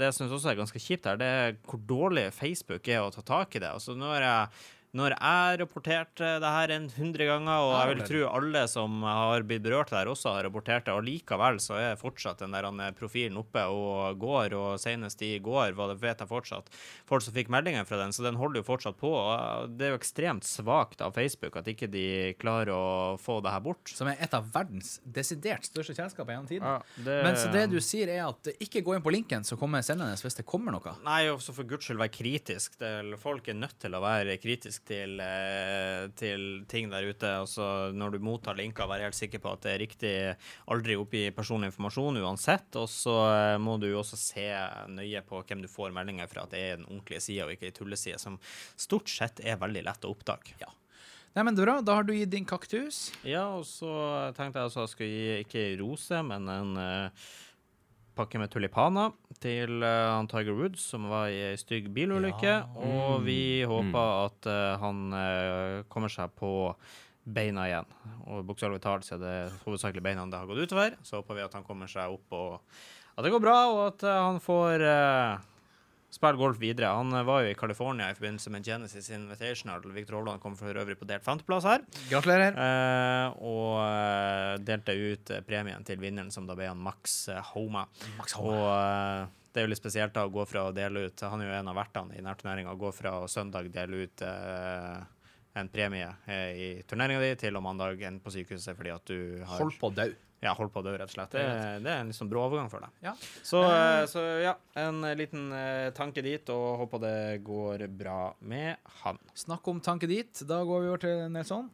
det 0.00 0.08
jeg 0.08 0.18
syns 0.18 0.34
også 0.36 0.52
er 0.52 0.60
ganske 0.60 0.82
kjipt 0.82 1.08
her, 1.10 1.20
det 1.20 1.30
er 1.42 1.58
hvor 1.66 1.82
dårlig 1.88 2.28
Facebook 2.34 2.88
er 2.88 3.04
å 3.04 3.12
ta 3.14 3.24
tak 3.26 3.56
i 3.56 3.62
det. 3.62 3.72
Altså, 3.74 3.96
nå 3.98 4.10
har 4.14 4.26
jeg 4.26 4.64
når 4.96 5.12
jeg 5.18 5.58
rapporterte 5.60 6.28
det 6.40 6.50
her 6.56 6.72
en 6.72 6.86
hundre 6.96 7.26
ganger, 7.28 7.64
og 7.66 7.72
jeg 7.76 7.90
vil 7.90 8.04
tro 8.08 8.20
alle 8.38 8.62
som 8.72 9.02
har 9.04 9.42
blitt 9.46 9.62
berørt 9.66 9.90
der, 9.92 10.08
også 10.08 10.32
har 10.36 10.46
rapportert 10.48 10.86
det, 10.88 10.94
og 10.96 11.04
likevel 11.04 11.58
så 11.60 11.76
er 11.76 11.98
fortsatt 12.00 12.40
den 12.40 12.54
der 12.56 12.92
profilen 12.96 13.36
oppe 13.40 13.62
og 13.68 14.16
går, 14.22 14.54
og 14.56 14.80
senest 14.80 15.20
i 15.26 15.34
går 15.44 15.76
var 15.76 15.92
det, 15.92 15.98
vet 16.00 16.22
jeg 16.24 16.30
fortsatt, 16.30 16.70
folk 17.08 17.22
som 17.26 17.36
fikk 17.36 17.50
meldinger 17.52 17.84
fra 17.88 17.98
den, 18.00 18.14
så 18.16 18.24
den 18.24 18.38
holder 18.40 18.62
jo 18.62 18.68
fortsatt 18.70 18.96
på. 19.00 19.10
og 19.12 19.76
Det 19.76 19.86
er 19.88 19.92
jo 19.94 20.00
ekstremt 20.00 20.46
svakt 20.48 21.02
av 21.04 21.12
Facebook 21.16 21.56
at 21.60 21.68
ikke 21.68 21.90
de 21.92 22.06
klarer 22.40 22.72
å 22.72 22.86
få 23.20 23.38
det 23.44 23.52
her 23.52 23.60
bort. 23.60 23.92
Som 23.92 24.08
er 24.08 24.16
et 24.24 24.32
av 24.34 24.48
verdens 24.54 24.96
desidert 25.04 25.68
største 25.68 25.94
selskap 25.98 26.26
gjennom 26.32 26.48
tiden. 26.48 26.64
Ja, 26.64 26.80
det- 26.96 27.22
Men 27.26 27.34
så 27.36 27.52
det 27.52 27.66
du 27.70 27.78
sier, 27.80 28.08
er 28.08 28.28
at 28.28 28.48
ikke 28.60 28.82
gå 28.82 28.94
inn 28.96 29.02
på 29.02 29.12
linken 29.12 29.44
som 29.44 29.58
kommer 29.58 29.82
sendende 29.84 30.16
hvis 30.16 30.36
det 30.36 30.46
kommer 30.46 30.72
noe. 30.72 30.96
Nei, 31.04 31.26
og 31.28 31.40
så 31.40 31.52
for 31.52 31.64
guds 31.64 31.84
skyld 31.84 31.98
være 32.00 32.14
kritisk. 32.16 32.78
Folk 33.20 33.48
er 33.48 33.54
nødt 33.54 33.78
til 33.78 33.90
å 33.92 34.00
være 34.00 34.38
kritisk 34.40 34.85
til, 34.86 35.20
eh, 35.22 36.06
til 36.18 36.46
ting 36.70 36.88
der 36.92 37.08
ute. 37.10 37.32
Altså, 37.42 37.66
når 37.96 38.16
du 38.16 38.24
mottar 38.24 38.58
linker, 38.58 38.88
vær 38.88 39.04
helt 39.04 39.18
sikker 39.18 39.42
på 39.42 39.52
at 39.56 39.66
det 39.66 39.74
er 39.74 39.82
riktig. 39.82 40.14
Aldri 40.72 40.96
oppgi 41.00 41.26
personlig 41.36 41.72
informasjon 41.72 42.22
uansett. 42.22 42.70
Og 42.80 42.88
så 42.92 43.16
eh, 43.32 43.58
må 43.62 43.76
du 43.82 43.90
også 43.92 44.18
se 44.20 44.48
nøye 44.92 45.22
på 45.26 45.42
hvem 45.42 45.64
du 45.64 45.70
får 45.70 45.94
meldinger 45.96 46.30
fra, 46.30 46.46
at 46.46 46.54
det 46.56 46.64
er 46.64 46.80
den 46.80 46.88
ordentlige 46.88 47.24
sida 47.28 47.46
og 47.46 47.54
ikke 47.56 47.70
ei 47.70 47.76
tulleside, 47.76 48.22
som 48.22 48.40
stort 48.78 49.10
sett 49.12 49.44
er 49.44 49.60
veldig 49.60 49.86
lett 49.86 50.06
å 50.08 50.14
oppdage. 50.14 50.56
Ja. 50.62 50.72
Nei, 51.36 51.42
men 51.44 51.56
bra, 51.58 51.80
Da 51.84 51.98
har 51.98 52.06
du 52.08 52.14
gitt 52.16 52.30
din 52.32 52.46
kaktus. 52.48 53.10
Ja, 53.20 53.44
og 53.58 53.66
så 53.68 53.90
tenkte 54.38 54.62
jeg 54.62 54.70
også 54.70 54.86
jeg 54.86 54.92
skulle 54.94 55.10
gi 55.10 55.42
ikke 55.44 55.64
ei 55.66 55.74
rose, 55.82 56.22
men 56.24 56.48
en 56.48 56.70
eh, 56.80 57.26
pakke 58.16 58.40
med 58.40 58.50
tulipaner 58.52 59.14
til 59.42 59.82
uh, 59.84 60.24
Tiger 60.30 60.56
Woods, 60.56 60.84
som 60.92 61.08
var 61.10 61.30
i 61.32 61.40
ei 61.50 61.58
stygg 61.60 61.90
bilulykke. 61.94 62.54
Og 62.86 63.26
vi 63.26 63.64
håper 63.68 64.12
at 64.26 64.48
uh, 64.48 64.76
han 64.82 65.02
uh, 65.12 65.82
kommer 65.92 66.12
seg 66.12 66.32
på 66.38 66.50
beina 67.26 67.66
igjen. 67.68 67.90
Og 68.30 68.44
bokstavelig 68.46 68.80
talt 68.84 69.06
så 69.06 69.16
er 69.16 69.24
det 69.24 69.36
hovedsakelig 69.64 70.04
beina 70.04 70.28
det 70.30 70.40
har 70.40 70.48
gått 70.48 70.64
utover. 70.66 70.96
Så 71.06 71.20
håper 71.20 71.40
vi 71.40 71.44
at 71.46 71.58
han 71.58 71.66
kommer 71.66 71.90
seg 71.90 72.14
opp, 72.16 72.32
og 72.32 73.16
at 73.16 73.26
det 73.26 73.34
går 73.34 73.42
bra, 73.42 73.58
og 73.72 73.82
at 73.90 74.06
han 74.06 74.40
får 74.44 74.86
spille 76.16 76.40
golf 76.40 76.58
videre. 76.60 76.90
Han 76.96 77.12
eh, 77.14 77.24
var 77.26 77.44
jo 77.44 77.52
i 77.52 77.56
California 77.58 78.08
i 78.10 78.16
forbindelse 78.16 78.52
med 78.54 78.66
Genesis 78.66 79.10
Invitational. 79.14 79.84
Victor 79.94 80.18
Hovland 80.18 80.42
kom 80.42 80.56
for 80.58 80.72
øvrig 80.72 80.96
på 80.98 81.08
delt 81.08 81.24
femteplass 81.26 81.66
her. 81.68 81.84
Gratulerer. 82.10 82.56
Eh, 82.66 83.38
og 83.46 83.80
eh, 83.84 84.52
delte 84.66 84.96
ut 84.96 85.32
eh, 85.36 85.42
premien 85.46 85.86
til 85.86 86.00
vinneren, 86.02 86.32
som 86.34 86.48
da 86.48 86.56
ble 86.58 86.70
han 86.72 86.80
Max 86.82 87.26
eh, 87.32 87.42
Homa. 87.52 87.86
Og 88.40 88.62
eh, 88.72 89.26
det 89.52 89.62
er 89.62 89.68
jo 89.68 89.72
litt 89.72 89.80
spesielt 89.80 90.12
da 90.16 90.26
å 90.26 90.32
gå 90.32 90.42
fra 90.44 90.66
å 90.68 90.72
dele 90.76 91.06
ut 91.08 91.22
Han 91.24 91.40
er 91.40 91.48
jo 91.48 91.54
en 91.56 91.70
av 91.72 91.78
vertene 91.78 92.18
i 92.18 92.24
nærturneringa. 92.24 92.74
Gå 92.76 92.90
fra 92.92 93.14
å 93.22 93.28
søndag 93.30 93.70
dele 93.72 94.04
ut 94.04 94.24
eh, 94.26 94.98
en 95.56 95.70
premie 95.72 96.10
i 96.52 96.66
turneringa 96.84 97.22
di, 97.22 97.30
til 97.40 97.56
å 97.56 97.62
mandag 97.64 98.02
en 98.04 98.18
på 98.20 98.28
sykehuset 98.34 98.76
fordi 98.76 98.92
at 98.92 99.08
du 99.08 99.44
har 99.48 99.62
Hold 99.62 99.78
på 99.80 99.88
å 99.88 99.94
dø. 99.96 100.10
Ja, 100.44 100.52
holdt 100.56 100.74
på 100.74 100.82
å 100.82 100.84
dø, 100.84 100.92
rett 100.98 101.08
og 101.08 101.14
slett. 101.14 101.32
Det, 101.32 101.44
det 101.84 101.92
er 101.92 102.02
en 102.04 102.12
sånn 102.14 102.28
brå 102.30 102.44
overgang 102.46 102.68
for 102.72 102.84
deg. 102.84 102.92
Ja. 103.06 103.14
Så, 103.40 103.62
eh, 103.64 104.02
så 104.10 104.22
ja, 104.44 104.54
en 104.78 105.02
eh, 105.08 105.16
liten 105.18 105.48
eh, 105.56 105.88
tanke 105.96 106.24
dit, 106.24 106.52
og 106.52 106.82
håper 106.84 107.02
det 107.02 107.18
går 107.46 107.86
bra 107.96 108.20
med 108.44 108.76
han. 109.02 109.20
Snakk 109.36 109.68
om 109.72 109.80
tanke 109.84 110.08
dit. 110.10 110.44
Da 110.48 110.60
går 110.68 110.84
vi 110.84 110.90
over 110.92 111.04
til 111.06 111.24
Nelson. 111.32 111.70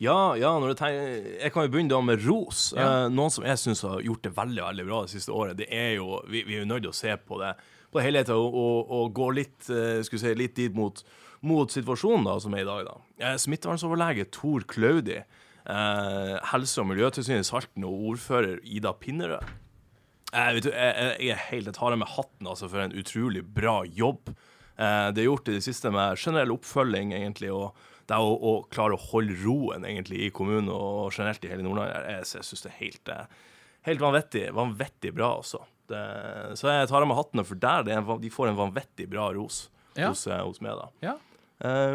Ja, 0.00 0.34
ja 0.38 0.54
når 0.56 0.72
du 0.72 0.80
tenker, 0.80 1.30
jeg 1.36 1.52
kan 1.54 1.66
jo 1.66 1.74
begynne 1.74 1.92
da 1.92 2.02
med 2.04 2.24
ros. 2.24 2.68
Ja. 2.76 2.88
Eh, 3.04 3.08
noen 3.12 3.34
som 3.34 3.46
jeg 3.46 3.60
syns 3.60 3.84
har 3.86 4.00
gjort 4.04 4.24
det 4.24 4.34
veldig 4.38 4.64
veldig 4.70 4.88
bra 4.88 5.04
det 5.04 5.14
siste 5.14 5.34
året. 5.34 5.58
Det 5.60 5.68
er 5.68 5.98
jo, 5.98 6.22
Vi, 6.30 6.46
vi 6.48 6.58
er 6.58 6.64
jo 6.64 6.72
nødt 6.72 6.86
til 6.86 6.94
å 6.94 7.00
se 7.00 7.18
på 7.28 7.42
det 7.42 7.54
på 7.92 8.02
helheten 8.04 8.36
og, 8.36 8.52
og, 8.52 8.90
og 8.92 9.12
gå 9.16 9.30
litt, 9.32 9.62
skal 9.64 10.12
vi 10.12 10.20
si, 10.20 10.32
litt 10.36 10.58
dit 10.58 10.74
mot, 10.76 10.98
mot 11.40 11.72
situasjonen 11.72 12.26
da, 12.26 12.38
som 12.42 12.54
er 12.56 12.64
i 12.64 12.68
dag. 12.68 12.88
da. 12.88 12.96
Eh, 13.18 13.36
Smittevernsoverlege 13.40 14.28
Tor 14.34 14.66
Klaudi, 14.70 15.20
eh, 15.20 15.37
Helse- 15.68 16.80
og 16.82 16.86
miljøtilsynet 16.88 17.44
i 17.44 17.48
Salten 17.48 17.84
og 17.84 18.04
ordfører 18.12 18.60
Ida 18.64 18.92
Pinnerød. 18.96 19.44
Jeg, 20.28 20.54
vet 20.58 20.64
du, 20.66 20.70
jeg, 20.74 20.94
jeg, 20.96 21.12
jeg 21.24 21.32
er 21.34 21.44
helt, 21.50 21.68
jeg 21.70 21.76
tar 21.78 21.94
av 21.94 22.00
meg 22.02 22.10
hatten 22.12 22.48
altså, 22.50 22.68
for 22.68 22.84
en 22.84 22.92
utrolig 23.00 23.42
bra 23.56 23.78
jobb. 23.86 24.28
Eh, 24.78 25.06
det 25.16 25.22
er 25.22 25.28
gjort 25.30 25.48
i 25.48 25.54
det 25.56 25.64
siste 25.64 25.90
med 25.94 26.18
generell 26.20 26.52
oppfølging, 26.54 27.14
egentlig, 27.16 27.48
og 27.54 27.78
det 28.08 28.16
å, 28.20 28.34
å 28.36 28.52
klare 28.72 28.96
å 28.96 29.00
holde 29.10 29.36
roen 29.42 29.84
egentlig 29.88 30.20
i 30.26 30.30
kommunen 30.32 30.68
og 30.72 31.08
generelt 31.16 31.44
i 31.44 31.50
hele 31.52 31.64
Nord-Norge. 31.64 31.96
Jeg, 31.96 32.12
jeg, 32.12 32.28
jeg 32.38 32.48
syns 32.50 32.64
det 32.66 32.70
er 32.74 32.78
helt, 32.82 33.12
eh, 33.14 33.40
helt 33.88 34.04
vanvittig, 34.04 34.44
vanvittig 34.56 35.14
bra, 35.16 35.32
altså. 35.40 35.62
Det, 35.88 36.02
så 36.60 36.68
jeg 36.76 36.88
tar 36.92 37.00
av 37.00 37.08
meg 37.08 37.16
hattene, 37.16 37.46
for 37.48 37.56
der 37.64 37.84
det 37.88 37.94
er 37.96 38.02
en, 38.02 38.20
de 38.20 38.30
får 38.32 38.50
en 38.50 38.58
vanvittig 38.60 39.08
bra 39.08 39.30
ros 39.32 39.64
Ja. 39.96 40.10
hos, 40.12 40.26
eh, 40.28 40.44
hos 40.44 40.60
meg, 40.64 40.76
da. 40.76 40.90
Ja, 41.08 41.16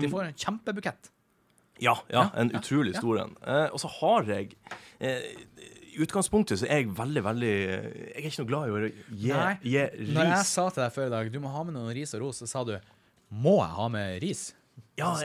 De 0.02 0.10
får 0.12 0.26
en 0.32 0.34
kjempebukett. 0.42 1.13
Ja, 1.84 1.96
ja, 2.14 2.26
en 2.40 2.52
ja, 2.54 2.62
utrolig 2.62 2.96
ja. 2.96 3.02
stor 3.04 3.22
en. 3.26 3.36
Eh, 3.44 3.68
og 3.70 3.84
så 3.84 3.92
har 4.00 4.32
jeg 4.32 4.56
eh, 5.04 5.30
I 5.94 6.02
utgangspunktet 6.06 6.62
så 6.62 6.68
er 6.70 6.84
jeg 6.84 6.96
veldig, 6.98 7.24
veldig 7.28 7.54
Jeg 7.54 8.18
er 8.18 8.28
ikke 8.32 8.44
noe 8.44 8.52
glad 8.54 8.66
i 8.66 8.74
å 8.74 8.82
gi, 8.88 9.32
Nei. 9.34 9.54
gi 9.68 10.12
Når 10.16 10.32
jeg 10.32 10.50
sa 10.50 10.68
til 10.72 10.86
deg 10.86 10.98
før 10.98 11.10
i 11.10 11.16
dag 11.18 11.32
du 11.34 11.40
må 11.44 11.54
ha 11.54 11.64
med 11.68 11.78
noen 11.78 11.94
ris 11.96 12.16
og 12.18 12.26
ros, 12.26 12.42
så 12.44 12.50
sa 12.50 12.66
du 12.68 12.76
må 13.34 13.58
jeg 13.62 13.74
ha 13.78 13.88
med 13.90 14.20
ris? 14.24 14.52
Ja, 14.98 15.16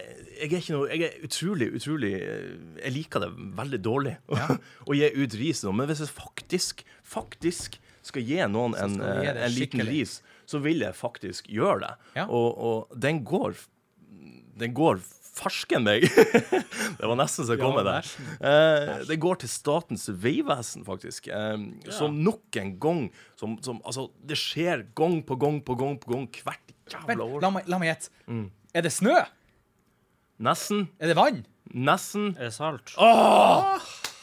jeg 0.41 0.49
er 0.57 0.65
noe 0.73 0.89
Jeg 0.89 1.03
er 1.05 1.27
utrolig, 1.27 1.69
utrolig 1.77 2.15
eh, 2.17 2.55
Jeg 2.85 2.95
liker 2.95 3.25
det 3.25 3.29
veldig 3.59 3.81
dårlig 3.85 4.15
å 4.89 4.97
gi 4.97 5.11
ut 5.13 5.37
ris 5.41 5.63
nå, 5.65 5.75
men 5.77 5.89
hvis 5.91 6.05
jeg 6.05 6.13
faktisk, 6.15 6.85
faktisk 7.05 7.77
skal 8.09 8.25
gi 8.25 8.41
noen 8.49 8.77
en, 8.81 8.97
gi 8.97 9.29
eh, 9.29 9.43
en 9.45 9.53
liten 9.53 9.85
ris, 9.85 10.19
så 10.49 10.61
vil 10.65 10.81
jeg 10.81 10.97
faktisk 10.97 11.51
gjøre 11.53 11.83
det. 11.85 11.91
Ja. 12.23 12.25
Og, 12.33 12.49
og 12.57 12.97
den 12.97 13.21
går 13.29 13.59
Den 14.59 14.73
går 14.75 15.03
farsken 15.39 15.85
meg. 15.87 16.05
det 16.99 17.07
var 17.09 17.17
nesten 17.21 17.47
så 17.47 17.55
jeg 17.55 17.63
kom 17.63 17.77
med 17.79 17.87
det. 17.89 17.97
Eh, 18.43 18.93
det 19.09 19.19
går 19.23 19.41
til 19.45 19.51
Statens 19.53 20.09
vegvesen, 20.11 20.85
faktisk. 20.87 21.31
Eh, 21.33 21.57
Som 21.95 22.19
nok 22.27 22.59
en 22.61 22.75
gang 22.83 23.05
som, 23.39 23.57
som, 23.65 23.81
Altså, 23.87 24.09
det 24.21 24.39
skjer 24.41 24.87
gang 24.99 25.21
på 25.27 25.39
gang 25.41 25.61
på 25.65 25.79
gang 25.79 25.97
på 26.03 26.13
gang 26.15 26.27
hvert 26.43 26.75
jævla 26.93 27.25
år. 27.25 27.41
la 27.45 27.51
meg, 27.55 27.69
la 27.71 27.79
meg 27.83 27.93
gjette. 27.95 28.11
Mm. 28.29 28.47
Er 28.75 28.85
det 28.87 28.93
snø? 28.95 29.15
Nesten. 30.39 30.87
Er 31.03 31.11
det 31.11 31.17
vann? 31.19 31.41
Nesten. 31.75 32.31
Er 32.39 32.49
det 32.49 32.55
salt? 32.57 32.95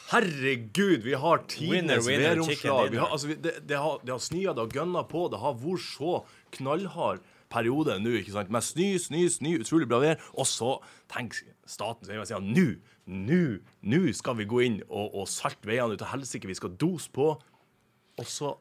Herregud, 0.06 1.02
vi 1.02 1.14
har 1.18 1.40
Winner, 1.58 1.98
tidenes 1.98 2.06
væromslag. 2.06 2.84
Vi 2.84 2.90
dinner. 2.90 3.00
har, 3.02 3.12
altså, 3.12 3.26
det, 3.42 3.54
det 3.66 3.78
har, 3.82 3.98
det 4.04 4.12
har 4.14 4.22
snødd 4.22 4.54
det 4.54 4.62
har 4.62 4.74
gønna 4.78 5.02
på. 5.10 5.24
Det 5.32 5.40
har 5.42 5.56
vært 5.58 5.82
så 5.82 6.12
knallhard 6.56 7.24
periode 7.52 7.98
nå, 8.02 8.14
ikke 8.20 8.34
sant? 8.34 8.52
Med 8.52 8.64
snø, 8.64 8.92
snø, 9.02 9.24
snø, 9.32 9.56
utrolig 9.64 9.88
bra 9.90 10.00
vær. 10.02 10.22
Og 10.36 10.48
så 10.50 10.76
tenk 11.12 11.38
staten 11.68 12.08
sier 12.08 12.22
ja, 12.30 12.40
nå, 12.42 12.68
nå, 13.06 13.42
nå 13.86 14.02
skal 14.16 14.38
vi 14.40 14.48
gå 14.50 14.62
inn 14.66 14.80
og, 14.86 15.14
og 15.22 15.30
salte 15.30 15.68
veiene 15.68 15.96
ut 15.96 16.06
av 16.06 16.14
helsike. 16.14 16.50
Vi 16.50 16.58
skal 16.58 16.76
dose 16.80 17.12
på. 17.12 17.32
Og 18.16 18.28
så 18.28 18.54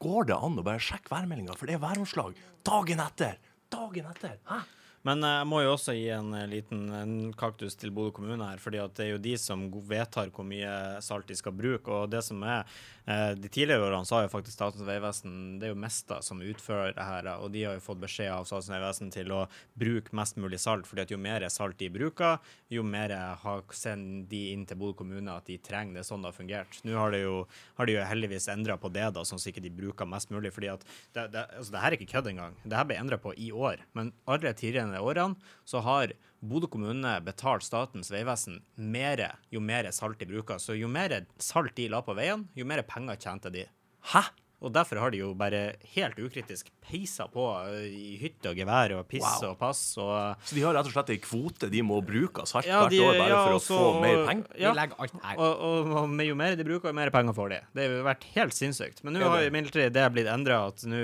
går 0.00 0.30
det 0.30 0.36
an 0.38 0.56
å 0.56 0.64
bare 0.64 0.80
sjekke 0.80 1.12
værmeldinga, 1.12 1.56
for 1.58 1.68
det 1.68 1.76
er 1.76 1.82
væromslag 1.82 2.38
dagen 2.64 3.02
etter. 3.04 3.36
Dagen 3.72 4.06
etter. 4.08 4.38
Hæ? 4.48 4.62
Men 5.06 5.24
eh, 5.26 5.38
jeg 5.40 5.48
må 5.50 5.62
jo 5.64 5.72
også 5.74 5.94
gi 5.96 6.06
en 6.14 6.30
eh, 6.38 6.48
liten 6.50 6.82
en 6.94 7.14
kaktus 7.38 7.74
til 7.78 7.92
Bodø 7.94 8.12
kommune 8.14 8.46
her, 8.46 8.60
fordi 8.62 8.82
det 8.94 9.06
er 9.06 9.10
jo 9.14 9.22
de 9.22 9.34
som 9.40 9.64
vedtar 9.88 10.30
hvor 10.34 10.46
mye 10.46 11.02
salt 11.02 11.26
de 11.30 11.38
skal 11.38 11.56
bruke. 11.58 11.90
Og 11.90 12.12
det 12.12 12.22
som 12.26 12.42
er 12.46 12.62
De 13.04 13.48
tidligere 13.50 13.88
årene 13.88 14.06
så 14.06 14.14
har 14.14 14.26
jo 14.26 14.30
faktisk 14.30 14.54
Statens 14.54 14.84
vegvesen 14.86 15.32
Det 15.58 15.66
er 15.66 15.72
jo 15.72 15.78
Mesta 15.82 16.20
som 16.22 16.38
utfører 16.38 16.94
det 16.94 17.06
her, 17.06 17.28
og 17.42 17.50
de 17.54 17.64
har 17.66 17.74
jo 17.74 17.82
fått 17.82 18.00
beskjed 18.02 18.30
av 18.30 18.46
Statens 18.46 18.70
vegvesen 18.70 19.10
til 19.14 19.32
å 19.34 19.40
bruke 19.78 20.14
mest 20.14 20.38
mulig 20.38 20.60
salt, 20.62 20.86
fordi 20.86 21.02
at 21.02 21.14
jo 21.14 21.18
mer 21.18 21.42
salt 21.50 21.78
de 21.80 21.90
bruker, 21.90 22.38
jo 22.70 22.84
mer 22.86 23.14
har 23.42 23.64
sender 23.74 24.28
de 24.30 24.42
inn 24.52 24.64
til 24.68 24.78
Bodø 24.78 25.00
kommune 25.02 25.34
at 25.34 25.48
de 25.50 25.58
trenger 25.62 25.98
det 25.98 26.06
sånn 26.06 26.22
det 26.22 26.30
har 26.30 26.38
fungert. 26.38 26.78
Nå 26.86 26.94
har, 26.98 27.14
de 27.14 27.22
jo, 27.24 27.36
har 27.78 27.88
de 27.88 27.96
jo 27.96 28.06
heldigvis 28.06 28.48
endra 28.52 28.78
på 28.80 28.90
det, 28.94 29.08
da, 29.16 29.24
sånn 29.26 29.40
at 29.42 29.50
ikke 29.50 29.72
bruker 29.74 30.08
mest 30.08 30.30
mulig. 30.30 30.52
fordi 30.54 30.70
at 30.72 30.84
det, 31.14 31.28
det, 31.34 31.46
altså, 31.58 31.72
det 31.74 31.82
her 31.82 31.92
er 31.92 31.98
ikke 31.98 32.12
kødd 32.14 32.30
engang. 32.32 32.58
Det 32.64 32.78
her 32.78 32.88
ble 32.88 33.00
endra 33.02 33.18
på 33.22 33.34
i 33.34 33.50
år. 33.52 33.82
Men 33.98 34.12
alle 34.30 34.54
tidligere 34.54 35.02
årene 35.02 35.54
så 35.68 35.82
har 35.84 36.14
Bodø 36.42 36.66
kommune 36.66 37.10
betaler 37.22 37.62
Statens 37.62 38.08
vegvesen 38.10 38.56
mer 38.74 39.20
jo 39.54 39.60
mer 39.62 39.86
salt 39.94 40.18
de 40.18 40.26
bruker. 40.26 40.58
Så 40.58 40.74
jo 40.74 40.88
mer 40.90 41.14
salt 41.38 41.76
de 41.78 41.86
la 41.92 42.00
på 42.02 42.16
veien, 42.18 42.48
jo 42.58 42.66
mer 42.66 42.82
penger 42.82 43.20
tjente 43.22 43.52
de. 43.54 43.68
Hæ? 44.10 44.24
Og 44.62 44.70
derfor 44.74 45.00
har 45.02 45.10
de 45.10 45.18
jo 45.22 45.32
bare 45.34 45.74
helt 45.96 46.18
ukritisk 46.22 46.68
peisa 46.86 47.26
på 47.30 47.42
i 47.86 48.16
hytte 48.20 48.50
og 48.52 48.58
gevær 48.58 48.94
og 48.98 49.08
piss 49.10 49.22
Wow. 49.42 49.52
og 49.52 49.58
pass 49.58 49.80
og 49.98 50.36
Så 50.46 50.54
de 50.54 50.62
har 50.62 50.74
rett 50.76 50.86
og 50.86 50.92
slett 50.94 51.10
ei 51.14 51.18
kvote 51.22 51.68
de 51.70 51.82
må 51.82 52.00
bruke 52.04 52.42
av 52.42 52.46
salt 52.50 52.66
Ja, 52.66 52.82
hvert 52.86 52.94
år 53.02 53.18
bare 53.18 53.28
ja, 53.32 53.40
for 53.46 53.56
å 53.56 53.60
så- 53.62 53.78
få 53.78 54.00
mer 54.02 54.26
penger? 54.26 54.46
Ja. 54.58 54.72
Vi 54.72 54.78
legger 54.78 55.00
alt 55.02 55.16
her. 55.22 55.36
Og, 55.38 55.62
og, 55.68 55.92
og 56.02 56.08
med 56.10 56.26
jo 56.26 56.34
mer 56.38 56.56
de 56.56 56.64
bruker, 56.64 56.88
jo 56.88 56.92
mer 56.94 57.10
penger 57.10 57.34
får 57.34 57.48
de. 57.54 57.60
Det 57.74 57.88
har 57.90 58.06
vært 58.06 58.24
helt 58.36 58.52
sinnssykt. 58.56 59.02
Men 59.04 59.14
nå 59.14 59.22
har 59.28 59.46
imidlertid 59.48 59.92
det 59.92 60.06
blitt 60.14 60.30
endra, 60.30 60.60
at 60.68 60.84
nå 60.86 61.02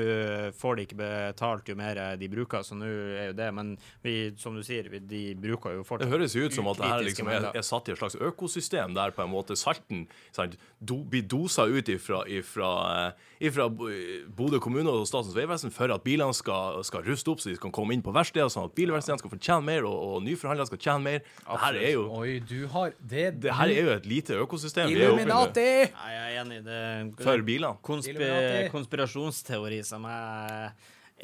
får 0.59 0.77
de 0.77 0.87
ikke 0.87 0.99
betalt 0.99 1.69
jo 1.69 1.77
mer 1.79 2.01
de 2.19 2.29
bruker, 2.31 2.63
så 2.67 2.79
nå 2.79 2.87
er 2.89 3.27
jo 3.33 3.37
det 3.39 3.49
Men 3.55 3.77
vi, 4.05 4.33
som 4.39 4.55
du 4.55 4.63
sier, 4.63 4.89
vi, 4.89 4.99
de 5.01 5.35
bruker 5.35 5.79
jo 5.79 5.85
Det 5.99 6.09
høres 6.09 6.35
jo 6.37 6.47
ut 6.47 6.55
som 6.55 6.69
at 6.69 6.77
det 6.79 6.87
her 6.93 7.03
liksom 7.07 7.29
er, 7.33 7.51
er 7.55 7.63
satt 7.67 7.89
i 7.89 7.93
et 7.93 7.99
slags 7.99 8.17
økosystem 8.17 8.95
der 8.95 9.11
på 9.11 9.25
en 9.25 9.33
måte 9.33 9.57
salten 9.59 10.07
sant, 10.33 10.57
do, 10.81 11.03
blir 11.05 11.23
dosa 11.27 11.67
ut 11.67 11.89
ifra, 11.89 12.23
ifra, 12.29 12.71
eh, 13.09 13.48
fra 13.55 13.67
Bodø 13.71 14.59
kommune 14.63 14.91
og 14.91 15.07
Statens 15.09 15.35
vegvesen 15.37 15.73
for 15.75 15.91
at 15.95 16.03
bilene 16.05 16.35
skal, 16.37 16.79
skal 16.87 17.03
ruste 17.07 17.31
opp 17.33 17.41
så 17.43 17.51
de 17.53 17.57
skal 17.59 17.73
komme 17.75 17.95
inn 17.97 18.03
på 18.05 18.13
verkstedet, 18.15 18.51
sånn 18.55 18.67
at 18.69 18.75
bilverkstedene 18.79 19.23
skal 19.23 19.33
få 19.33 19.39
tjene 19.41 19.65
mer, 19.69 19.87
og, 19.89 19.97
og 20.19 20.23
nyforhandlere 20.27 20.69
skal 20.71 20.83
tjene 20.85 21.05
mer. 21.05 21.25
Det 21.43 21.61
her 21.65 21.81
er 21.81 21.91
jo, 21.97 22.05
Oi, 22.19 22.37
du 22.45 22.67
har 22.75 22.93
Det, 23.01 23.27
det 23.45 23.55
her 23.59 23.73
er 23.75 23.83
jo 23.89 23.95
et 23.97 24.07
lite 24.11 24.39
økosystem. 24.45 24.91
er 24.93 24.97
Illuminati! 24.97 25.67
Nei, 25.95 26.13
jeg 26.15 26.29
er 26.29 26.39
enig. 26.45 26.61
Det 26.69 27.25
For 27.25 27.45
bilene. 27.47 27.75
konspi 27.83 28.15
Illuminati. 28.15 28.71
konspirasjonsteori 28.77 29.83
som 29.87 30.07
jeg 30.09 30.71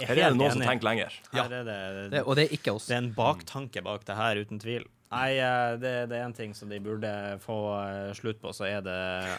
er 0.01 0.09
Her 0.09 0.19
er 0.19 0.33
det 0.33 0.39
noen 0.41 0.51
som 0.57 0.65
tenker 0.67 0.89
lenger. 0.89 1.13
Her 1.33 1.53
er 1.61 1.65
det, 1.69 1.79
Det, 2.17 2.23
og 2.27 2.35
det 2.37 2.49
er 2.49 2.55
ikke 2.57 2.73
oss. 2.75 2.89
det 2.91 2.97
er 2.97 3.03
en 3.05 3.13
baktanke 3.15 3.83
bak 3.87 4.05
det 4.09 4.17
her, 4.19 4.41
uten 4.43 4.59
tvil. 4.59 4.87
Nei, 5.15 5.31
eh, 5.39 5.77
det, 5.81 5.93
det 6.11 6.19
er 6.19 6.25
en 6.27 6.35
ting 6.37 6.55
som 6.59 6.69
de 6.73 6.79
burde 6.83 7.11
få 7.45 7.57
eh, 7.81 8.11
slutt 8.19 8.41
på, 8.43 8.53
så 8.57 8.67
er 8.69 8.83
det 8.85 8.97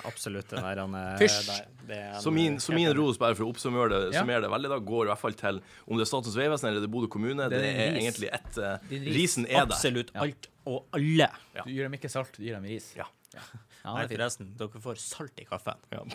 absolutt 0.07 0.49
den 0.53 0.63
der 0.65 0.81
eh, 0.85 1.17
Fysj. 1.21 1.37
der. 1.49 1.67
Det 1.85 1.99
er 1.99 2.07
en- 2.15 2.23
Så 2.23 2.33
min, 2.33 2.57
så 2.63 2.75
min 2.75 2.89
ros, 2.97 3.19
bare 3.21 3.35
for 3.37 3.47
å 3.47 3.51
oppsummere 3.53 3.91
det, 3.91 4.01
Ja. 4.15 4.23
det 4.25 4.49
veldig, 4.55 4.71
da, 4.71 4.79
går 4.79 5.05
i 5.05 5.13
hvert 5.13 5.23
fall 5.25 5.37
til 5.39 5.61
om 5.87 5.99
det 5.99 6.07
er 6.07 6.11
Statens 6.13 6.39
vegvesen 6.39 6.69
eller 6.71 6.81
det 6.83 6.89
er 6.89 6.95
Bodø 6.95 7.11
kommune. 7.11 7.49
Det, 7.51 7.61
er 7.61 7.83
er 7.85 7.99
egentlig 7.99 8.31
ett 8.33 8.59
ris. 8.89 9.13
Risen 9.19 9.45
er 9.49 9.65
der. 9.65 9.75
Absolutt 9.75 10.15
alt 10.15 10.49
og 10.65 10.85
alle. 10.97 11.29
Du 11.63 11.69
gir 11.69 11.83
dem 11.85 11.99
ikke 11.99 12.09
salt, 12.11 12.33
du 12.37 12.43
gir 12.43 12.57
dem 12.57 12.65
ris. 12.65 12.93
Ja. 12.97 13.05
Ja, 13.35 13.41
Nei, 13.93 14.03
er 14.05 14.09
forresten, 14.09 14.47
dere 14.57 14.81
får 14.81 14.97
salt 15.01 15.41
i 15.43 15.45
kaffen. 15.45 15.77
Ja. 15.93 16.01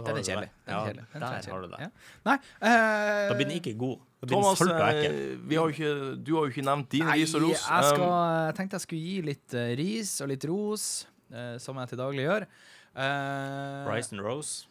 Den 0.00 0.16
er 0.16 0.24
kjedelig. 0.24 0.48
er 0.66 0.72
Ja, 0.72 0.78
er 0.88 0.94
der 1.20 1.50
har 1.52 1.60
du 1.62 1.68
det. 1.68 1.80
Ja. 1.82 1.88
Nei 2.26 2.36
uh, 2.38 3.28
Da 3.30 3.34
blir 3.36 3.46
den 3.50 3.58
ikke 3.60 3.74
god. 3.78 4.00
Thomas, 4.28 4.60
eh, 4.60 5.36
har 5.56 5.70
jo 5.70 5.72
ikke, 5.72 5.92
du 6.20 6.34
har 6.36 6.44
jo 6.44 6.52
ikke 6.52 6.64
nevnt 6.66 6.90
din 6.92 7.06
Nei, 7.08 7.20
ris 7.22 7.32
og 7.34 7.46
ros. 7.46 7.62
jeg 7.64 7.84
skal, 7.88 8.02
Um, 8.04 8.46
jeg 8.50 8.54
tenkte 8.58 8.76
jeg 8.76 8.84
skulle 8.84 9.04
gi 9.06 9.20
litt 9.30 9.54
eh, 9.56 9.70
ris 9.80 10.10
og 10.20 10.28
litt 10.28 10.44
ros, 10.50 11.06
eh, 11.32 11.54
som 11.62 11.78
jeg 11.80 11.88
til 11.88 12.02
daglig 12.02 12.26
gjør. 12.26 12.46
Uh, 12.90 13.86
Rice 13.88 14.12
and 14.12 14.20
rose. 14.20 14.66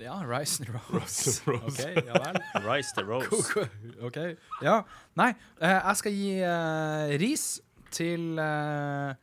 Ja, 0.00 0.16
rice 0.24 0.62
and 0.64 0.72
rose. 0.72 0.96
Rice 0.96 1.42
and 1.44 1.60
rose. 1.60 1.76
OK, 1.84 2.06
ja 2.06 2.12
vel. 2.24 2.38
Rice 2.64 2.92
the 2.96 3.04
rose. 3.04 3.66
OK. 4.02 4.16
Ja. 4.64 4.78
Nei, 5.20 5.34
eh, 5.60 5.76
jeg 5.76 5.96
skal 6.00 6.14
gi 6.16 6.30
uh, 6.40 7.18
ris 7.20 7.44
til 7.92 8.38
eh, 8.40 9.14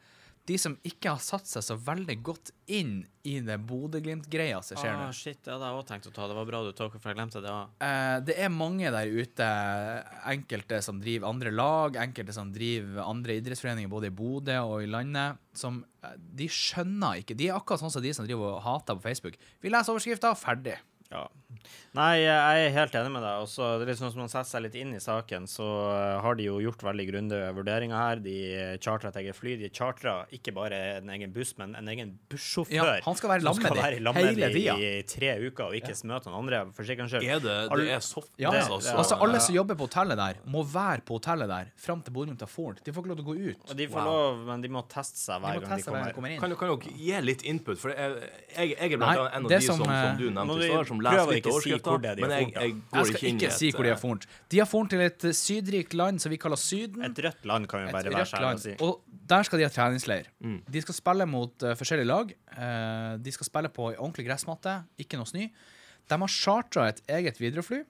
de 0.47 0.55
som 0.61 0.77
ikke 0.87 1.11
har 1.11 1.19
satt 1.23 1.49
seg 1.49 1.63
så 1.65 1.75
veldig 1.75 2.15
godt 2.23 2.51
inn 2.71 3.01
i 3.27 3.33
det 3.43 3.57
Bodø-Glimt-greia 3.67 4.61
som 4.63 4.79
skjer 4.79 4.93
nå. 4.95 5.07
Ah, 5.09 5.15
shit, 5.15 5.41
det 5.43 5.51
hadde 5.51 5.67
jeg 5.67 5.79
òg 5.81 5.87
tenkt 5.89 6.07
å 6.07 6.13
ta. 6.15 6.27
Det 6.31 6.37
var 6.37 6.47
bra 6.47 6.61
du 6.63 6.69
tok, 6.75 6.95
for 6.95 7.11
jeg 7.11 7.17
glemte 7.19 7.41
det. 7.43 7.51
òg. 7.51 7.73
Eh, 7.83 8.13
det 8.29 8.37
er 8.45 8.53
mange 8.53 8.91
der 8.95 9.11
ute, 9.11 9.47
enkelte 10.31 10.79
som 10.85 11.01
driver 11.03 11.27
andre 11.27 11.51
lag, 11.51 11.99
enkelte 11.99 12.35
som 12.35 12.53
driver 12.55 13.03
andre 13.03 13.35
idrettsforeninger 13.41 13.91
både 13.91 14.07
i 14.11 14.15
Bodø 14.21 14.55
og 14.63 14.85
i 14.85 14.91
landet, 14.91 15.41
som 15.57 15.81
eh, 16.05 16.15
de 16.39 16.47
skjønner 16.47 17.19
ikke. 17.23 17.35
De 17.35 17.49
er 17.49 17.59
akkurat 17.59 17.83
sånn 17.83 17.91
som 17.97 18.05
de 18.05 18.15
som 18.15 18.27
driver 18.27 18.55
og 18.55 18.63
hater 18.63 18.95
på 18.95 19.09
Facebook. 19.09 19.35
Vi 19.59 19.73
leser 19.73 19.95
overskrifta, 19.95 20.31
ferdig. 20.39 20.77
Ja. 21.11 21.25
Nei, 21.97 22.19
jeg 22.21 22.67
er 22.67 22.73
helt 22.75 22.93
enig 22.99 23.11
med 23.11 23.23
deg. 23.25 23.41
Også, 23.41 23.67
det 23.79 23.87
er 23.87 23.89
litt 23.89 23.97
sånn 23.97 24.11
som 24.13 24.19
man 24.21 24.29
setter 24.29 24.49
seg 24.51 24.61
litt 24.67 24.75
inn 24.77 24.91
i 24.93 24.99
saken, 25.01 25.47
så 25.49 25.65
eh, 25.95 26.19
har 26.21 26.35
de 26.37 26.43
jo 26.45 26.59
gjort 26.61 26.83
veldig 26.85 27.05
grundige 27.09 27.47
vurderinger 27.57 27.97
her. 27.97 28.19
De 28.21 28.35
chartra 28.83 29.09
et 29.09 29.17
eget 29.23 29.35
fly. 29.37 29.55
De 29.57 29.69
chartra 29.73 30.17
ikke 30.35 30.53
bare 30.53 30.77
en 30.99 31.09
egen 31.15 31.33
buss, 31.33 31.55
men 31.57 31.73
en 31.79 31.87
egen 31.89 32.11
bussjåfør. 32.29 32.75
Ja, 32.75 32.85
han 33.07 33.17
skal 33.17 33.31
være 33.33 33.45
lammet 33.47 33.63
lam 33.63 33.71
skal 33.71 33.79
være 33.81 34.13
hele 34.19 34.49
tida. 34.53 34.75
i 34.77 35.01
tre 35.09 35.31
uker 35.47 35.71
og 35.71 35.77
ikke 35.79 35.95
møte 36.11 36.29
noen 36.29 36.39
andre, 36.43 36.61
for 36.77 36.83
sikkerhets 36.85 37.15
skyld. 37.15 37.25
er 37.25 37.39
det, 37.47 37.57
det 37.81 37.89
er 37.97 38.03
soft, 38.05 38.31
Ja, 38.37 38.51
Det- 38.51 38.61
ja. 38.67 38.97
altså 38.97 39.17
Alle 39.21 39.39
som 39.39 39.55
jobber 39.55 39.75
på 39.75 39.87
hotellet 39.89 40.17
der, 40.17 40.35
må 40.45 40.63
være 40.67 41.01
på 41.01 41.17
hotellet 41.17 41.47
der 41.49 41.71
fram 41.77 42.01
til 42.03 42.13
Bodø 42.13 42.35
tar 42.37 42.47
Ford. 42.51 42.77
De 42.83 42.91
får 42.91 43.01
ikke 43.01 43.09
lov 43.15 43.17
til 43.17 43.25
å 43.25 43.29
gå 43.33 43.37
ut. 43.49 43.75
De 43.77 43.87
får 43.87 44.03
lov, 44.05 44.45
men 44.45 44.61
de 44.61 44.67
må 44.69 44.85
teste 44.87 45.17
seg 45.17 45.41
hver 45.41 45.57
gang 45.59 45.65
de 45.65 45.75
teste 45.75 45.91
gang 45.91 46.05
de 46.05 46.13
kommer. 46.13 46.13
kommer 46.13 46.29
inn. 46.35 46.39
Kan, 46.41 46.49
du- 46.49 46.55
kan 46.55 46.67
dere 46.77 46.93
gi 46.97 47.21
litt 47.21 47.41
input? 47.43 47.77
For 47.79 47.89
jeg, 47.89 48.29
jeg, 48.55 48.69
jeg 48.77 48.91
er 48.93 48.97
blant 48.97 49.17
annet 49.17 49.33
en 49.35 49.45
av 49.45 49.49
de 49.49 49.59
som, 49.61 49.77
som, 49.81 49.89
eh, 49.89 50.03
som 50.05 50.17
du 50.17 50.29
nevnte 50.29 50.57
i 50.61 50.69
stad, 50.69 50.87
som 50.87 50.99
leser 51.01 51.31
litt 51.33 51.47
ikke 51.65 51.79
si 51.79 52.21
men 52.21 52.33
jeg, 52.33 52.47
jeg 52.53 52.61
Jeg 52.61 52.75
går 52.91 53.07
skal 53.09 53.17
ikke 53.17 53.27
inn 53.27 53.39
i 53.39 53.45
ikke 53.45 53.57
si 53.57 53.71
hvor 53.73 53.87
de 53.87 53.91
har 53.91 53.99
fornt. 54.01 54.27
De 54.53 54.59
har 54.61 54.69
fornt 54.69 54.93
til 54.93 55.03
et 55.05 55.25
eh, 55.27 55.35
sydrikt 55.35 55.95
land 55.97 56.21
som 56.23 56.33
vi 56.33 56.39
kaller 56.41 56.59
Syden. 56.61 57.03
Et 57.07 57.21
rødt 57.25 57.45
land 57.49 57.67
kan 57.71 57.87
Et 57.87 57.95
bare 57.95 58.13
være 58.13 58.27
seg 58.29 58.47
å 58.47 58.53
si. 58.61 58.75
Og 58.85 59.01
der 59.31 59.47
skal 59.47 59.61
de 59.61 59.67
ha 59.67 59.71
treningsleir. 59.73 60.31
Mm. 60.43 60.59
De 60.71 60.83
skal 60.85 60.97
spille 60.97 61.27
mot 61.29 61.65
uh, 61.65 61.73
forskjellige 61.79 62.09
lag. 62.09 62.33
Uh, 62.53 63.17
de 63.23 63.33
skal 63.35 63.49
spille 63.49 63.71
på 63.73 63.91
ei 63.91 63.99
ordentlig 63.99 64.27
gressmatte, 64.29 64.79
ikke 65.01 65.19
noe 65.19 65.29
snø. 65.29 65.47
De 66.07 66.19
har 66.23 66.31
chartra 66.31 66.87
et 66.91 67.01
eget 67.19 67.41
Widerøe-fly. 67.41 67.83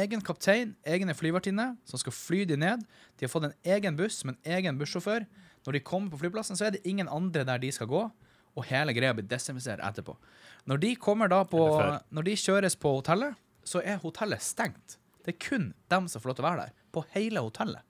Egen 0.00 0.20
kaptein, 0.22 0.76
egne 0.86 1.16
flyvertinne, 1.18 1.72
som 1.88 1.98
skal 1.98 2.14
fly 2.14 2.44
de 2.46 2.58
ned. 2.60 2.84
De 3.18 3.26
har 3.26 3.32
fått 3.32 3.48
en 3.48 3.56
egen 3.74 3.96
buss 3.98 4.20
med 4.24 4.36
en 4.36 4.58
egen 4.58 4.78
bussjåfør. 4.78 5.26
Når 5.66 5.76
de 5.76 5.82
kommer 5.84 6.12
på 6.12 6.20
flyplassen, 6.22 6.56
så 6.56 6.68
er 6.68 6.76
det 6.76 6.84
ingen 6.88 7.08
andre 7.10 7.44
der 7.44 7.60
de 7.60 7.72
skal 7.74 7.88
gå, 7.90 8.04
og 8.56 8.66
hele 8.68 8.94
greia 8.96 9.14
blir 9.16 9.28
desinfisert 9.28 9.82
etterpå. 9.84 10.16
Når 10.68 10.80
de 10.82 10.94
kommer 11.00 11.30
da 11.30 11.42
på 11.48 11.60
Når 12.10 12.26
de 12.26 12.36
kjøres 12.36 12.76
på 12.76 12.92
hotellet, 12.98 13.38
så 13.64 13.82
er 13.84 14.00
hotellet 14.02 14.42
stengt. 14.42 14.98
Det 15.24 15.34
er 15.34 15.38
kun 15.38 15.70
dem 15.90 16.08
som 16.08 16.20
får 16.20 16.32
lov 16.32 16.36
til 16.38 16.44
å 16.44 16.48
være 16.48 16.66
der. 16.66 16.74
På 16.92 17.04
hele 17.14 17.40
hotellet. 17.44 17.82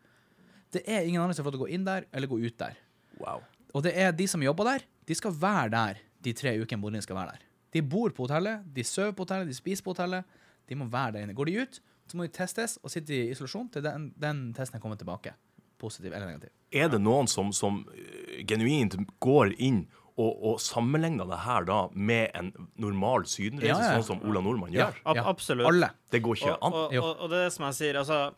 Det 0.71 0.83
er 0.87 1.07
ingen 1.07 1.23
andre 1.23 1.35
som 1.35 1.45
får 1.45 1.53
lov 1.53 1.59
til 1.59 1.63
å 1.63 1.67
gå 1.67 1.75
inn 1.75 1.87
der 1.87 2.07
eller 2.13 2.31
gå 2.31 2.39
ut 2.39 2.59
der. 2.59 2.77
wow. 3.19 3.43
Og 3.75 3.85
det 3.87 3.93
er 3.95 4.11
de 4.13 4.27
som 4.27 4.43
jobber 4.43 4.67
der, 4.67 4.85
de 5.07 5.15
skal 5.15 5.31
være 5.31 5.71
der 5.71 6.01
de 6.25 6.33
tre 6.35 6.57
ukene 6.61 6.83
boligen 6.83 7.05
skal 7.05 7.17
være 7.17 7.37
der. 7.37 7.45
De 7.73 7.83
bor 7.87 8.11
på 8.11 8.27
hotellet, 8.27 8.65
de 8.75 8.85
sover 8.85 9.13
på 9.15 9.25
hotellet, 9.25 9.49
de 9.49 9.55
spiser 9.55 9.85
på 9.87 9.95
hotellet. 9.95 10.27
De 10.69 10.75
må 10.79 10.89
være 10.91 11.13
der 11.17 11.27
inne. 11.27 11.37
Går 11.39 11.51
de 11.51 11.63
ut, 11.63 11.79
så 12.11 12.19
må 12.19 12.27
de 12.27 12.35
testes 12.35 12.77
og 12.83 12.91
sitte 12.91 13.15
i 13.15 13.31
isolasjon 13.31 13.71
til 13.71 13.85
den, 13.87 14.11
den 14.19 14.49
testen 14.57 14.79
er 14.79 14.83
kommet 14.83 15.01
tilbake. 15.03 15.37
Positiv 15.81 16.13
eller 16.13 16.27
negativ. 16.27 16.53
Er 16.75 16.91
det 16.93 17.01
noen 17.01 17.31
som, 17.31 17.55
som 17.57 17.81
eh, 17.95 18.43
genuint 18.47 18.99
går 19.23 19.55
inn 19.63 19.85
og, 20.19 20.45
og 20.53 20.61
sammenligna 20.61 21.25
det 21.31 21.39
her 21.45 21.65
da 21.69 21.81
med 21.95 22.31
en 22.35 22.53
normal 22.77 23.27
sydenreise, 23.31 23.79
Ja, 23.79 23.95
ja. 23.95 24.01
sånn 24.03 24.09
som 24.21 24.29
Ola 24.31 24.41
Nordmann 24.45 24.73
Ja. 24.75 24.91
gjør? 24.91 25.03
Ab 25.07 25.17
Ja. 25.17 25.25
Absolutt. 25.31 25.67
Alle. 25.71 25.91
Det 26.11 26.23
går 26.23 26.37
ikke 26.41 26.57
an. 26.61 26.73
og, 26.73 26.95
og, 26.95 27.11
og 27.21 27.31
det 27.31 27.45
er 27.47 27.51
som 27.51 27.67
jeg 27.71 27.75
sier, 27.75 27.99
altså 28.03 28.33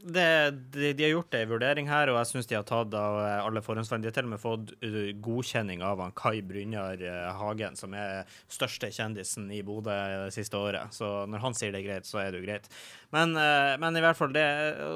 det, 0.00 0.50
de, 0.72 0.94
de 0.96 1.04
har 1.04 1.10
gjort 1.12 1.34
ei 1.36 1.44
vurdering 1.44 1.88
her, 1.90 2.08
og 2.08 2.16
jeg 2.16 2.30
syns 2.30 2.46
de 2.48 2.56
har 2.56 2.64
tatt 2.64 2.94
av 2.96 3.18
eh, 3.20 3.44
alle 3.44 3.60
forhåndsvalg. 3.60 4.00
De 4.00 4.08
har 4.08 4.14
til 4.16 4.24
og 4.24 4.30
med 4.32 4.40
fått 4.40 4.70
uh, 4.80 5.10
godkjenning 5.20 5.82
av 5.84 6.00
han 6.00 6.14
Kai 6.16 6.40
Brynjar 6.40 7.02
eh, 7.04 7.26
Hagen, 7.36 7.76
som 7.76 7.92
er 7.92 8.24
største 8.48 8.88
kjendisen 8.96 9.50
i 9.52 9.60
Bodø 9.66 9.92
det 10.24 10.32
siste 10.32 10.56
året. 10.56 10.88
Så 10.96 11.26
når 11.28 11.44
han 11.44 11.52
sier 11.58 11.74
det 11.76 11.82
er 11.82 11.88
greit, 11.90 12.08
så 12.08 12.22
er 12.24 12.32
det 12.32 12.40
jo 12.40 12.46
greit. 12.48 12.70
Men, 13.10 13.32
eh, 13.34 13.72
men 13.82 13.96
i 13.98 14.02
hvert 14.04 14.14
fall, 14.18 14.30
det 14.34 14.44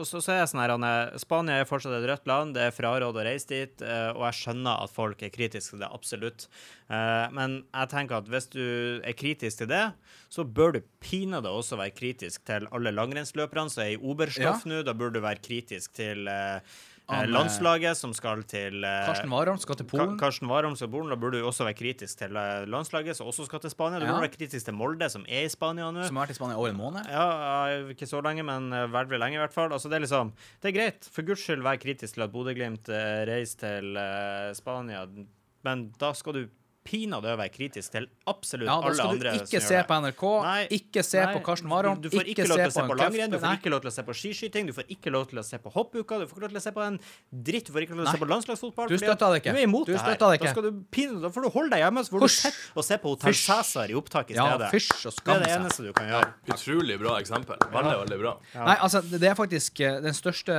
så, 0.07 0.21
så 0.23 0.31
er 0.35 0.39
jeg 0.45 0.51
sånn 0.53 0.61
her 0.63 0.73
er- 0.77 1.19
Spania 1.19 1.57
er 1.59 1.67
fortsatt 1.67 1.97
et 1.97 2.07
rødt 2.07 2.29
land, 2.31 2.55
det 2.55 2.69
er 2.69 2.77
fraråd 2.77 3.17
å 3.19 3.25
reise 3.27 3.49
dit, 3.51 3.83
eh, 3.83 4.11
og 4.15 4.23
jeg 4.29 4.39
skjønner 4.43 4.85
at 4.85 4.93
folk 4.95 5.23
er 5.27 5.33
kritiske 5.35 5.75
til 5.75 5.83
det, 5.83 5.91
absolutt. 5.91 6.47
Eh, 6.89 7.27
men 7.35 7.65
jeg 7.75 7.91
tenker 7.91 8.21
at 8.21 8.31
hvis 8.31 8.47
du 8.55 8.63
er 9.03 9.17
kritisk 9.19 9.65
til 9.65 9.73
det, 9.73 9.83
så 10.31 10.45
bør 10.47 10.77
du 10.77 10.81
pinadø 11.03 11.51
også 11.59 11.79
være 11.81 11.95
kritisk 11.99 12.45
til 12.47 12.69
alle 12.71 12.95
langrennsløperne 12.95 13.71
som 13.71 13.83
er 13.83 13.97
i 13.97 14.01
Oberstoff 14.01 14.63
nå. 14.71 14.85
Da 14.87 14.95
bør 14.95 15.11
du 15.15 15.21
være 15.25 15.43
kritisk 15.43 15.95
til 15.99 16.29
eh, 17.13 17.27
landslaget 17.29 17.97
som 17.99 18.13
skal 18.17 18.43
til 18.49 18.85
eh, 18.85 19.05
Karsten 19.09 19.31
Warholm 19.33 19.59
skal 19.61 19.77
til 19.77 19.87
Polen. 19.91 20.15
Ka- 20.17 20.25
Karsten 20.27 20.49
Warholm 20.49 20.77
skal 20.77 20.89
til 20.89 20.93
Polen. 20.95 21.11
Da 21.13 21.17
burde 21.21 21.41
du 21.43 21.47
også 21.49 21.65
være 21.69 21.77
kritisk 21.79 22.19
til 22.19 22.37
eh, 22.37 22.65
landslaget 22.71 23.17
som 23.19 23.27
også 23.29 23.45
skal 23.49 23.61
til 23.61 23.71
Spania. 23.71 23.99
Du 24.01 24.07
Ja. 24.07 24.13
burde 24.13 24.25
være 24.29 24.37
kritisk 24.39 24.65
til 24.65 24.75
Molde, 24.75 25.11
som 25.11 25.27
er 25.29 25.45
i 25.45 25.53
Spania 25.53 25.91
nå. 25.91 26.07
Som 26.09 26.17
har 26.17 26.27
vært 26.27 26.31
i 26.37 26.39
Spania 26.41 26.57
over 26.57 26.69
en 26.73 26.77
måned. 26.81 27.07
Ja, 27.11 27.27
eh, 27.69 27.93
ikke 27.95 28.07
så 28.09 28.23
lenge, 28.25 28.43
men 28.45 28.71
veldig 28.71 29.19
lenge 29.21 29.35
i 29.37 29.43
hvert 29.45 29.53
fall. 29.55 29.71
Altså, 29.73 29.89
det 29.89 29.97
er 30.01 30.07
liksom 30.07 30.33
Det 30.63 30.73
er 30.73 30.79
greit. 30.81 31.05
For 31.13 31.23
guds 31.23 31.45
skyld 31.45 31.63
vær 31.63 31.77
kritisk 31.83 32.15
til 32.15 32.23
at 32.23 32.33
Bodø-Glimt 32.33 32.89
reiser 33.29 33.59
til 33.59 33.97
Spania, 34.55 35.07
men 35.65 35.93
da 36.01 36.13
skal 36.13 36.33
du 36.33 36.47
pinadø 36.85 37.33
være 37.41 37.49
kritisk 37.55 37.95
til 37.95 38.07
absolutt 38.29 38.69
Ja, 38.69 38.77
da 38.85 38.93
skal 38.95 39.19
du 39.19 39.27
ikke 39.41 39.61
se 39.65 39.79
på 39.89 39.97
NRK, 40.05 40.25
Nei, 40.45 40.59
ikke 40.77 41.05
se 41.07 41.23
nei, 41.23 41.33
på 41.35 41.41
Karsten 41.47 41.71
Warholm, 41.73 42.01
Du, 42.03 42.09
du 42.11 42.17
får 42.19 42.29
ikke, 42.29 42.45
ikke 42.45 42.49
lov 42.51 42.61
til 42.61 42.69
å 42.69 42.75
se 42.75 42.83
på 42.85 42.91
på 42.93 42.99
langrenn, 43.01 43.33
du 43.33 43.39
får 43.41 43.57
ikke 43.59 43.73
lov 43.73 43.81
til 43.85 43.91
å 43.91 43.95
se 43.95 44.05
på 44.05 44.17
skiskyting, 44.21 44.69
du 44.69 44.75
får 44.77 44.91
ikke 44.93 45.13
lov 45.15 45.25
til 45.31 45.41
å 45.41 45.45
se 45.47 45.61
på 45.65 45.73
hoppuka, 45.75 46.19
du 46.21 46.27
får 46.29 46.37
ikke 46.37 46.45
lov 46.45 46.53
til 46.55 46.61
å 46.61 46.65
se 46.67 46.73
på 46.77 46.85
en 46.85 46.99
dritt, 47.49 47.65
du 47.69 47.73
får 47.75 47.87
ikke 47.87 47.97
lov 47.97 48.05
til 48.05 48.11
å 48.11 48.15
se 48.15 48.23
på 48.25 48.29
landslagsfotball. 48.35 48.93
Du 48.93 48.99
støtter 49.01 49.33
det 49.35 49.41
ikke. 49.43 49.55
Du 49.57 49.61
er 49.63 49.69
imot 49.69 49.87
Du 49.89 49.93
det 49.95 50.01
her. 50.05 50.19
det 50.21 50.31
ikke. 50.39 50.45
Da, 50.45 50.55
skal 50.55 50.69
du 50.69 50.83
pine, 50.99 51.19
da 51.25 51.33
får 51.35 51.47
du 51.49 51.51
holde 51.57 51.75
deg 51.75 51.85
hjemme, 51.87 52.05
så 52.05 52.15
får 52.15 52.25
du 52.27 52.29
tett 52.45 52.61
og 52.77 52.89
se 52.91 53.01
på 53.01 53.15
Hotell 53.15 53.39
Cæsar 53.41 53.89
i 53.95 53.99
opptak 53.99 54.31
i 54.31 54.39
Ja, 54.39 54.47
stedet. 54.53 54.71
fysj 54.77 55.09
og 55.09 55.19
det 55.25 55.35
er 55.35 55.45
det 55.47 55.53
eneste 55.57 55.89
du 55.89 55.93
kan 55.97 56.13
gjøre. 56.13 56.31
Utrolig 56.53 57.01
bra 57.01 57.17
eksempel. 57.25 57.65
Veldig, 57.73 57.97
veldig 58.05 58.21
bra. 58.21 58.37
Nei, 58.61 58.77
altså, 58.77 59.01
det 59.09 59.25
er 59.33 59.37
faktisk 59.41 59.81
eh, 59.81 60.01
den 60.05 60.17
største 60.17 60.53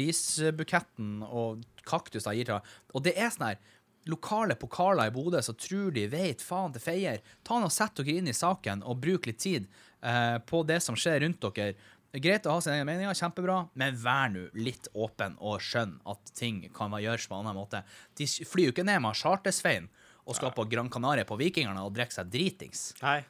risbuketten 0.00 1.20
og 1.26 1.64
kaktus 1.88 2.26
jeg 2.28 2.40
gir 2.42 2.50
til 2.50 2.74
Og 2.94 3.04
det 3.06 3.16
er 3.16 3.30
sånn 3.32 3.48
her 3.50 3.60
Lokale 4.08 4.56
pokaler 4.56 5.10
i 5.10 5.12
Bodø 5.14 5.42
som 5.44 5.56
tror 5.60 5.92
de 5.92 6.06
vet 6.08 6.42
faen 6.42 6.72
til 6.72 6.82
feier. 6.82 7.20
Ta 7.44 7.58
nå 7.60 7.68
og 7.68 7.74
Sett 7.74 8.00
dere 8.00 8.16
inn 8.16 8.30
i 8.30 8.36
saken 8.36 8.84
og 8.88 9.00
bruk 9.02 9.28
litt 9.28 9.40
tid 9.42 9.66
eh, 10.00 10.38
på 10.46 10.62
det 10.68 10.80
som 10.84 10.96
skjer 10.96 11.20
rundt 11.26 11.44
dere. 11.44 11.74
Er 12.10 12.22
Greit 12.24 12.46
å 12.48 12.56
ha 12.56 12.62
sine 12.64 12.80
egne 12.80 12.88
meninger, 12.88 13.14
kjempebra, 13.14 13.60
men 13.78 13.98
vær 14.00 14.32
nå 14.32 14.48
litt 14.58 14.88
åpen 14.98 15.36
og 15.38 15.60
skjønn 15.62 15.92
at 16.10 16.32
ting 16.34 16.64
kan 16.74 16.96
gjøres 16.98 17.28
på 17.30 17.36
en 17.36 17.44
annen 17.44 17.60
måte. 17.60 17.84
De 18.18 18.26
flyr 18.26 18.70
jo 18.70 18.74
ikke 18.74 18.86
ned 18.88 18.98
med 19.04 19.18
Chartersveien 19.20 19.86
og 20.24 20.34
skal 20.38 20.50
på 20.56 20.66
Gran 20.72 20.90
Canaria 20.90 21.26
på 21.28 21.38
Vikingerne 21.38 21.84
og 21.86 21.94
drikke 21.94 22.16
seg 22.16 22.32
dritings. 22.32 22.88
Nei. 23.04 23.20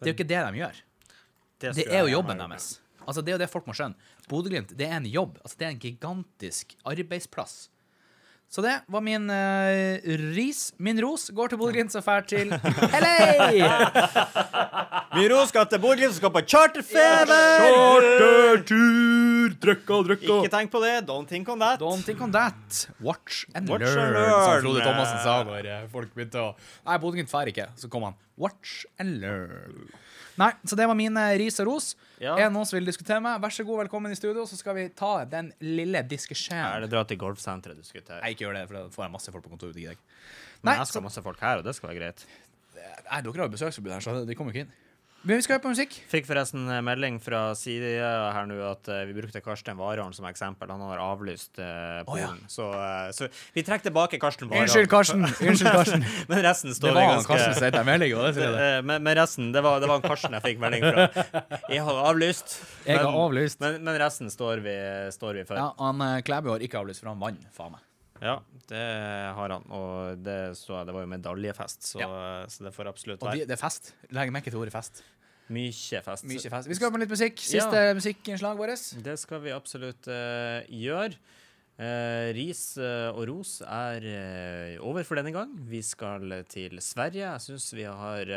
Det 0.00 0.08
er 0.08 0.12
jo 0.12 0.18
ikke 0.18 0.28
det 0.28 0.44
de 0.44 0.60
gjør. 0.60 0.84
Det 1.60 1.74
det 1.76 1.88
er 1.88 2.04
jo 2.04 2.14
jobben 2.18 2.40
deres. 2.40 2.70
Altså, 3.06 3.22
det 3.24 3.32
er 3.32 3.38
jo 3.38 3.42
det 3.42 3.50
folk 3.52 3.66
må 3.68 3.74
skjønne. 3.76 3.96
Bodø-Glimt, 4.28 4.72
det 4.76 4.86
er 4.86 4.98
en 4.98 5.08
jobb. 5.08 5.40
Altså, 5.42 5.56
det 5.60 5.66
er 5.66 5.74
en 5.74 5.82
gigantisk 5.82 6.76
arbeidsplass. 6.88 7.54
Så 8.50 8.62
det 8.64 8.72
var 8.90 9.02
min 9.06 9.30
uh, 9.30 10.00
ris. 10.34 10.72
Min 10.82 10.98
ros 10.98 11.28
går 11.30 11.52
til 11.52 11.58
Bodø-Glimt, 11.60 11.92
som 11.94 12.02
drar 12.02 12.24
til 12.26 12.50
LA! 13.04 13.20
Min 15.14 15.28
ros 15.30 15.52
skal 15.52 15.68
til 15.70 15.78
Bodø-Glimt, 15.78 16.16
som 16.16 16.18
skal 16.18 16.32
på 16.34 16.42
charterfeber! 16.50 17.44
Chartertur! 17.62 19.54
Drøkka, 19.62 20.00
drikk 20.08 20.26
Ikke 20.26 20.50
tenk 20.50 20.74
på 20.74 20.82
det. 20.82 20.96
Don't 21.06 21.30
think 21.30 21.46
on 21.52 21.62
that. 21.62 21.78
Don't 21.78 22.02
think 22.02 22.20
on 22.26 22.34
that. 22.34 22.82
Watch 22.98 23.44
and 23.54 23.70
Watch 23.70 23.86
learn, 23.86 24.14
learn. 24.18 24.34
som 24.34 24.66
Frode 24.66 24.82
Thomassen 24.88 25.22
sa 25.22 25.38
når 25.52 25.70
eh, 25.70 25.86
folk 25.94 26.10
begynte 26.18 26.42
å 26.42 26.50
Nei, 26.58 26.98
Bodø-Glimt 26.98 27.30
drar 27.30 27.54
ikke. 27.54 27.70
Så 27.78 27.86
kom 27.92 28.08
han. 28.08 28.18
Watch 28.40 28.80
and 28.98 29.20
learn. 29.22 29.92
Nei, 30.40 30.50
så 30.64 30.76
det 30.78 30.86
var 30.88 30.96
mine 30.96 31.24
ris 31.40 31.60
og 31.60 31.68
ros. 31.68 31.90
Ja. 32.20 32.32
Er 32.38 32.46
det 32.48 32.54
noen 32.54 32.68
som 32.68 32.78
vil 32.78 32.88
diskutere 32.88 33.20
meg? 33.24 33.40
Vær 33.42 33.52
så 33.52 33.64
god, 33.68 33.82
velkommen 33.82 34.14
i 34.14 34.18
studio, 34.18 34.46
så 34.48 34.56
skal 34.56 34.76
vi 34.78 34.86
ta 34.96 35.12
den 35.28 35.50
lille 35.64 36.00
diskusjonen. 36.08 36.86
det 36.86 36.92
dra 36.92 37.04
til 37.08 37.20
golfsenteret 37.20 37.76
og 37.76 37.84
diskutere. 37.84 38.22
Nei, 38.24 38.32
ikke 38.34 38.46
gjør 38.46 38.56
det, 38.56 38.66
for 38.70 38.78
da 38.78 38.84
får 38.94 39.06
jeg 39.06 39.14
masse 39.18 39.34
folk 39.34 39.44
på 39.44 39.52
kontoret. 39.52 39.76
Men 40.60 40.72
Nei, 40.72 40.78
jeg 40.80 40.88
skal 40.88 41.02
ha 41.02 41.08
masse 41.10 41.24
folk 41.24 41.44
her, 41.44 41.60
og 41.60 41.68
det 41.68 41.76
skal 41.76 41.92
være 41.92 42.00
greit. 42.00 42.24
Nei, 42.80 43.20
dere 43.26 43.36
har 43.36 43.46
jo 43.48 43.52
besøksforbud 43.56 43.92
her, 43.92 44.04
så 44.04 44.16
de 44.24 44.38
kommer 44.38 44.56
ikke 44.56 44.68
inn. 44.68 44.72
Men 45.20 45.36
vi 45.36 45.44
skal 45.44 45.58
høre 45.58 45.62
på 45.66 45.70
musikk. 45.74 45.96
Fikk 46.08 46.24
forresten 46.24 46.64
eh, 46.72 46.80
melding 46.84 47.18
fra 47.20 47.50
side 47.58 47.90
her 48.00 48.46
nå 48.48 48.56
at 48.64 48.88
uh, 48.88 49.02
vi 49.04 49.12
brukte 49.18 49.42
Karsten 49.44 49.76
Warholm 49.76 50.14
som 50.16 50.24
eksempel. 50.30 50.70
Han 50.72 50.80
har 50.88 51.02
avlyst 51.04 51.60
uh, 51.60 52.00
Å, 52.08 52.16
ja. 52.16 52.30
Så, 52.48 52.70
uh, 52.72 53.10
så 53.12 53.28
vi 53.52 53.64
trekker 53.66 53.90
tilbake 53.90 54.20
Karsten 54.22 54.48
Warholm. 54.48 54.64
Unnskyld, 54.64 54.88
Karsten. 54.92 55.26
Unnskyld, 55.50 55.72
Karsten. 55.76 56.06
Men 56.30 56.40
resten 56.46 56.72
Det 56.72 56.78
står 56.78 56.94
var 56.94 56.96
vi 56.96 57.04
han 57.04 57.18
ganske 57.18 57.34
Karsten 57.34 57.52
som 57.52 57.66
sendte 57.66 57.84
melding, 57.90 58.16
det 58.16 58.32
det. 58.38 58.48
Eh, 58.64 58.78
men, 58.80 59.04
men 59.04 59.18
resten, 59.20 59.52
det 59.52 59.64
var, 59.66 59.84
det 59.84 59.92
var 59.92 60.00
en 60.00 60.08
Karsten 60.08 60.38
jeg 60.38 60.46
fikk 60.46 60.64
melding 60.64 60.88
fra. 60.88 61.28
Jeg 61.74 61.84
har 61.86 62.00
avlyst. 62.08 62.56
Jeg 62.88 63.04
har 63.04 63.20
avlyst. 63.20 63.60
Men, 63.60 63.76
men 63.84 64.00
resten 64.00 64.32
står 64.32 64.64
vi, 64.64 64.74
står 65.12 65.42
vi 65.42 65.46
for. 65.52 65.60
Ja, 65.60 65.70
han 65.78 66.00
eh, 66.06 66.16
Klæbu 66.24 66.54
har 66.54 66.64
ikke 66.64 66.80
avlyst, 66.80 67.04
for 67.04 67.12
han 67.12 67.20
vant, 67.20 67.44
faen 67.54 67.76
meg. 67.76 67.84
Ja, 68.20 68.36
det 68.68 68.82
har 69.36 69.54
han. 69.54 69.64
Og 69.72 70.20
det, 70.20 70.56
så, 70.58 70.82
det 70.86 70.94
var 70.94 71.06
jo 71.06 71.10
medaljefest, 71.10 71.86
så, 71.92 72.10
så 72.52 72.66
det 72.66 72.74
får 72.76 72.90
absolutt 72.92 73.24
Og 73.24 73.32
de, 73.32 73.46
det 73.48 73.56
er 73.56 73.60
fest. 73.60 73.94
Legg 74.14 74.32
merke 74.34 74.52
til 74.52 74.60
ordet 74.60 74.74
fest. 74.74 75.02
Mykje 75.50 76.02
fest. 76.06 76.26
Mykje 76.30 76.52
fest. 76.52 76.70
Vi 76.70 76.78
skal 76.78 76.92
på 76.94 77.00
litt 77.02 77.10
musikk. 77.10 77.40
Siste 77.42 77.84
musikkinnslag 77.98 78.58
vårt. 78.60 78.90
Det 79.02 79.16
skal 79.18 79.42
vi 79.42 79.54
absolutt 79.56 80.10
uh, 80.12 80.60
gjøre. 80.68 81.16
Uh, 81.80 82.28
ris 82.36 82.62
uh, 82.76 83.08
og 83.16 83.24
ros 83.30 83.56
er 83.64 84.04
over 84.84 85.06
for 85.08 85.18
denne 85.18 85.32
gang. 85.34 85.56
Vi 85.72 85.80
skal 85.82 86.42
til 86.52 86.78
Sverige. 86.84 87.24
Jeg 87.24 87.46
syns 87.48 87.70
vi 87.74 87.88
har 87.88 88.30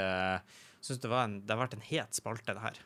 synes 0.84 1.00
det, 1.00 1.10
en, 1.16 1.36
det 1.48 1.54
har 1.54 1.60
vært 1.62 1.76
en 1.78 1.84
het 1.88 2.18
spalte, 2.18 2.52
det 2.52 2.60
her. 2.60 2.80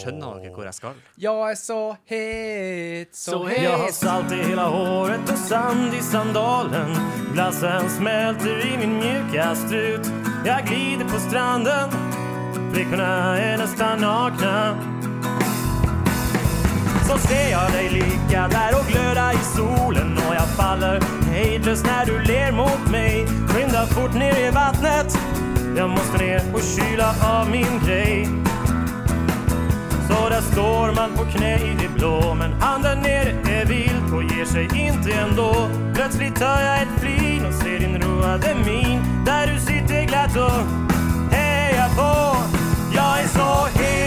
Skjønner 0.00 0.38
dere 0.40 0.52
hvor 0.54 0.64
jeg 0.64 0.76
skal? 0.78 1.00
Jeg 1.20 1.50
er 1.50 1.58
så 1.60 1.80
het, 2.08 3.16
så 3.16 3.40
het. 3.44 3.58
Jeg 3.60 3.80
har 3.82 3.92
salt 3.92 4.32
i 4.32 4.38
hele 4.40 4.64
håret 4.72 5.32
og 5.34 5.42
sand 5.44 5.96
i 5.96 6.00
sandalen 6.04 6.94
Glassen 7.34 7.90
smelter 7.98 8.64
i 8.64 8.76
min 8.80 8.96
mjuka 9.00 9.50
strut 9.58 10.08
Jeg 10.46 10.64
glider 10.70 11.10
på 11.10 11.20
stranden 11.26 11.98
Flickorna 12.70 13.10
er 13.42 13.56
nesten 13.58 14.00
nakne. 14.04 14.54
Så 17.08 17.16
ser 17.26 17.48
jeg 17.50 17.72
deg 17.74 17.88
ligge 17.96 18.44
der 18.54 18.76
og 18.78 18.86
gløde 18.86 19.26
i 19.34 19.42
solen 19.50 20.14
og 20.22 20.32
jeg 20.36 20.54
faller 20.54 21.08
hejdlöst 21.32 21.88
når 21.90 22.12
du 22.12 22.30
ler 22.30 22.54
mot 22.54 22.88
meg. 22.94 23.26
Skynd 23.50 23.74
deg 23.74 23.96
fort 23.96 24.14
ned 24.22 24.38
i 24.38 24.52
vattnet 24.54 25.19
Jag 25.76 25.90
måste 25.90 26.18
ner 26.18 26.40
och 26.54 26.60
kyla 26.62 27.14
av 27.22 27.50
min 27.50 27.80
grej. 27.86 28.28
Så 30.08 30.28
där 30.28 30.40
står 30.40 30.94
man 30.94 31.16
på 31.16 31.24
knä 31.24 31.54
i 31.54 31.76
det 31.80 31.88
blå 31.88 32.34
Men 32.34 32.52
han 32.52 32.82
där 32.82 32.96
är 33.50 33.64
vild 33.64 34.14
och 34.14 34.22
ger 34.22 34.44
sig 34.44 34.64
inte 34.74 35.12
ändå. 35.12 35.68
Plötsligt 35.94 36.36
tar 36.36 36.60
jag 36.60 36.82
ett 36.82 37.00
flin 37.00 37.46
och 37.46 37.54
ser 37.54 37.78
din 37.78 38.02
roade 38.02 38.54
min. 38.66 39.24
Där 39.26 39.46
du 39.46 39.60
sitter 39.60 40.04
glatt 40.06 40.36
och 40.36 40.60
hejar 41.36 41.88
på. 41.88 42.36
Jag 42.94 43.20
är 43.20 43.28
så 43.28 43.78
het, 43.78 43.99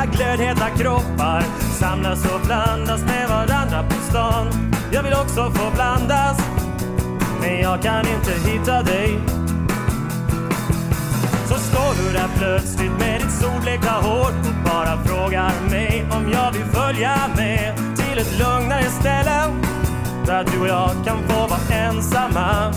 alla 0.00 0.12
glödheta 0.12 0.70
kroppar 0.70 1.44
Samlas 1.78 2.24
och 2.24 2.40
blandas 2.46 3.04
med 3.04 3.28
varandra 3.28 3.84
på 3.88 3.94
stan. 4.10 4.46
Jag 4.92 5.02
vill 5.02 5.12
också 5.12 5.50
få 5.50 5.70
blandas 5.74 6.38
Men 7.40 7.60
jag 7.60 7.82
kan 7.82 8.00
inte 8.06 8.50
hitta 8.50 8.82
dig. 8.82 9.18
Så 11.48 11.54
står 11.54 12.04
du 12.04 12.12
där 12.12 12.28
plötsligt 12.38 12.92
med 12.98 13.20
ditt 13.20 13.30
solblekta 13.30 13.90
hår 13.90 14.28
och 14.28 14.64
bara 14.64 15.04
frågar 15.04 15.52
mig 15.70 16.06
om 16.10 16.30
jag 16.32 16.52
vill 16.52 16.64
följa 16.64 17.16
med 17.36 17.74
till 17.96 18.18
ett 18.18 18.38
lugnare 18.38 18.90
ställe 19.00 19.40
där 20.26 20.44
du 20.44 20.60
och 20.60 20.68
jag 20.68 20.90
kan 21.06 21.28
få 21.28 21.46
vara 21.46 21.60
ensamma. 21.70 22.72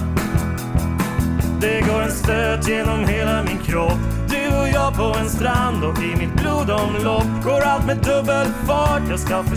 Det 1.61 1.81
går 1.81 2.01
en 2.01 2.11
stöt 2.11 2.67
genom 2.67 3.05
hela 3.05 3.43
min 3.43 3.57
kropp 3.57 4.12
och 4.61 4.67
jag 4.73 4.95
på 4.95 5.19
en 5.19 5.29
strand 5.29 5.83
och 5.83 6.03
i 6.03 6.15
mitt 6.15 6.33
blodomlopp 6.33 7.43
Går 7.43 7.61
allt 7.61 7.85
med 7.85 7.97
dubbel 7.97 8.47
fart. 8.67 9.01
Jag 9.09 9.19
ska 9.19 9.43
få 9.43 9.55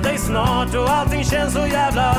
dig 0.00 0.18
snart 0.18 0.74
och 0.74 0.90
allting 0.90 1.24
känns 1.24 1.52
så 1.54 1.66
jävla 1.66 2.16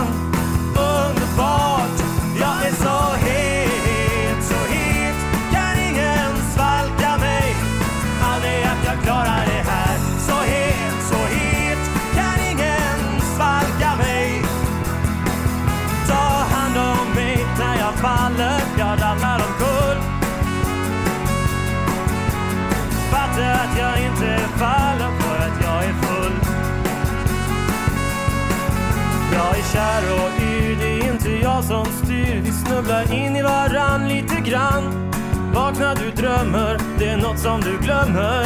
kär 29.80 30.14
och 30.14 30.42
yr, 30.42 30.76
det 30.80 31.00
är 31.00 31.14
inte 31.14 31.30
jag 31.30 31.64
som 31.64 31.86
styr. 31.86 32.42
Vi 32.44 32.52
snubblar 32.52 33.14
in 33.14 33.36
i 33.36 33.42
varann 33.42 34.08
lite 34.08 34.36
grann. 34.50 35.12
Vakna 35.54 35.94
du 35.94 36.12
drömmer, 36.12 36.78
det 37.00 37.08
är 37.10 37.18
något 37.18 37.40
som 37.40 37.62
du 37.62 37.78
glömmer. 37.78 38.46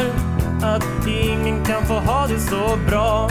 Att 0.61 1.07
ingen 1.07 1.65
kan 1.65 1.85
få 1.85 1.93
ha 1.93 2.27
det 2.27 2.39
så 2.39 2.77
bra. 2.87 3.29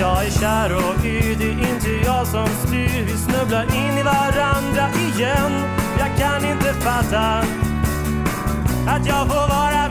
Jag 0.00 0.26
är 0.26 0.30
kär 0.30 0.74
och 0.74 1.04
yr, 1.04 1.36
det 1.38 1.50
är 1.50 1.74
inte 1.74 1.90
jag 2.04 2.26
som 2.26 2.48
styr. 2.66 3.04
Vi 3.06 3.16
snubblar 3.16 3.64
in 3.64 3.98
i 3.98 4.02
varandra 4.02 4.84
igen. 5.08 5.52
Jag 5.98 6.10
kan 6.18 6.50
inte 6.50 6.74
fatta 6.74 7.42
att 8.88 9.06
jag 9.06 9.26
får 9.28 9.48
vara 9.48 9.87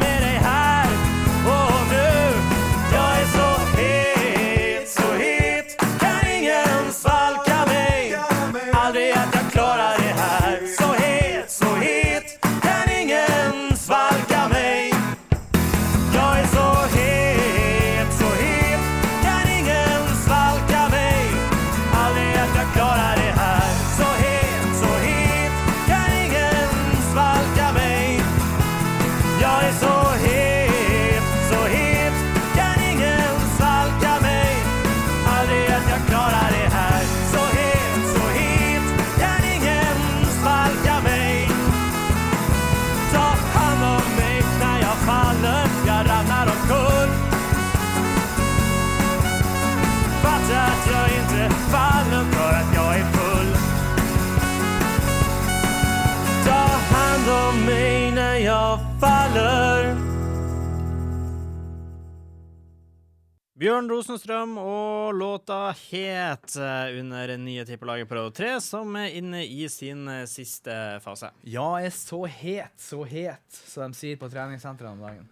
Bjørn 63.58 63.88
Rosenstrøm 63.90 64.52
og 64.62 65.16
låta 65.18 65.72
Het 65.90 66.58
eh, 66.62 67.00
under 67.00 67.32
nye 67.42 67.64
tippelaget 67.66 68.06
Pro 68.06 68.28
3, 68.30 68.52
som 68.62 68.92
er 69.02 69.16
inne 69.18 69.40
i 69.50 69.66
sin 69.74 70.04
eh, 70.14 70.28
siste 70.30 70.76
fase. 71.02 71.32
Ja, 71.42 71.66
jeg 71.82 71.90
er 71.90 71.96
så 71.96 72.20
het, 72.30 72.76
så 72.78 73.02
het, 73.10 73.48
som 73.72 73.96
de 73.96 73.98
sier 73.98 74.20
på 74.22 74.30
treningssentrene 74.30 74.94
om 74.94 75.02
dagen. 75.02 75.26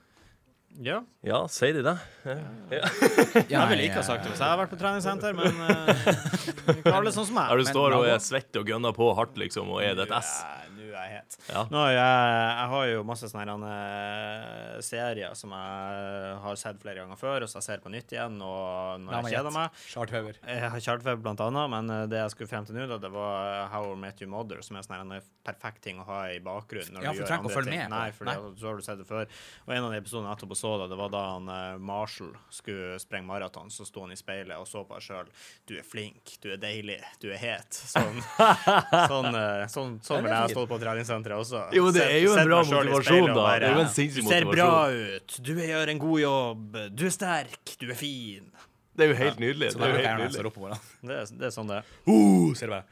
Ja. 0.81 1.03
Ja, 1.21 1.43
sier 1.53 1.77
de 1.77 1.83
det? 1.85 1.93
Ja, 2.25 2.89
Jeg 3.53 3.69
ville 3.69 3.85
ikke 3.85 4.01
ha 4.01 4.07
sagt 4.09 4.25
det 4.25 4.33
hvis 4.33 4.41
jeg 4.41 4.49
hadde 4.49 4.63
vært 4.63 4.73
på 4.73 4.81
treningssenter, 4.81 5.37
men 5.37 5.61
uh, 5.61 6.73
ikke 6.73 6.97
alle 6.97 7.13
sånn 7.13 7.29
som 7.29 7.37
Der 7.37 7.53
meg. 7.53 7.61
du 7.61 7.69
står 7.69 7.99
og 7.99 8.09
er 8.09 8.25
svett 8.25 8.57
og 8.57 8.73
gønner 8.73 8.97
på 8.97 9.13
hardt, 9.21 9.37
liksom, 9.37 9.69
og 9.69 9.85
er 9.85 9.93
det 10.01 10.09
et 10.09 10.17
S. 10.17 10.33
Ja, 10.41 10.65
Nå 10.95 11.01
er 11.01 11.09
jeg 11.11 11.19
het. 11.19 11.37
Ja. 11.51 11.61
Nå 11.71 11.79
har 11.83 11.91
jeg, 11.91 12.35
jeg 12.55 12.67
har 12.71 12.85
jo 12.87 13.01
masse 13.07 13.27
sånne 13.31 13.71
eh, 13.99 14.77
serier 14.85 15.33
som 15.37 15.51
jeg 15.55 16.35
har 16.45 16.59
sett 16.59 16.79
flere 16.81 17.03
ganger 17.03 17.19
før, 17.19 17.45
og 17.45 17.51
så 17.51 17.59
jeg 17.59 17.65
ser 17.67 17.83
på 17.83 17.91
nytt 17.93 18.13
igjen 18.15 18.37
og 18.45 19.01
når 19.03 19.17
jeg 19.27 19.35
kjeder 19.35 19.55
meg. 19.55 19.79
Chartfeber. 19.91 20.39
Chartweb 20.85 21.23
blant 21.25 21.43
annet, 21.43 21.71
men 21.73 21.91
eh, 21.97 22.05
det 22.11 22.21
jeg 22.21 22.33
skulle 22.35 22.51
frem 22.51 22.67
til 22.67 22.77
nå, 22.79 22.87
da, 22.91 22.99
det 23.03 23.11
var 23.13 23.67
How 23.73 23.91
I 23.93 23.99
Met 24.05 24.23
Your 24.23 24.31
Mother, 24.31 24.61
som 24.65 24.79
er 24.79 24.85
sånn 24.87 25.11
en 25.17 25.27
perfekt 25.45 25.83
ting 25.85 25.99
å 26.01 26.07
ha 26.07 26.21
i 26.33 26.39
bakgrunnen. 26.43 26.95
Når 26.95 27.05
Ja, 27.05 27.11
du 27.11 27.19
for 27.19 27.19
du 27.19 27.23
gjør 27.23 27.31
trenger 27.31 27.43
ikke 27.43 27.45
å 27.45 27.51
andre 27.51 27.57
følge 27.59 27.71
ting. 27.75 27.83
med 27.83 27.95
Nei, 27.95 28.11
for 28.15 28.29
Nei. 28.29 28.35
det- 28.39 28.59
så 28.61 28.69
har 28.71 28.75
du 28.79 28.85
sett 28.87 28.97
det 29.03 29.07
før. 29.09 29.27
Og 29.67 29.75
en 29.75 29.83
av 29.83 29.91
de 29.91 29.99
episodene 30.01 30.31
jeg 30.31 30.37
etterpå 30.39 30.57
så, 30.61 30.73
da, 30.81 30.87
det 30.91 30.97
var 31.03 31.09
da 31.13 31.23
han 31.33 31.49
eh, 31.49 31.77
Marshall 31.91 32.33
skulle 32.49 32.99
sprenge 33.03 33.27
maraton, 33.29 33.69
så 33.73 33.85
sto 33.85 34.05
han 34.05 34.11
i 34.15 34.19
speilet 34.19 34.55
og 34.57 34.67
så 34.69 34.85
på 34.87 34.97
seg 35.01 35.05
sjøl. 35.11 35.33
Du 35.67 35.75
er 35.77 35.83
flink, 35.85 36.37
du 36.41 36.51
er 36.53 36.57
deilig, 36.61 36.99
du 37.21 37.29
er 37.33 37.37
het. 37.41 37.73
Sånn, 37.75 38.21
sånn, 39.11 39.31
sånn, 39.35 39.69
sånn, 39.69 39.93
sånn 40.05 40.23
vil 40.25 40.31
jeg 40.33 40.55
stå 40.55 40.65
på 40.69 40.79
treningssenteret 40.85 41.41
også. 41.41 41.63
Jo, 41.75 41.89
det 41.95 42.05
er 42.05 42.19
jo 42.23 42.35
en 42.37 42.47
bra 42.47 42.61
motivasjon, 42.69 43.27
da. 43.31 43.35
bare, 43.41 43.59
Det 43.59 43.67
er 43.67 43.75
jo 43.75 43.83
en 43.83 44.15
Du 44.15 44.29
ser 44.29 44.47
bra 44.53 44.69
ut, 44.93 45.37
du 45.49 45.51
gjør 45.59 45.91
en 45.95 46.01
god 46.05 46.19
jobb, 46.23 46.79
du 46.95 47.05
er 47.09 47.13
sterk, 47.17 47.75
du 47.81 47.89
er 47.89 47.99
fin. 47.99 48.51
Det 48.95 49.03
er 49.03 49.09
jo 49.11 49.15
helt 49.19 49.39
nydelig. 49.43 49.67
Ja, 49.73 49.75
Det 49.75 49.83
er 49.83 49.89
jo 49.91 49.95
helt 50.07 50.19
nydelig. 50.21 50.77
Det, 51.03 51.15
er- 51.19 51.31
det 51.35 51.47
er 51.49 51.51
sånn 51.51 51.67
det 51.67 51.81
er. 51.81 51.87
Uh, 52.07 52.53
ser 52.55 52.69
du 52.69 52.75
bare. 52.77 52.85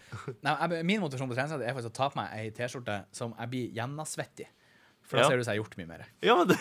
Nei, 0.44 0.56
jeg, 0.60 0.86
min 0.90 1.00
motivasjon 1.00 1.30
på 1.32 1.38
treningssenteret 1.38 1.70
er 1.70 1.78
faktisk 1.78 1.94
å 1.94 1.96
ta 1.96 2.10
på 2.12 2.20
meg 2.20 2.34
ei 2.42 2.50
T-skjorte 2.58 2.98
som 3.16 3.32
jeg 3.40 3.52
blir 3.54 3.70
gjennomsvettig. 3.78 4.50
For 5.08 5.16
da 5.16 5.24
Ja. 5.24 5.30
ser 5.30 5.38
det 5.38 5.46
ut 5.46 5.48
som 5.48 5.54
jeg 5.54 5.62
har 5.62 5.64
gjort 5.64 5.78
mye 5.80 5.88
mer. 5.94 6.04
Ja, 6.28 6.36
men 6.42 6.48
det, 6.52 6.58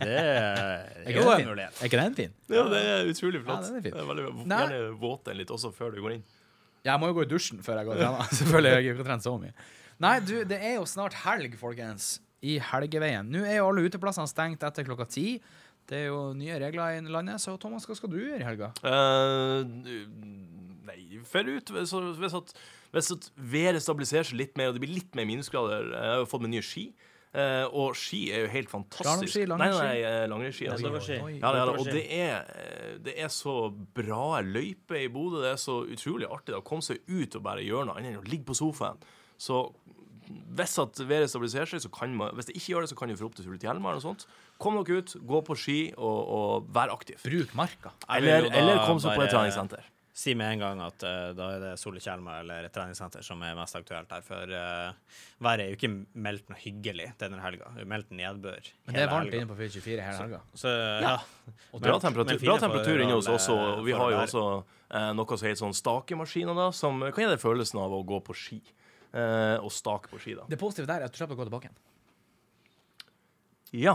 Det 0.00 0.08
er 0.08 0.88
Er 1.04 1.12
jo 1.12 1.20
ikke 1.26 1.36
en 1.42 1.48
mulighet. 1.50 1.76
Er 1.82 1.90
ikke 1.90 2.00
den 2.00 2.14
fin? 2.16 2.32
ja, 2.48 2.62
det 2.72 2.80
er 2.88 3.10
utrolig 3.10 3.42
flott. 3.44 3.68
Ja, 3.68 3.68
den 3.68 3.76
er. 3.76 3.84
Det 3.90 4.00
er 4.00 4.08
veldig, 4.08 4.26
gjerne 4.48 4.80
våt 5.04 5.24
den 5.28 5.36
litt 5.42 5.52
også 5.52 5.72
før 5.76 5.92
du 5.96 6.00
går 6.04 6.16
inn. 6.16 6.24
Jeg 6.84 7.00
må 7.00 7.08
jo 7.08 7.16
gå 7.16 7.24
i 7.24 7.30
dusjen 7.30 7.62
før 7.64 7.80
jeg 7.80 7.88
går 7.88 7.96
og 7.96 8.02
trener. 8.04 8.36
Selvfølgelig 8.40 8.74
jeg 8.74 8.94
ikke 8.94 9.08
trent 9.08 9.26
så 9.26 9.34
mye. 9.40 9.54
Nei, 10.04 10.14
du, 10.26 10.34
det 10.48 10.58
er 10.58 10.78
jo 10.78 10.86
snart 10.90 11.16
helg, 11.24 11.56
folkens. 11.60 12.16
I 12.44 12.58
helgeveien. 12.60 13.30
Nå 13.32 13.40
er 13.48 13.56
jo 13.56 13.68
alle 13.70 13.86
uteplassene 13.86 14.28
stengt 14.28 14.64
etter 14.66 14.84
klokka 14.84 15.06
ti. 15.08 15.38
Det 15.88 15.96
er 15.96 16.10
jo 16.10 16.18
nye 16.36 16.56
regler 16.60 16.98
i 16.98 17.12
landet, 17.12 17.40
så 17.40 17.54
Thomas, 17.60 17.84
hva 17.88 17.96
skal 17.96 18.12
du 18.12 18.18
gjøre 18.18 18.40
i 18.40 18.44
helga? 18.46 18.70
Uh, 18.84 19.64
nei, 20.88 20.98
fer 21.28 21.48
ut 21.48 21.72
hvis, 21.72 21.92
hvis, 22.20 22.36
at, 22.36 22.54
hvis 22.92 23.10
at 23.16 23.28
været 23.36 23.84
stabiliserer 23.84 24.28
seg 24.28 24.40
litt 24.40 24.56
mer, 24.60 24.70
og 24.70 24.76
det 24.76 24.84
blir 24.84 24.94
litt 24.96 25.16
mer 25.16 25.28
minusgrader 25.28 25.90
Jeg 25.92 26.12
har 26.14 26.22
jo 26.22 26.28
fått 26.28 26.44
meg 26.44 26.54
nye 26.54 26.64
ski. 26.64 26.86
Eh, 27.34 27.64
og 27.66 27.96
ski 27.98 28.20
er 28.32 28.44
jo 28.44 28.50
helt 28.52 28.70
fantastisk. 28.70 29.36
Nei, 29.50 29.68
nei, 29.74 30.26
langrennsski. 30.30 30.68
altså. 30.70 31.18
Ja, 31.40 31.52
ja, 31.58 31.64
og 31.72 31.84
det 31.90 32.04
er, 32.14 32.46
eh, 32.54 32.94
det 33.04 33.16
er 33.20 33.32
så 33.34 33.56
bra 33.70 34.40
løype 34.46 35.02
i 35.02 35.08
Bodø. 35.12 35.42
Det 35.42 35.52
er 35.54 35.60
så 35.60 35.80
utrolig 35.84 36.30
artig 36.30 36.54
da, 36.54 36.62
å 36.62 36.66
komme 36.66 36.86
seg 36.86 37.02
ut 37.10 37.36
og 37.36 37.44
bare 37.46 37.66
gjøre 37.66 37.90
noe 37.90 37.98
annet 37.98 38.14
enn 38.14 38.22
å 38.22 38.28
ligge 38.30 38.48
på 38.50 38.58
sofaen. 38.58 39.02
Så 39.40 39.66
hvis 40.24 40.78
at 40.80 41.00
været 41.04 41.28
stabiliserer 41.28 41.68
seg, 41.68 41.82
så 41.84 41.90
kan 41.92 42.14
man 42.16 42.32
Hvis 42.34 42.46
det 42.48 42.54
ikke 42.56 42.72
gjør 42.72 42.86
det, 42.86 42.90
så 42.94 42.96
kan 42.96 43.10
du 43.10 43.16
få 43.18 43.26
opp 43.28 43.34
til 43.36 43.44
Sulitjelma 43.44 43.90
eller 43.90 44.00
noe 44.00 44.06
sånt. 44.06 44.24
Kom 44.62 44.78
dere 44.80 45.02
ut, 45.02 45.16
gå 45.20 45.40
på 45.44 45.56
ski 45.58 45.78
og, 45.98 46.20
og 46.38 46.70
vær 46.72 46.94
aktiv. 46.94 47.18
Bruk 47.24 47.52
marka. 47.58 47.92
Eller, 48.08 48.48
eller 48.48 48.86
kom 48.86 49.02
seg 49.02 49.18
på 49.18 49.26
et 49.26 49.34
treningssenter. 49.34 49.90
Si 50.14 50.30
med 50.38 50.52
en 50.52 50.60
gang 50.62 50.80
at 50.84 51.02
uh, 51.02 51.32
da 51.34 51.48
er 51.56 51.62
det 51.62 51.70
Solitjelma 51.80 52.36
eller 52.44 52.68
et 52.68 52.74
treningssenter 52.74 53.24
som 53.26 53.40
er 53.42 53.56
mest 53.58 53.74
aktuelt 53.74 54.12
her. 54.14 54.22
For 54.22 54.52
uh, 54.54 55.16
været 55.42 55.64
er 55.64 55.72
jo 55.72 55.78
ikke 55.78 55.90
meldt 56.14 56.52
noe 56.52 56.60
hyggelig 56.60 57.08
denne 57.18 57.40
helga. 57.42 57.72
Meldt 57.90 58.14
nedbør. 58.14 58.70
Men 58.86 58.94
det 58.94 59.02
er 59.02 59.10
varmt 59.10 59.26
helga. 59.32 59.42
inne 59.42 59.50
på 59.50 59.58
24 59.58 60.06
hele 60.06 60.06
helga. 60.20 60.40
Så 60.54 60.70
ja. 61.02 61.16
Bra 61.74 61.98
temperatur, 61.98 62.38
bra 62.46 62.56
temperatur 62.62 63.02
inne 63.02 63.18
hos 63.18 63.30
oss, 63.32 63.50
og 63.50 63.82
vi 63.82 63.96
eh, 63.96 63.98
har 63.98 64.14
jo 64.14 64.22
også 64.22 64.46
uh, 64.62 65.10
noe 65.18 65.36
som 65.36 65.48
heter 65.48 65.62
sånn 65.64 65.76
stakemaskiner, 65.76 66.62
da, 66.62 66.70
som 66.70 67.02
kan 67.10 67.26
gi 67.26 67.30
deg 67.34 67.42
følelsen 67.42 67.82
av 67.82 67.98
å 67.98 68.04
gå 68.06 68.22
på 68.24 68.38
ski. 68.38 68.62
Eh, 69.14 69.58
og 69.62 69.70
stake 69.70 70.10
på 70.10 70.18
ski, 70.18 70.34
da. 70.34 70.46
Det 70.50 70.58
positive 70.58 70.88
der 70.90 71.04
er 71.04 71.06
at 71.06 71.14
du 71.14 71.18
slipper 71.20 71.36
å 71.36 71.38
gå 71.38 71.46
tilbake 71.46 71.68
igjen. 71.68 71.82
Ja. 73.84 73.94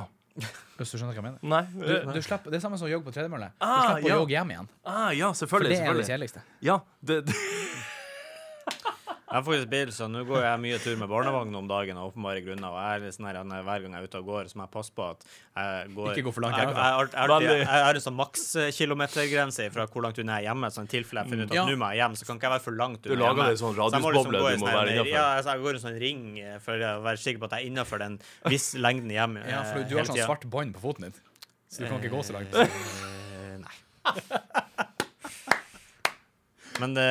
Hvis 0.80 0.92
du 0.94 0.98
skjønner 0.98 1.12
hva 1.12 1.20
jeg 1.20 1.26
mener. 1.26 1.40
Nei. 1.44 1.62
Du, 1.74 2.12
du 2.16 2.22
slipper, 2.24 2.52
det 2.54 2.60
er 2.60 2.64
samme 2.64 2.78
som 2.80 2.88
å 2.88 2.92
jogge 2.92 3.10
på 3.10 3.14
tredemølle. 3.18 3.50
Du 3.60 3.66
Ah, 3.68 3.98
ja. 4.00 4.14
å 4.16 4.22
jogge 4.22 4.32
hjem 4.38 4.54
igjen. 4.56 4.70
Ah, 4.88 5.10
ja, 5.12 5.32
For 5.34 5.42
selvfølgelig. 5.44 5.76
det 5.76 5.88
er 5.90 6.00
det 6.00 6.06
kjedeligste. 6.08 6.44
Ja, 6.64 6.78
det, 7.04 7.18
det. 7.28 7.36
Jeg 9.30 9.36
har 9.38 9.44
faktisk 9.46 9.70
bil, 9.70 9.90
så 9.94 10.08
nå 10.10 10.24
går 10.26 10.42
jeg 10.42 10.60
mye 10.64 10.78
tur 10.82 10.96
med 10.98 11.10
barnevogn 11.12 11.54
om 11.60 11.68
dagen 11.70 11.98
av 12.02 12.08
åpenbare 12.10 12.42
grunner. 12.42 12.72
Og 12.74 12.80
jeg 12.82 13.04
er 13.06 13.12
sånn 13.14 13.28
her, 13.30 13.38
hver 13.46 13.84
gang 13.84 13.94
jeg 13.94 14.02
er 14.02 14.08
ute 14.10 14.18
og 14.24 14.26
går, 14.26 14.48
så 14.50 14.58
må 14.58 14.64
jeg 14.66 14.72
passe 14.74 14.94
på 14.98 15.04
at 15.06 15.22
jeg 15.30 15.92
går 15.94 16.10
Ikke 16.16 16.24
gå 16.26 16.34
for 16.34 16.42
langt 16.48 16.58
Jeg, 16.58 16.66
jeg, 16.66 16.74
jeg, 16.74 17.12
jeg, 17.14 17.44
jeg, 17.46 17.60
jeg 17.62 17.84
har 17.86 18.00
en 18.00 18.06
sånn 18.08 18.18
makskilometergrense 18.18 19.68
fra 19.76 19.86
hvor 19.94 20.08
langt 20.08 20.18
unna 20.24 20.40
jeg 20.40 20.48
er 20.48 20.50
hjemme. 20.50 20.72
Så 20.74 20.82
i 20.88 20.90
tilfelle 20.96 21.22
jeg 21.22 21.34
finner 21.36 21.46
ut 21.46 21.54
at 21.54 21.60
Ja. 21.60 21.68
nå 21.70 21.78
må 21.84 21.92
jeg 21.94 22.02
hjem, 22.02 22.18
så 22.18 22.26
kan 22.26 22.42
ikke 22.42 22.50
jeg 22.50 22.56
være 22.56 22.66
for 22.66 22.80
langt 22.82 23.06
Du 23.06 23.14
lager 23.14 23.30
hjemme. 23.30 23.48
en 23.54 23.62
sånn 23.62 23.76
må 23.76 23.80
radiusboble 23.84 24.02
så 24.02 24.18
liksom 24.18 24.34
du 24.34 24.40
må 24.40 24.50
sånn 24.66 24.74
være 24.80 24.96
innafor? 24.98 25.14
Ja, 25.14 25.28
altså, 25.38 25.54
jeg 25.54 25.66
går 25.68 25.74
en 25.80 25.86
sånn 25.86 26.00
ring 26.08 26.26
eh, 26.42 26.58
for 26.66 26.74
å 26.90 26.92
være 27.06 27.24
sikker 27.28 27.40
på 27.46 27.52
at 27.52 27.58
jeg 27.60 27.62
er 27.68 27.70
innafor 27.70 28.02
den 28.02 28.20
viss 28.50 28.68
lengden 28.88 29.14
hjem. 29.14 29.38
eh, 29.44 29.50
Ja, 29.54 29.62
for 29.70 29.86
du 29.86 29.96
har 30.02 30.10
sånn 30.10 30.24
svart 30.26 30.50
bånd 30.50 30.74
på 30.74 30.82
foten 30.90 31.06
din, 31.12 31.14
så 31.70 31.86
du 31.86 31.92
kan 31.94 32.02
ikke 32.02 32.16
gå 32.18 32.26
så 32.26 32.34
langt. 32.34 32.50
Eh, 32.58 33.58
Nei. 33.62 33.78
Men 36.80 36.94
det, 36.98 37.08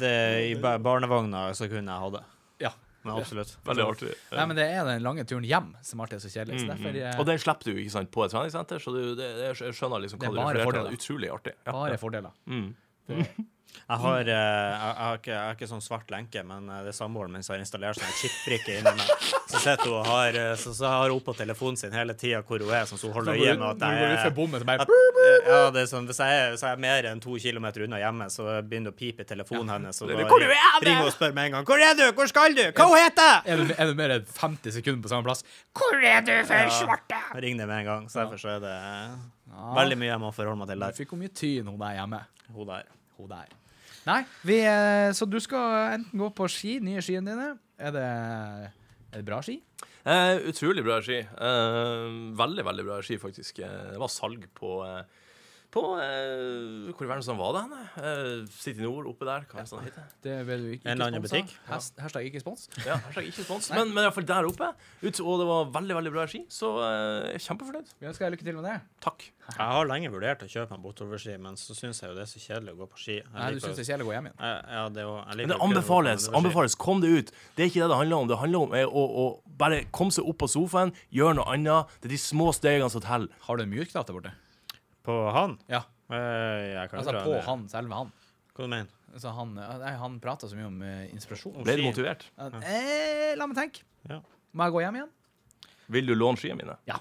det, 0.00 0.12
i 0.50 0.54
ba- 0.60 0.78
barnevogna 0.82 1.48
så 1.56 1.68
kunne 1.70 1.92
jeg 1.92 2.04
ha 2.04 2.10
det. 2.16 2.22
Ja. 2.66 2.70
Men 3.02 3.14
absolutt. 3.16 3.54
Veldig 3.64 3.84
artig. 3.86 4.10
Nei, 4.32 4.46
men 4.50 4.56
det 4.58 4.66
er 4.76 4.84
den 4.84 5.04
lange 5.06 5.24
turen 5.24 5.44
hjem 5.48 5.70
som 5.86 6.02
alltid 6.04 6.18
er 6.18 6.24
så 6.26 6.32
kjedelig. 6.34 6.60
Så 6.60 6.68
derfor 6.68 6.98
eh, 7.00 7.20
Og 7.22 7.28
den 7.30 7.38
slipper 7.40 7.70
du 7.70 7.78
ikke 7.80 7.94
sant, 7.94 8.10
på 8.12 8.24
et 8.26 8.34
treningssenter, 8.34 8.82
så 8.84 8.92
du, 8.92 9.00
det, 9.16 9.28
det, 9.38 9.46
jeg 9.54 9.76
skjønner 9.78 10.02
liksom 10.04 10.20
hva 10.20 10.28
du 10.34 10.36
refererer 10.40 10.68
til. 10.68 10.82
Det 10.84 10.90
er 10.92 10.98
Utrolig 11.00 11.30
artig. 11.32 11.54
Ja. 11.64 11.72
bare 11.78 12.00
fordeler. 12.02 12.34
Mm. 12.50 12.68
Jeg 13.90 13.98
har, 13.98 14.20
eh, 14.20 14.30
jeg, 14.30 14.74
jeg, 14.80 14.96
har 15.02 15.16
ikke, 15.18 15.30
jeg 15.32 15.42
har 15.48 15.56
ikke 15.56 15.68
sånn 15.70 15.82
svart 15.82 16.12
lenke, 16.14 16.42
men 16.46 16.68
eh, 16.70 16.82
det 16.86 16.92
er 16.92 16.96
samboeren 16.96 17.32
min 17.34 17.42
som 17.42 17.56
har 17.56 17.62
installert 17.64 17.98
sånn 17.98 18.12
chipbrikke 18.20 18.76
inni 18.78 18.92
meg. 19.00 19.08
Så 19.50 19.58
sitter 19.64 19.90
hun 19.90 20.06
har, 20.06 20.36
eh, 20.38 20.52
så, 20.62 20.74
så 20.78 20.92
har 20.92 21.10
hun 21.10 21.22
på 21.26 21.34
telefonen 21.34 21.80
sin 21.80 21.94
hele 21.96 22.14
tida 22.14 22.44
hvor 22.46 22.62
hun 22.62 22.70
er, 22.70 22.86
sånn, 22.86 23.00
så 23.00 23.10
hun 23.10 23.16
holder 23.18 23.34
øye 23.34 23.56
med 23.58 23.66
at 23.66 23.82
jeg 23.82 24.20
så 24.20 24.30
at, 24.84 24.92
ja, 25.50 25.58
det 25.74 25.82
er 25.82 25.88
sånn, 25.90 26.06
Hvis 26.06 26.20
jeg 26.22 26.38
er, 26.38 26.54
jeg 26.54 26.70
er 26.70 26.82
mer 26.86 27.08
enn 27.10 27.22
to 27.24 27.34
kilometer 27.42 27.86
unna 27.86 27.98
hjemme, 28.02 28.28
så 28.30 28.46
begynner 28.62 28.90
det 28.90 28.94
å 28.94 28.98
pipe 29.00 29.26
i 29.26 29.28
telefonen 29.32 29.74
hennes. 29.74 30.00
Og 30.04 30.12
da 30.12 30.22
Hvor 30.30 30.44
er 30.46 30.54
ringer 30.84 31.02
hun 31.02 31.10
og 31.10 31.16
spør 31.16 31.34
med 31.36 31.50
en 31.50 31.56
gang 31.58 31.66
'Hvor 31.66 31.84
er 31.90 31.98
du? 31.98 32.06
Hvor 32.14 32.30
skal 32.30 32.54
du? 32.54 32.64
Hva 32.70 32.88
heter 32.94 33.50
er 33.50 33.56
du, 33.56 33.74
er 33.74 33.90
du 33.90 33.94
mer 33.98 34.16
enn 34.16 34.26
50 34.26 34.76
sekunder 34.78 35.02
på 35.02 35.12
samme 35.12 35.26
plass. 35.26 35.42
Hvor 35.74 35.98
er 35.98 36.22
du 36.22 36.34
for 36.46 36.74
svarte? 36.78 37.20
Ring 37.42 37.58
det 37.58 37.66
med 37.66 37.82
en 37.82 37.90
gang. 37.90 38.10
Så 38.10 38.22
derfor 38.22 38.38
så 38.38 38.56
er 38.56 38.60
det 38.64 38.76
veldig 39.76 39.98
mye 39.98 40.12
jeg 40.12 40.22
må 40.22 40.30
forholde 40.34 40.62
meg 40.62 40.70
til 40.70 40.86
Der 40.86 40.94
Du 40.94 41.02
fikk 41.02 41.16
hun 41.16 41.24
mye 41.24 41.34
tyn, 41.34 41.66
hun 41.66 41.80
der 41.80 41.98
hjemme. 41.98 42.22
Hun 42.54 42.70
der. 42.70 42.86
Hun 43.18 43.28
der. 43.34 43.59
Nei, 44.06 44.22
vi, 44.48 44.58
eh, 44.64 45.10
så 45.16 45.26
du 45.28 45.36
skal 45.44 45.98
enten 45.98 46.18
gå 46.22 46.30
på 46.34 46.46
ski, 46.48 46.78
nye 46.84 47.02
skiene 47.04 47.34
dine. 47.34 47.48
Er 47.80 47.92
det, 47.94 48.04
er 49.12 49.18
det 49.18 49.26
bra 49.28 49.40
ski? 49.44 49.58
Eh, 50.08 50.38
utrolig 50.48 50.84
bra 50.86 51.00
ski. 51.04 51.18
Eh, 51.20 52.06
veldig, 52.40 52.64
veldig 52.70 52.86
bra 52.88 53.00
ski, 53.04 53.18
faktisk. 53.20 53.60
Eh, 53.64 53.90
Det 53.92 54.00
var 54.00 54.08
salg 54.12 54.46
på 54.56 54.78
eh, 54.86 55.02
på 55.70 55.82
eh, 56.02 56.90
Hvor 56.90 57.06
var 57.06 57.10
verden 57.14 57.24
sånn 57.26 57.38
var 57.38 57.54
det? 57.56 57.80
Eh, 58.02 58.46
City 58.50 58.82
Nord 58.82 59.06
oppe 59.10 59.26
der, 59.28 59.44
hva 59.50 59.60
er 59.60 59.66
det 59.66 59.70
sånn 59.70 59.84
heter? 59.86 60.06
Det 60.24 60.36
ble 60.48 60.56
du 60.60 60.68
ikke, 60.74 60.86
En 60.88 60.96
eller 60.96 61.10
annen 61.12 61.22
butikk? 61.24 61.52
Has- 61.68 61.92
Hashtag 62.00 62.26
ikke 62.30 62.42
spons. 62.42 62.66
Ja, 62.86 62.96
hashtag 63.06 63.28
ikke 63.30 63.44
spons. 63.46 63.70
Men, 63.74 63.92
men 63.94 64.04
iallfall 64.08 64.26
der 64.28 64.48
oppe. 64.50 64.72
Ut, 65.02 65.20
og 65.22 65.38
det 65.42 65.46
var 65.50 65.70
veldig, 65.78 65.96
veldig 66.00 66.12
bra 66.16 66.26
ski, 66.30 66.42
så 66.50 66.72
eh, 66.82 67.30
jeg 67.30 67.38
er 67.40 67.44
kjempefornøyd. 67.46 67.92
Vi 68.02 68.10
ønsker 68.10 68.26
deg 68.26 68.34
lykke 68.36 68.48
til 68.50 68.58
med 68.60 68.66
det. 68.70 68.76
Takk. 69.06 69.28
Jeg 69.50 69.66
har 69.74 69.88
lenge 69.90 70.10
vurdert 70.14 70.42
å 70.46 70.48
kjøpe 70.50 70.76
meg 70.76 70.82
bortoverski, 70.84 71.36
men 71.42 71.56
så 71.58 71.74
syns 71.74 72.02
jeg 72.02 72.10
jo 72.12 72.18
det 72.18 72.22
er 72.26 72.30
så 72.30 72.42
kjedelig 72.42 72.74
å 72.74 72.80
gå 72.82 72.90
på 72.92 73.00
ski. 73.02 73.16
Jeg 73.20 73.30
Nei, 73.34 73.48
du 73.54 73.62
syns 73.64 73.78
det 73.80 73.82
er 73.86 73.88
kjedelig 73.92 74.06
å 74.06 74.10
gå 74.10 74.14
hjem 74.18 74.28
igjen. 74.30 74.38
Jeg, 74.42 74.60
ja, 74.76 74.84
det 74.94 75.00
er 75.02 75.08
jo- 75.08 75.16
jeg 75.22 75.36
liker 75.40 75.48
Men 75.48 75.56
det 75.56 75.64
anbefales. 75.70 76.28
anbefales, 76.40 76.76
Kom 76.80 77.00
deg 77.02 77.10
ut. 77.18 77.32
Det 77.56 77.64
er 77.64 77.70
ikke 77.72 77.82
det 77.82 77.90
det 77.94 77.98
handler 78.02 78.16
om. 78.24 78.28
Det 78.30 78.38
handler 78.42 78.66
om 78.66 78.74
eh, 78.78 78.86
å, 78.86 79.02
å 79.22 79.24
bare 79.58 79.82
komme 79.90 80.14
seg 80.14 80.26
opp 80.30 80.38
på 80.44 80.48
sofaen, 80.50 80.94
gjøre 81.10 81.38
noe 81.40 81.50
annet. 81.54 81.86
Det 82.00 82.10
er 82.10 82.14
de 82.14 82.20
små 82.22 82.50
stegene 82.54 82.90
som 82.94 83.02
teller. 83.02 83.28
Har 83.48 83.56
du 83.58 83.62
en 83.66 83.70
der 84.06 84.14
borte? 84.14 84.32
På 85.10 85.30
han? 85.34 85.58
Ja. 85.70 85.82
Eh, 86.10 86.64
jeg 86.76 86.90
kan 86.90 87.00
Altså 87.02 87.14
på 87.18 87.34
ned. 87.34 87.44
han, 87.46 87.68
selve 87.72 88.02
han. 88.02 88.12
Hva 88.54 88.66
du 88.66 88.70
mener 88.70 88.98
Altså 89.10 89.32
han, 89.34 89.56
nei, 89.58 89.94
han 89.98 90.18
prata 90.22 90.46
så 90.46 90.54
mye 90.54 90.68
om 90.68 90.82
uh, 90.86 91.06
inspirasjon. 91.10 91.64
Ble 91.66 91.74
du 91.80 91.82
motivert? 91.82 92.28
motivert? 92.38 92.66
Eh, 92.70 93.32
la 93.34 93.48
meg 93.50 93.58
tenke. 93.58 93.82
Ja. 94.06 94.20
Må 94.54 94.68
jeg 94.68 94.74
gå 94.76 94.82
hjem 94.84 94.98
igjen? 95.00 95.10
Vil 95.90 96.06
du 96.06 96.14
låne 96.14 96.38
skiene 96.38 96.60
mine? 96.60 96.76
Ja. 96.86 97.00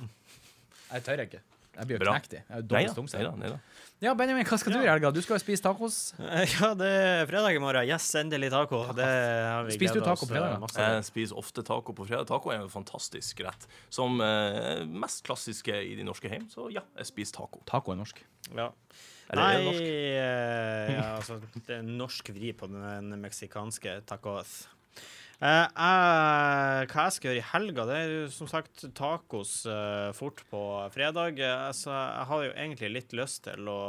Jeg 0.89 1.05
tør 1.05 1.21
ikke. 1.21 1.43
Jeg 1.79 1.87
blir 1.87 2.01
jo 2.01 2.11
knekt 2.11 2.33
i. 2.35 2.41
Neida, 2.49 2.93
Nei 2.99 3.23
nei 3.39 3.51
nei. 3.53 3.59
Ja, 3.99 4.13
Benjamin, 4.15 4.45
hva 4.47 4.55
skal 4.59 4.71
du 4.71 4.79
i 4.79 4.87
helga? 4.87 5.09
Du 5.11 5.19
skal 5.23 5.35
jo 5.35 5.41
spise 5.43 5.63
tacos. 5.63 5.95
Eh, 6.23 6.45
Ja, 6.53 6.69
det 6.77 6.87
er 6.87 7.25
fredag 7.27 7.55
i 7.55 7.59
morgen. 7.59 7.87
Yes, 7.87 8.07
endelig 8.19 8.49
taco. 8.53 8.81
Det 8.95 9.03
har 9.03 9.67
vi 9.67 9.75
Spiser 9.75 9.99
du 9.99 10.05
taco 10.07 10.23
på 10.23 10.31
fredag, 10.31 10.63
eh, 10.63 10.93
Jeg 10.95 11.07
spiser 11.09 11.39
ofte 11.39 11.63
taco 11.67 11.95
på 11.95 12.07
fredag. 12.07 12.27
Taco 12.31 12.53
er 12.53 12.61
en 12.63 12.71
fantastisk 12.71 13.43
rett. 13.43 13.67
Som 13.91 14.21
eh, 14.23 14.85
mest 14.87 15.23
klassiske 15.27 15.75
i 15.83 15.95
de 15.99 16.07
norske 16.07 16.31
hjem. 16.31 16.47
Så 16.51 16.69
ja, 16.71 16.85
jeg 16.99 17.11
spiser 17.11 17.41
taco. 17.41 17.59
Taco 17.67 17.91
er 17.91 17.99
norsk. 17.99 18.23
Ja. 18.55 18.69
Eller 19.29 19.43
er 19.43 19.59
det 19.59 19.67
norsk? 19.67 19.83
Nei, 19.83 20.95
ja, 20.95 21.07
altså, 21.19 21.39
det 21.59 21.75
er 21.75 21.83
en 21.83 21.95
norsk 21.99 22.31
vri 22.35 22.53
på 22.55 22.71
den 22.71 23.15
meksikanske 23.19 23.99
tacos. 24.07 24.61
Eh, 25.39 25.65
uh, 25.71 26.83
hva 26.91 27.03
jeg 27.07 27.15
skal 27.15 27.29
gjøre 27.29 27.39
i 27.39 27.49
helga, 27.53 27.83
det 27.87 27.95
er 27.95 28.09
jo 28.11 28.23
som 28.33 28.47
sagt 28.51 28.83
tacos 28.97 29.61
uh, 29.71 30.11
fort 30.17 30.43
på 30.51 30.63
fredag. 30.91 31.39
Eh, 31.39 31.69
så 31.75 31.93
jeg 31.93 32.25
har 32.31 32.43
jo 32.43 32.49
egentlig 32.51 32.89
litt 32.91 33.15
lyst 33.15 33.45
til 33.47 33.69
å 33.71 33.79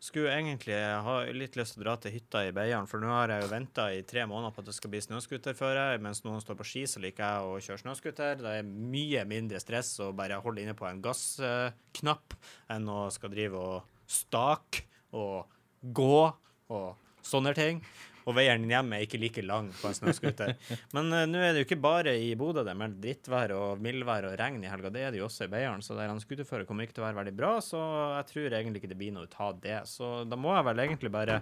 skulle 0.00 0.32
egentlig 0.32 0.78
ha 0.78 1.16
litt 1.36 1.58
lyst 1.58 1.74
til 1.74 1.82
å 1.82 1.84
dra 1.84 1.94
til 2.00 2.14
hytta 2.14 2.46
i 2.46 2.52
Beiarn, 2.56 2.86
for 2.88 3.02
nå 3.02 3.10
har 3.12 3.34
jeg 3.34 3.44
jo 3.44 3.50
venta 3.50 3.88
i 3.92 3.98
tre 4.08 4.22
måneder 4.30 4.54
på 4.54 4.62
at 4.62 4.70
det 4.70 4.76
skal 4.78 4.92
bli 4.94 5.02
snøscooterføre. 5.04 5.82
Mens 6.00 6.22
noen 6.24 6.40
står 6.40 6.56
på 6.56 6.68
ski, 6.70 6.84
så 6.88 7.02
liker 7.02 7.26
jeg 7.26 7.50
å 7.50 7.58
kjøre 7.66 7.82
snøscooter. 7.82 8.38
Det 8.40 8.54
er 8.62 8.70
mye 8.70 9.26
mindre 9.28 9.60
stress 9.60 9.90
å 10.00 10.12
bare 10.16 10.38
holde 10.40 10.62
inne 10.62 10.76
på 10.78 10.86
en 10.88 11.02
gassknapp 11.04 12.38
enn 12.72 12.88
å 12.88 13.02
skal 13.12 13.34
drive 13.34 13.60
og 13.60 14.06
stake 14.08 14.86
og 15.18 15.50
gå 15.82 16.22
og 16.70 17.26
sånne 17.26 17.52
ting. 17.58 17.82
Og 18.30 18.36
veien 18.38 18.64
hjem 18.70 18.94
er 18.94 19.04
ikke 19.04 19.20
like 19.20 19.44
lang 19.44 19.70
på 19.74 19.90
en 19.90 19.96
snøscooter. 19.98 20.54
Men 20.96 21.10
uh, 21.12 21.24
nå 21.28 21.42
er 21.42 21.52
det 21.52 21.64
jo 21.64 21.68
ikke 21.68 21.80
bare 21.82 22.14
i 22.22 22.32
Bodø 22.38 22.64
det 22.64 22.72
er 22.72 22.80
meldt 22.80 23.00
drittvær 23.02 23.54
og 23.56 23.82
mildvær 23.82 24.30
og 24.30 24.38
regn 24.40 24.62
i 24.64 24.70
helga. 24.70 24.92
Det 24.94 25.04
er 25.04 25.14
det 25.14 25.22
jo 25.22 25.28
også 25.28 25.48
i 25.48 25.52
Beiarn, 25.52 25.84
så 25.84 25.98
der 25.98 26.10
han 26.12 26.22
scooterfører 26.22 26.68
kommer 26.68 26.86
ikke 26.86 26.98
til 26.98 27.04
å 27.04 27.08
være 27.08 27.20
veldig 27.20 27.36
bra. 27.36 27.52
Så 27.64 27.82
jeg 28.16 28.30
tror 28.32 28.58
egentlig 28.60 28.82
ikke 28.82 28.94
det 28.94 29.00
blir 29.00 29.14
noe 29.16 29.28
ut 29.28 29.38
av 29.42 29.60
det. 29.62 29.78
Så 29.90 30.10
da 30.30 30.38
må 30.40 30.54
jeg 30.56 30.66
vel 30.70 30.84
egentlig 30.86 31.12
bare 31.14 31.40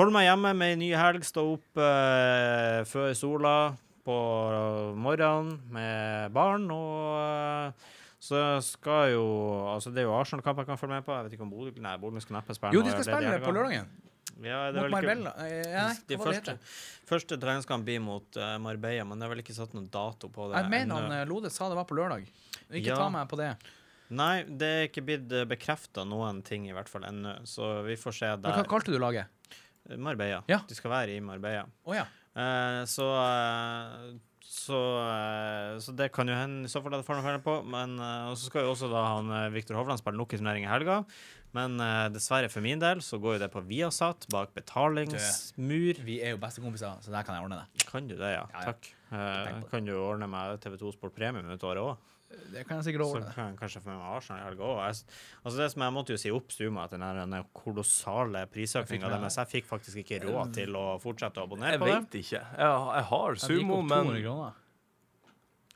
holde 0.00 0.16
meg 0.16 0.28
hjemme 0.28 0.56
med 0.56 0.74
en 0.74 0.84
ny 0.84 0.90
helg, 0.96 1.26
stå 1.26 1.46
opp 1.54 1.80
uh, 1.80 2.82
før 2.88 3.14
sola 3.18 3.54
på 4.06 4.18
morgenen 4.96 5.58
med 5.74 6.32
barn 6.32 6.70
og 6.72 7.72
uh, 7.74 7.96
så 8.20 8.60
skal 8.60 9.14
jo 9.14 9.24
Altså, 9.74 9.90
det 9.90 10.02
er 10.02 10.08
jo 10.08 10.14
Arsenal-kamp 10.14 10.58
jeg 10.58 10.66
kan 10.66 10.78
følge 10.78 10.94
med 10.94 11.02
på. 11.02 11.12
Jeg 11.12 11.24
vet 11.24 11.32
ikke 11.32 11.46
om 11.46 11.50
Bodø 11.50 11.80
Nei, 11.80 11.96
Bodø 11.96 12.20
skal 12.20 12.36
neppe 12.36 12.54
spille 12.54 12.76
Jo, 12.76 12.84
de 12.84 12.92
skal 12.92 13.06
spille 13.08 13.40
på 13.40 13.54
lørdagen. 13.56 13.88
Ja, 14.44 14.60
det 14.72 14.84
Mot 14.84 14.94
Marbella. 14.94 15.32
Eh, 15.44 15.72
Nei, 15.74 15.96
de 16.08 16.16
hva 16.18 16.24
var 16.26 16.36
det 16.36 16.40
første, 16.40 16.54
første 17.10 17.38
treningskamp 17.42 17.84
blir 17.86 18.00
mot 18.04 18.38
uh, 18.40 18.54
Marbella, 18.62 19.04
men 19.08 19.20
det 19.20 19.26
er 19.26 19.34
vel 19.34 19.42
ikke 19.44 19.56
satt 19.56 19.74
noen 19.76 19.90
dato 19.92 20.30
på 20.32 20.48
det. 20.50 20.62
Jeg 20.62 20.72
mener 20.72 20.96
han 21.00 21.16
eh, 21.18 21.26
Lode 21.28 21.52
sa 21.52 21.68
det 21.72 21.78
var 21.78 21.88
på 21.88 21.98
lørdag. 21.98 22.24
Ikke 22.70 22.92
Ja. 22.92 22.96
ta 23.00 23.10
meg 23.12 23.28
på 23.30 23.40
det. 23.40 23.52
Nei, 24.10 24.42
det 24.44 24.70
er 24.70 24.88
ikke 24.88 25.04
blitt 25.06 25.34
bekrefta 25.50 26.02
noen 26.08 26.40
ting, 26.46 26.64
i 26.66 26.74
hvert 26.74 26.88
fall 26.90 27.04
ennå, 27.06 27.36
så 27.46 27.76
vi 27.86 27.94
får 27.98 28.16
se 28.16 28.30
der. 28.42 28.56
Hva 28.58 28.66
kalte 28.66 28.90
du 28.90 28.98
laget? 28.98 29.30
Marbella. 29.98 30.42
Ja. 30.50 30.60
De 30.66 30.74
skal 30.74 30.92
være 30.92 31.14
i 31.14 31.20
Marbella. 31.22 31.68
Oh, 31.86 31.94
ja. 31.94 32.08
uh, 32.34 32.82
så 32.90 33.06
uh, 33.06 34.10
så, 34.50 34.78
uh, 34.98 35.78
så 35.78 35.94
det 35.94 36.10
kan 36.14 36.26
jo 36.26 36.34
hende 36.34 36.66
i 36.66 36.70
så 36.70 36.82
fall 36.82 36.96
at 36.96 37.04
det 37.04 37.06
får 37.06 37.20
noe 37.22 37.42
på. 37.44 37.60
Men 37.70 37.94
så 38.34 38.50
skal 38.50 38.66
jo 38.66 38.72
også 38.74 38.90
da 38.90 39.04
han 39.14 39.30
Viktor 39.54 39.78
Hovland 39.78 40.02
spille 40.02 40.18
nok 40.18 40.34
i 40.34 40.40
turnering 40.40 40.66
i 40.66 40.70
helga. 40.70 41.04
Men 41.56 41.80
uh, 41.82 42.06
dessverre 42.14 42.50
for 42.52 42.62
min 42.62 42.78
del 42.82 43.00
så 43.02 43.18
går 43.18 43.36
jo 43.36 43.42
det 43.42 43.48
på 43.50 43.62
Viasat 43.66 44.28
bak 44.30 44.52
betalingsmur. 44.54 45.98
Vi 46.06 46.20
er 46.22 46.36
jo 46.36 46.38
bestekompiser, 46.42 47.00
så 47.02 47.10
der 47.10 47.26
kan 47.26 47.34
jeg 47.38 47.46
ordne 47.48 47.64
det. 47.64 47.86
Kan 47.90 48.06
du 48.06 48.14
det, 48.14 48.34
ja? 48.36 48.44
Ja, 48.52 48.60
ja. 48.60 48.70
Takk. 48.70 48.92
Det. 49.10 49.54
kan 49.72 49.88
du 49.88 49.96
ordne 49.98 50.28
meg 50.30 50.60
TV2 50.62 50.92
Sport 50.94 51.16
Premium 51.16 51.48
ut 51.50 51.64
året 51.66 51.82
òg? 51.82 52.06
Det 52.52 52.62
kan 52.62 52.78
jeg 52.78 52.86
sikkert 52.86 53.02
ordne. 53.08 53.26
Så 53.26 53.34
kan 53.34 53.48
jeg 53.50 53.58
kanskje 53.58 53.80
få 53.82 53.90
med 53.90 53.98
meg 53.98 54.12
Arsenal 54.14 54.38
i 54.38 54.44
helga 54.46 54.68
òg. 54.68 54.80
Altså 54.86 55.56
det 55.58 55.66
som 55.72 55.82
jeg 55.82 55.94
måtte 55.96 56.14
jo 56.14 56.20
si 56.22 56.30
opp 56.30 56.52
Suma 56.54 56.84
etter 56.86 57.02
den, 57.02 57.34
kolossale 57.58 58.44
Jeg 58.44 58.50
prisøkninga 58.54 59.10
deres. 59.10 59.38
Jeg 59.40 59.50
fikk 59.50 59.66
faktisk 59.66 60.04
ikke 60.04 60.20
råd 60.28 60.54
til 60.54 60.78
å 60.78 60.84
fortsette 61.02 61.42
å 61.42 61.48
abonnere 61.50 61.74
Jeg 61.74 61.82
på 61.82 61.88
det. 61.90 61.96
vet 61.98 62.18
ikke. 62.22 62.38
Jeg, 62.38 62.76
jeg 62.94 63.08
har 63.10 63.34
Jeg 63.40 63.58
gikk 63.58 63.74
opp 63.74 63.90
200 63.90 64.22
kroner 64.28 64.62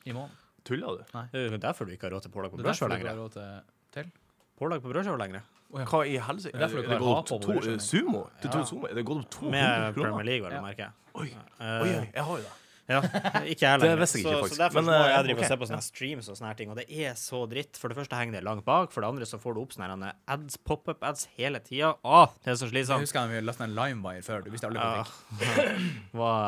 i 0.04 0.14
måneden. 0.14 0.38
Tuller 0.64 1.00
du? 1.00 1.18
Det 1.34 1.42
er 1.50 1.58
derfor 1.60 1.88
du 1.90 1.92
ikke 1.96 2.06
har 2.06 2.14
råd 2.14 2.28
til 2.28 2.32
pålegg 2.38 2.54
på 2.54 2.60
Det 2.60 2.64
er 2.64 2.70
derfor 2.70 2.88
du 2.88 2.94
ikke 2.94 3.10
har 3.10 3.18
lenger. 3.18 3.42
råd 3.42 3.98
til. 3.98 4.14
Pålegg 4.54 4.84
på 4.84 4.94
brødskive 4.94 5.18
lenger. 5.18 5.50
Hva 5.74 6.02
i 6.06 6.16
helse? 6.18 6.50
Det 6.50 6.54
er 6.54 6.66
derfor 6.66 6.82
du 6.82 6.90
Er 6.94 6.98
gått 6.98 7.32
opp 7.32 7.42
på 7.42 7.60
to-. 7.62 7.78
Sumo? 7.82 8.26
Det 8.40 8.50
Ja. 8.50 8.50
to 8.60 8.64
sumo? 8.64 8.86
Det 8.94 9.04
gått 9.04 9.24
opp 9.24 9.30
200 9.30 9.50
Med? 9.50 9.94
Premier 9.94 10.24
League, 10.24 10.48
vel 10.48 10.58
å 10.60 10.62
merke. 10.62 10.92
Oi, 11.14 11.30
Eh, 11.60 11.80
oi, 11.82 11.88
oi, 11.88 12.10
jeg 12.14 12.22
har 12.24 12.36
jo 12.38 12.42
det. 12.42 12.52
Ja, 12.86 12.98
ikke 13.48 13.64
jeg 13.64 13.80
Det 13.80 13.88
lenger. 13.88 13.96
jeg 13.96 14.08
så, 14.26 14.32
så 14.44 14.56
derfor 14.60 14.74
Men, 14.82 14.84
må 14.84 14.92
jeg 15.08 15.14
eh, 15.16 15.22
drive 15.24 15.38
okay. 15.38 15.44
og 15.44 15.48
se 15.48 15.56
på 15.56 15.66
sånne 15.70 15.82
streams 15.86 16.26
og 16.28 16.36
sånne 16.36 16.48
her 16.50 16.54
ting, 16.58 16.68
og 16.68 16.76
det 16.76 16.84
er 16.92 17.14
så 17.16 17.38
dritt. 17.48 17.78
For 17.80 17.88
det 17.88 17.96
første 17.96 18.12
henger 18.18 18.32
det 18.36 18.42
langt 18.44 18.62
bak, 18.66 18.92
for 18.92 19.00
det 19.00 19.08
andre 19.08 19.24
så 19.24 19.38
får 19.40 19.54
du 19.56 19.60
opp 19.62 19.72
sånne 19.72 20.10
ads, 20.28 20.58
pop-up-ads 20.58 21.28
hele 21.38 21.60
tida. 21.64 21.94
Å, 22.04 22.28
det 22.44 22.52
er 22.52 22.58
så 22.60 22.68
Jeg 22.68 22.74
slitsomt. 22.74 23.00
husker 23.06 23.26
vi 23.32 23.40
lastet 23.40 23.64
en 23.70 23.74
Limewire 23.74 24.20
før. 24.22 24.44
Du 24.44 24.50
visste 24.52 24.68
aldri 24.68 24.84
hva 24.84 25.00
det 25.00 25.06
gikk. 25.08 26.12
Var 26.12 26.44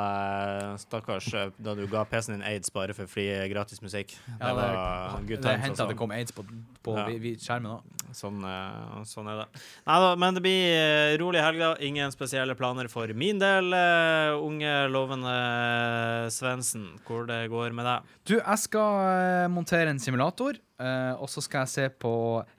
eh, 0.61 0.77
stakkars 0.85 1.33
eh, 1.41 1.51
da 1.59 1.74
du 1.74 1.87
ga 1.89 2.05
PC-en 2.05 2.37
din 2.37 2.45
aids 2.53 2.68
bare 2.74 2.93
for 2.93 3.09
fri 3.09 3.31
eh, 3.33 3.49
gratis 3.49 3.81
musikk. 3.81 4.12
Ja, 4.37 4.53
det 4.53 4.55
var 4.61 5.20
det 5.24 5.41
times. 5.41 5.64
hendte 5.64 5.72
at 5.72 5.89
det 5.89 5.97
altså. 5.97 5.99
kom 6.05 6.11
aids 6.11 6.33
på, 6.37 6.45
på 6.85 6.99
Ja. 6.99 7.07
vi- 7.07 7.18
vi- 7.18 7.37
skjermen 7.41 7.79
òg. 7.79 7.95
Sånn, 8.17 8.39
eh, 8.49 9.03
sånn 9.05 9.27
er 9.29 9.43
det. 9.43 9.62
Nei 9.87 9.97
da, 10.01 10.11
men 10.17 10.35
det 10.39 10.43
blir 10.47 10.62
eh, 10.73 11.17
rolig 11.21 11.43
helg, 11.45 11.61
da. 11.61 11.73
Ingen 11.85 12.14
spesielle 12.14 12.55
planer 12.57 12.89
for 12.89 13.12
min 13.12 13.39
del. 13.43 13.69
eh, 13.77 14.33
unge, 14.41 14.73
lovende 14.89 15.35
Svendsen, 16.33 16.87
hvor 17.07 17.27
det 17.29 17.43
går 17.53 17.75
med 17.77 17.85
deg. 17.89 18.14
Du, 18.27 18.35
jeg 18.39 18.62
skal 18.64 19.51
montere 19.53 19.93
en 19.93 20.01
simulator, 20.03 20.57
og 21.21 21.29
så 21.33 21.43
skal 21.45 21.64
jeg 21.67 21.73
se 21.75 21.89
på 22.03 22.14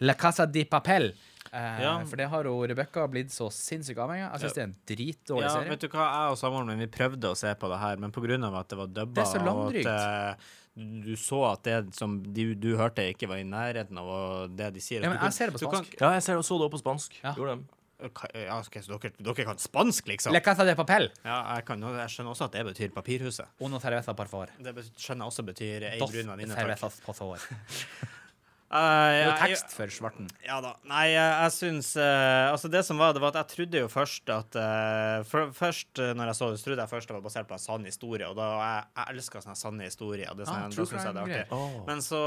La 0.06 0.14
Casa 0.18 0.46
di 0.46 0.64
Papel. 0.70 1.12
Eh, 1.48 1.82
Ja. 1.82 1.94
For 2.06 2.20
det 2.20 2.28
har 2.30 2.44
jo 2.44 2.54
Rebekka 2.68 3.06
blitt 3.10 3.32
så 3.32 3.48
sinnssykt 3.54 3.98
avhengig 4.04 4.26
av. 4.28 4.34
Jeg 4.36 4.42
syns 4.46 4.54
det 4.58 4.62
er 4.64 4.68
en 4.68 4.78
dritdårlig 4.92 5.46
Ja, 5.48 5.54
serie. 5.56 5.70
vet 5.74 5.80
du 5.86 5.88
hva, 5.88 6.06
jeg 6.12 6.32
og 6.34 6.38
samboeren 6.42 6.68
min 6.74 6.82
vi 6.84 6.88
prøvde 6.92 7.32
å 7.32 7.38
se 7.40 7.54
på 7.56 7.70
det 7.72 7.80
her, 7.82 7.98
men 8.04 8.12
pga. 8.12 8.60
at 8.60 8.68
det 8.70 8.78
var 8.78 8.88
dubba, 8.88 9.14
Det 9.16 9.24
er 9.24 9.32
så 9.32 9.40
og 9.48 9.76
at 9.76 10.38
du 10.78 11.16
så 11.18 11.40
at 11.52 11.64
det 11.66 11.96
som 11.98 12.20
du, 12.22 12.54
du 12.54 12.76
hørte, 12.78 13.06
ikke 13.10 13.30
var 13.30 13.42
i 13.42 13.48
nærheten 13.48 13.98
av 13.98 14.52
det 14.54 14.70
de 14.76 14.84
sier. 14.84 15.02
Ja, 15.02 15.10
men 15.10 15.20
jeg 15.24 15.34
ser 15.34 15.50
det 15.50 15.58
på 15.58 15.64
spansk. 15.66 15.96
kan-. 15.96 16.06
Ja, 16.06 16.14
jeg 16.20 16.28
ser 16.28 16.46
så 16.46 16.60
det 16.62 16.70
på 16.74 16.82
spansk. 16.84 17.18
Ja. 17.24 17.34
Gjorde 17.38 17.58
det. 17.58 17.74
Ja, 17.98 18.60
okay, 18.62 18.84
så 18.86 18.94
dere, 18.94 19.10
dere 19.18 19.46
kan 19.48 19.58
spansk, 19.58 20.06
liksom? 20.06 20.36
Le 20.36 20.42
Casa 20.46 20.68
de 20.68 20.76
Papel. 20.78 21.10
Ja, 21.24 21.40
jeg, 21.56 21.66
kan, 21.66 21.82
jeg 21.82 22.14
skjønner 22.14 22.36
også 22.36 22.46
at 22.46 22.54
det 22.54 22.66
betyr 22.68 22.94
papirhuset. 22.94 23.50
Uno 23.66 23.82
cerveza 23.82 24.14
por 24.14 24.30
favor. 24.30 24.54
Det 24.62 24.76
skjønner 24.94 25.26
jeg 25.26 25.34
også 25.34 25.48
betyr 25.48 25.88
ei 25.90 25.98
brun 26.04 26.30
venninne. 26.36 26.78
takk. 26.78 28.14
jeg- 28.68 29.38
tekst 29.40 29.72
for 29.72 29.88
svarten. 29.88 30.26
Ja 30.44 30.58
da. 30.62 30.74
Nei, 30.90 31.06
jeg, 31.14 31.30
jeg 31.44 31.52
syns 31.56 31.94
uh, 31.96 32.52
Altså, 32.52 32.68
det 32.74 32.82
som 32.84 33.00
var, 33.00 33.14
det 33.16 33.22
var 33.24 33.32
at 33.32 33.40
jeg 33.40 33.52
trodde 33.54 33.80
jo 33.86 33.88
først 33.88 34.28
at 34.34 34.58
uh, 34.60 35.24
for, 35.24 35.54
Først 35.56 36.02
når 36.02 36.32
jeg 36.34 36.36
så 36.36 36.50
det, 36.52 36.60
så 36.60 36.68
trodde 36.68 36.84
jeg 36.84 36.92
først 36.92 37.08
det 37.08 37.16
var 37.16 37.24
basert 37.24 37.48
på 37.48 37.56
en 37.56 37.64
sann 37.64 37.88
historie, 37.88 38.28
og 38.28 38.36
da 38.36 38.48
jeg, 38.60 38.84
jeg 39.00 39.16
elsker 39.16 39.46
sånne 39.46 39.56
sanne 39.62 39.88
historier. 39.88 40.34
Det, 40.36 40.46
sånn, 40.50 40.68
Ah, 40.68 40.68
da 40.68 40.86
synes 40.92 41.08
jeg 41.08 41.16
det 41.16 41.24
er 41.24 41.32
artig. 41.32 41.56
Oh. 41.56 41.80
Men 41.88 42.04
så 42.04 42.20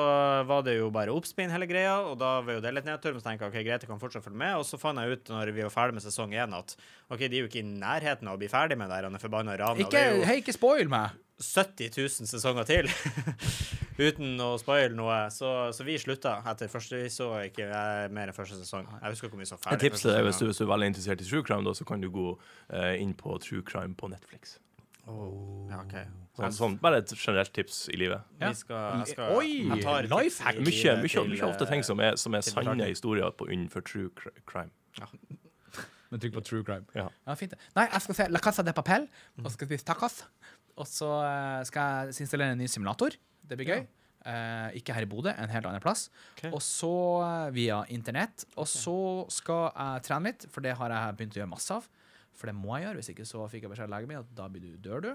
var 0.48 0.64
det 0.64 0.78
jo 0.78 0.88
bare 0.94 1.12
oppspinn, 1.12 1.52
hele 1.52 1.68
greia, 1.68 1.98
og 2.08 2.16
da 2.20 2.32
var 2.46 2.56
jo 2.56 2.64
det 2.64 2.72
litt 2.78 2.88
nedtur. 2.88 3.12
Men 3.12 3.20
så 3.20 3.28
tenkte 3.28 3.44
jeg 3.48 3.52
ok, 3.52 3.60
greit, 3.68 3.84
jeg 3.84 3.90
kan 3.92 4.00
fortsatt 4.02 4.24
følge 4.24 4.40
med. 4.40 4.56
Og 4.60 4.64
så 4.68 4.80
fant 4.80 4.96
jeg 5.04 5.18
ut 5.20 5.32
når 5.36 5.52
vi 5.56 5.66
var 5.68 5.74
ferdig 5.76 5.98
med 6.00 6.04
sesong 6.08 6.32
én, 6.32 6.56
at 6.56 6.76
OK, 7.12 7.26
de 7.26 7.36
er 7.36 7.42
jo 7.44 7.50
ikke 7.52 7.60
i 7.62 7.68
nærheten 7.68 8.28
av 8.30 8.38
å 8.38 8.40
bli 8.40 8.48
ferdig 8.48 8.80
med 8.80 8.88
det 8.88 8.96
der, 8.96 9.10
han 9.10 9.18
er 9.20 9.22
forbanna 9.28 9.58
ranet. 9.60 9.84
Ikke, 9.84 10.06
jo 10.16 10.24
hei, 10.30 10.40
ikke 10.40 10.56
spoil 10.56 10.88
meg! 10.92 11.12
70 11.40 11.90
000 11.96 12.28
sesonger 12.28 12.68
til 12.68 12.88
uten 14.06 14.40
å 14.44 14.52
spoile 14.60 14.94
noe. 14.96 15.18
Så, 15.32 15.50
så 15.76 15.86
vi 15.86 15.96
slutta 16.00 16.38
etter 16.52 16.70
første. 16.72 17.00
Vi 17.00 17.12
så 17.12 17.30
ikke 17.48 17.66
eh, 17.66 18.06
mer 18.12 18.30
enn 18.30 18.36
første 18.36 18.58
sesong. 18.60 18.88
Jeg 19.00 19.14
husker 19.14 19.30
ikke 19.30 19.38
hvor 19.38 19.44
vi 19.44 19.50
så 19.50 19.58
Et 19.58 19.66
ferdig. 19.66 19.82
tips 19.88 20.04
til 20.04 20.14
deg 20.14 20.24
hvis 20.28 20.40
du, 20.40 20.46
hvis 20.50 20.60
du 20.60 20.66
er 20.66 20.72
veldig 20.74 20.90
interessert 20.92 21.24
i 21.24 21.28
true 21.28 21.46
crime, 21.46 21.64
da, 21.66 21.76
så 21.76 21.86
kan 21.88 22.04
du 22.04 22.10
gå 22.12 22.32
eh, 22.34 22.96
inn 23.00 23.14
på 23.16 23.38
true 23.44 23.64
crime 23.66 23.96
på 23.96 24.12
Netflix. 24.12 24.58
Ja, 25.10 25.80
okay. 25.80 26.06
Sånn, 26.38 26.54
sånn, 26.54 26.74
bare 26.80 27.00
et 27.02 27.10
generelt 27.16 27.50
tips 27.56 27.82
i 27.90 27.98
livet. 27.98 28.22
Vi 28.38 28.50
skal, 28.56 29.02
skal, 29.08 29.34
Oi, 29.36 29.50
jeg 29.66 30.10
life 30.12 30.44
hack. 30.44 30.60
Mye, 30.62 30.94
mye, 31.02 31.24
mye 31.32 31.48
ofte 31.48 31.66
ting 31.68 31.82
som 31.84 32.00
er, 32.04 32.16
som 32.20 32.36
er 32.38 32.44
sanne 32.46 32.86
historier 32.88 33.34
på 33.34 33.48
innenfor 33.50 33.84
true 33.84 34.12
crime. 34.14 34.70
crime. 34.94 35.40
Men 36.10 36.22
trykk 36.22 36.38
på 36.38 36.42
true 36.46 36.66
crime. 36.66 36.86
Ja. 36.94 37.06
fint. 37.38 37.54
Nei, 37.76 37.86
jeg 37.86 38.02
skal 38.06 38.16
se 38.18 38.28
La 38.34 38.40
Casa 38.42 38.64
de 38.66 38.74
Papel, 38.74 39.06
og 39.38 39.44
så 39.46 39.52
skal 39.54 39.66
jeg 39.66 39.78
spise 39.78 39.86
tacos. 39.92 40.16
Og 40.80 40.88
så 40.88 41.08
eh, 41.26 41.62
skal 41.68 42.08
jeg 42.10 42.24
installere 42.26 42.56
en 42.56 42.62
ny 42.62 42.68
simulator. 42.70 43.16
Det 43.46 43.58
blir 43.58 43.74
gøy. 43.74 43.82
Eh, 44.20 44.76
ikke 44.80 44.92
her 44.96 45.06
i 45.06 45.08
Bodø, 45.08 45.32
en 45.32 45.52
helt 45.52 45.68
annen 45.68 45.82
plass. 45.84 46.08
Okay. 46.34 46.50
Og 46.52 46.60
så 46.64 46.92
eh, 47.24 47.46
via 47.56 47.82
internett. 47.92 48.44
Og 48.56 48.68
så 48.68 48.98
skal 49.32 49.70
jeg 49.70 50.04
trene 50.08 50.32
litt, 50.32 50.46
for 50.52 50.64
det 50.64 50.76
har 50.80 50.96
jeg 50.96 51.18
begynt 51.18 51.38
å 51.38 51.42
gjøre 51.42 51.54
masse 51.54 51.80
av. 51.80 51.88
For 52.36 52.48
det 52.48 52.56
må 52.56 52.76
jeg 52.76 52.88
gjøre, 52.88 53.00
hvis 53.00 53.12
ikke 53.12 53.28
så 53.28 53.48
fikk 53.52 53.66
jeg 53.66 53.74
beskjed 53.74 53.90
av 53.90 53.96
legen 53.96 54.12
min 54.12 54.22
at 54.22 54.30
da 54.36 54.48
blir 54.52 54.64
du, 54.64 54.76
dør 54.80 55.04
du. 55.04 55.10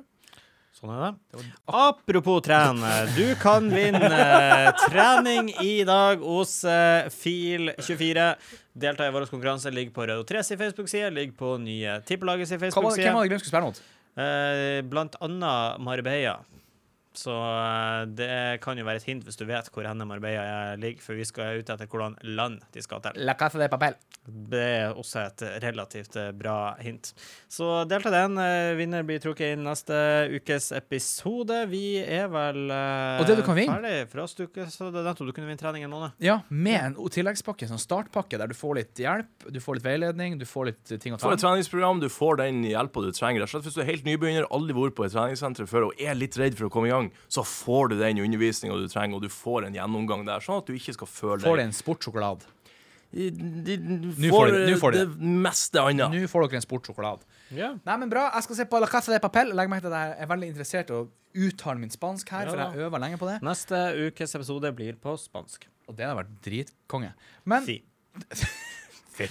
Sånn 0.76 0.92
er 0.92 1.04
det. 1.06 1.44
Apropos 1.72 2.42
trene. 2.44 2.90
Du 3.16 3.30
kan 3.40 3.70
vinne 3.72 4.10
eh, 4.12 4.70
trening 4.90 5.54
i 5.64 5.78
dag 5.88 6.20
hos 6.20 6.58
eh, 6.68 7.08
Fil24. 7.14 8.26
Delta 8.76 9.08
i 9.08 9.14
vår 9.16 9.30
konkurranse. 9.32 9.72
Ligger 9.72 9.96
på 9.96 10.10
Radio 10.10 10.26
3 10.28 10.44
sin 10.44 10.60
Facebook-side, 10.60 11.14
ligger 11.16 11.38
på 11.40 11.54
nye 11.64 12.02
Tippelaget 12.04 12.52
sin 12.52 12.60
Facebook-side. 12.60 13.08
hvem 13.08 13.22
var 13.22 13.32
det 13.32 13.40
å 13.40 13.46
spørre 13.48 13.70
noe? 13.70 13.86
Blant 14.16 15.16
annet 15.20 15.80
Marbella. 15.80 16.46
Så 17.20 17.34
eh, 17.36 18.02
det 18.18 18.62
kan 18.64 18.78
jo 18.80 18.86
være 18.88 19.02
et 19.02 19.08
hint 19.10 19.24
hvis 19.28 19.40
du 19.40 19.46
vet 19.50 19.70
hvor 19.74 19.88
henne 19.88 20.06
Marbella 20.08 20.76
ligger, 20.80 21.02
for 21.06 21.18
vi 21.20 21.26
skal 21.28 21.62
ut 21.62 21.70
etter 21.72 21.88
hvordan 21.90 22.18
land 22.36 22.62
de 22.76 22.84
skal 22.84 23.02
til. 23.06 23.20
La 23.26 23.38
casa 23.40 23.60
de 23.62 23.70
papel. 23.72 23.96
Det 24.26 24.62
er 24.62 24.96
også 24.98 25.20
et 25.22 25.44
relativt 25.64 26.16
eh, 26.18 26.32
bra 26.34 26.74
hint. 26.82 27.12
Så 27.52 27.84
delta 27.90 28.10
den. 28.14 28.40
Eh, 28.42 28.72
Vinner 28.80 29.04
blir 29.06 29.20
trukket 29.22 29.54
inn 29.56 29.64
neste 29.68 29.96
ukes 30.34 30.72
episode. 30.76 31.60
Vi 31.70 32.00
er 32.02 32.26
vel 32.34 32.72
eh, 32.74 33.20
Og 33.22 33.28
det 33.30 33.38
du 33.40 33.44
kan 33.46 33.58
vinne? 33.58 33.76
ferdig 33.78 34.10
for 34.12 34.24
oss, 34.26 34.34
Du, 34.36 34.48
så 34.50 34.90
det 34.92 35.02
er 35.04 35.10
nettopp 35.12 35.30
du 35.30 35.34
kunne 35.36 35.50
vinne 35.50 35.62
trening 35.62 35.86
en 35.86 35.94
måned. 35.94 36.16
Ja, 36.26 36.40
med 36.50 36.80
en 36.82 36.98
tilleggspakke, 37.16 37.68
sånn 37.70 37.80
startpakke, 37.82 38.40
der 38.42 38.50
du 38.52 38.58
får 38.58 38.80
litt 38.80 39.00
hjelp, 39.00 39.30
du 39.54 39.60
får 39.62 39.78
litt 39.80 39.86
veiledning, 39.86 40.40
du 40.42 40.46
får 40.50 40.72
litt 40.72 40.92
eh, 40.96 41.00
ting 41.02 41.14
å 41.16 41.20
Du 41.22 41.28
får 41.28 41.38
et 41.38 41.46
treningsprogram, 41.46 42.02
du 42.02 42.10
får 42.12 42.42
den 42.42 42.64
hjelpa 42.68 43.06
du 43.06 43.12
trenger. 43.16 43.46
Hvis 43.46 43.78
du 43.78 43.82
er 43.86 43.90
helt 43.92 44.10
nybegynner, 44.10 44.50
aldri 44.50 44.76
vært 44.76 44.98
på 44.98 45.06
et 45.08 45.14
treningssenter 45.16 45.70
før 45.70 45.92
og 45.92 46.02
er 46.02 46.18
litt 46.18 46.36
redd 46.42 46.58
for 46.58 46.68
å 46.68 46.74
komme 46.74 46.90
i 46.90 46.94
gang, 46.96 47.05
så 47.28 47.44
får 47.46 47.90
du 47.94 47.98
den 48.00 48.20
undervisninga 48.24 48.78
du 48.80 48.88
trenger, 48.92 49.18
og 49.20 49.26
du 49.26 49.30
får 49.32 49.68
en 49.70 49.78
gjennomgang 49.78 50.26
der, 50.28 50.44
sånn 50.44 50.62
at 50.64 50.68
du 50.70 50.76
ikke 50.78 50.94
skal 50.98 51.10
føle 51.10 51.44
Får 51.46 51.58
du 51.62 51.66
en 51.68 51.76
sportsjokolade. 51.76 52.52
De, 53.16 53.30
de- 53.32 53.78
Du 53.78 54.08
Nå 54.20 54.30
får 54.34 54.50
får 54.52 54.80
får 54.82 54.92
du 54.92 54.98
det 55.00 55.28
meste 55.46 55.80
annet. 55.80 56.12
Nå 56.12 56.28
får 56.28 56.48
dere 56.50 56.60
en 56.60 56.66
sportsjokolade. 56.66 57.22
Yeah. 57.54 57.78
Nei, 57.86 57.98
men 58.02 58.10
bra. 58.12 58.26
Jeg 58.34 58.44
skal 58.48 58.58
se 58.60 58.66
på 58.68 58.80
La 58.82 58.90
Casa 58.92 59.14
de 59.14 59.20
Papel. 59.24 59.54
Legg 59.56 59.70
merke 59.72 59.86
til 59.86 59.94
at 59.94 60.10
jeg 60.16 60.26
er 60.26 60.32
veldig 60.34 60.50
interessert 60.52 60.92
i 60.92 60.98
å 60.98 61.06
uttale 61.46 61.80
min 61.80 61.92
spansk 61.94 62.30
her, 62.34 62.48
Ja 62.48 62.52
for 62.52 62.64
jeg 62.64 62.88
øver 62.88 63.00
lenge 63.04 63.20
på 63.22 63.30
det. 63.30 63.38
Neste 63.46 63.82
ukes 64.08 64.36
episode 64.36 64.72
blir 64.76 64.98
på 65.00 65.16
spansk. 65.20 65.68
Og 65.88 65.96
det 65.96 66.08
har 66.10 66.16
vært 66.18 66.34
dritkonge. 66.44 67.14
Men, 67.46 67.64
Si. 67.68 67.78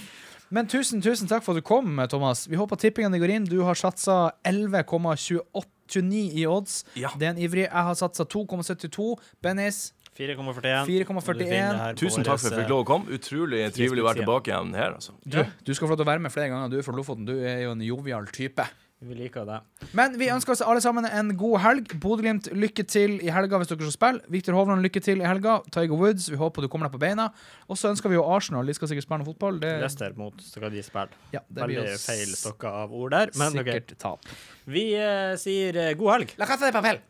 men 0.55 0.69
tusen, 0.71 1.01
tusen 1.03 1.27
takk 1.29 1.43
for 1.45 1.53
at 1.53 1.61
du 1.61 1.65
kom, 1.67 1.97
Thomas. 2.09 2.45
Vi 2.49 2.57
håper 2.59 2.79
tippingene 2.79 3.19
går 3.21 3.33
inn. 3.37 3.47
Du 3.49 3.59
har 3.67 3.77
satsa 3.77 4.31
11,29 5.89 6.39
i 6.41 6.45
odds. 6.49 6.79
Ja. 6.95 7.11
Det 7.17 7.27
er 7.27 7.35
en 7.35 7.41
ivrig. 7.41 7.65
Jeg 7.67 7.85
har 7.89 7.93
satsa 7.99 8.25
2,72. 8.25 9.15
Bennis 9.41 9.93
4,41. 10.15 10.85
4,41. 10.87 11.95
Tusen 11.99 12.23
takk 12.23 12.39
for 12.39 12.47
at 12.47 12.53
jeg 12.55 12.61
fikk 12.63 12.71
lov 12.71 12.85
å 12.85 12.87
komme. 12.87 13.11
Utrolig 13.17 13.65
trivelig 13.75 14.03
å 14.03 14.07
være 14.07 14.21
tilbake 14.23 14.51
igjen 14.53 14.71
her. 14.77 14.95
altså. 14.95 15.11
Du, 15.27 15.41
du 15.43 15.73
skal 15.75 15.89
få 15.89 15.91
lov 15.91 15.99
til 15.99 16.07
å 16.07 16.11
være 16.13 16.23
med 16.23 16.31
flere 16.31 16.51
ganger. 16.53 16.71
Du 16.71 16.77
er 16.79 16.85
fra 16.87 16.95
Lofoten. 16.95 17.27
Du 17.27 17.33
er 17.35 17.65
jo 17.65 17.73
en 17.75 17.83
jovial 17.83 18.29
type. 18.31 18.63
Vi 19.05 19.15
liker 19.17 19.45
det. 19.47 19.59
Men 19.97 20.15
vi 20.19 20.29
ønsker 20.33 20.55
oss 20.55 20.63
alle 20.65 20.81
sammen 20.83 21.05
en 21.05 21.31
god 21.37 21.59
helg. 21.63 21.95
Bodø-Glimt, 22.01 22.49
lykke 22.55 22.85
til 22.89 23.17
i 23.21 23.31
helga 23.33 23.59
hvis 23.61 23.69
dere 23.71 23.85
skal 23.85 23.95
spille. 23.95 24.25
Viktor 24.33 24.57
Hovland, 24.57 24.81
lykke 24.85 25.01
til 25.05 25.21
i 25.21 25.27
helga. 25.27 25.59
Tiger 25.73 25.95
Woods, 25.99 26.27
vi 26.31 26.39
håper 26.41 26.65
du 26.65 26.69
kommer 26.71 26.89
deg 26.89 26.95
på 26.97 27.01
beina. 27.05 27.29
Og 27.69 27.79
så 27.79 27.91
ønsker 27.93 28.11
vi 28.11 28.17
jo 28.17 28.25
Arsenal. 28.25 28.65
De 28.65 28.77
skal 28.77 28.91
sikkert 28.91 29.07
spille 29.07 29.21
noe 29.23 29.29
fotball. 29.29 29.59
Det, 29.61 29.73
Leicester 29.83 30.15
mot 30.17 30.45
skal 30.45 30.73
de 30.73 30.83
spille. 30.85 31.23
ja, 31.35 31.43
det 31.47 31.67
blir 31.69 31.81
Veldig 31.83 31.97
jo 31.97 32.05
feil 32.05 32.37
stokka 32.39 32.75
av 32.83 32.95
ord 32.95 33.15
der, 33.15 33.33
men 33.39 33.59
sikkert 33.59 33.97
tap. 34.01 34.31
Vi 34.65 34.87
eh, 34.97 35.35
sier 35.41 35.77
eh, 35.89 35.93
god 35.99 36.17
helg. 36.17 36.39
La 36.41 36.49
casa 36.49 36.65
de 36.69 36.75
papel. 36.75 37.03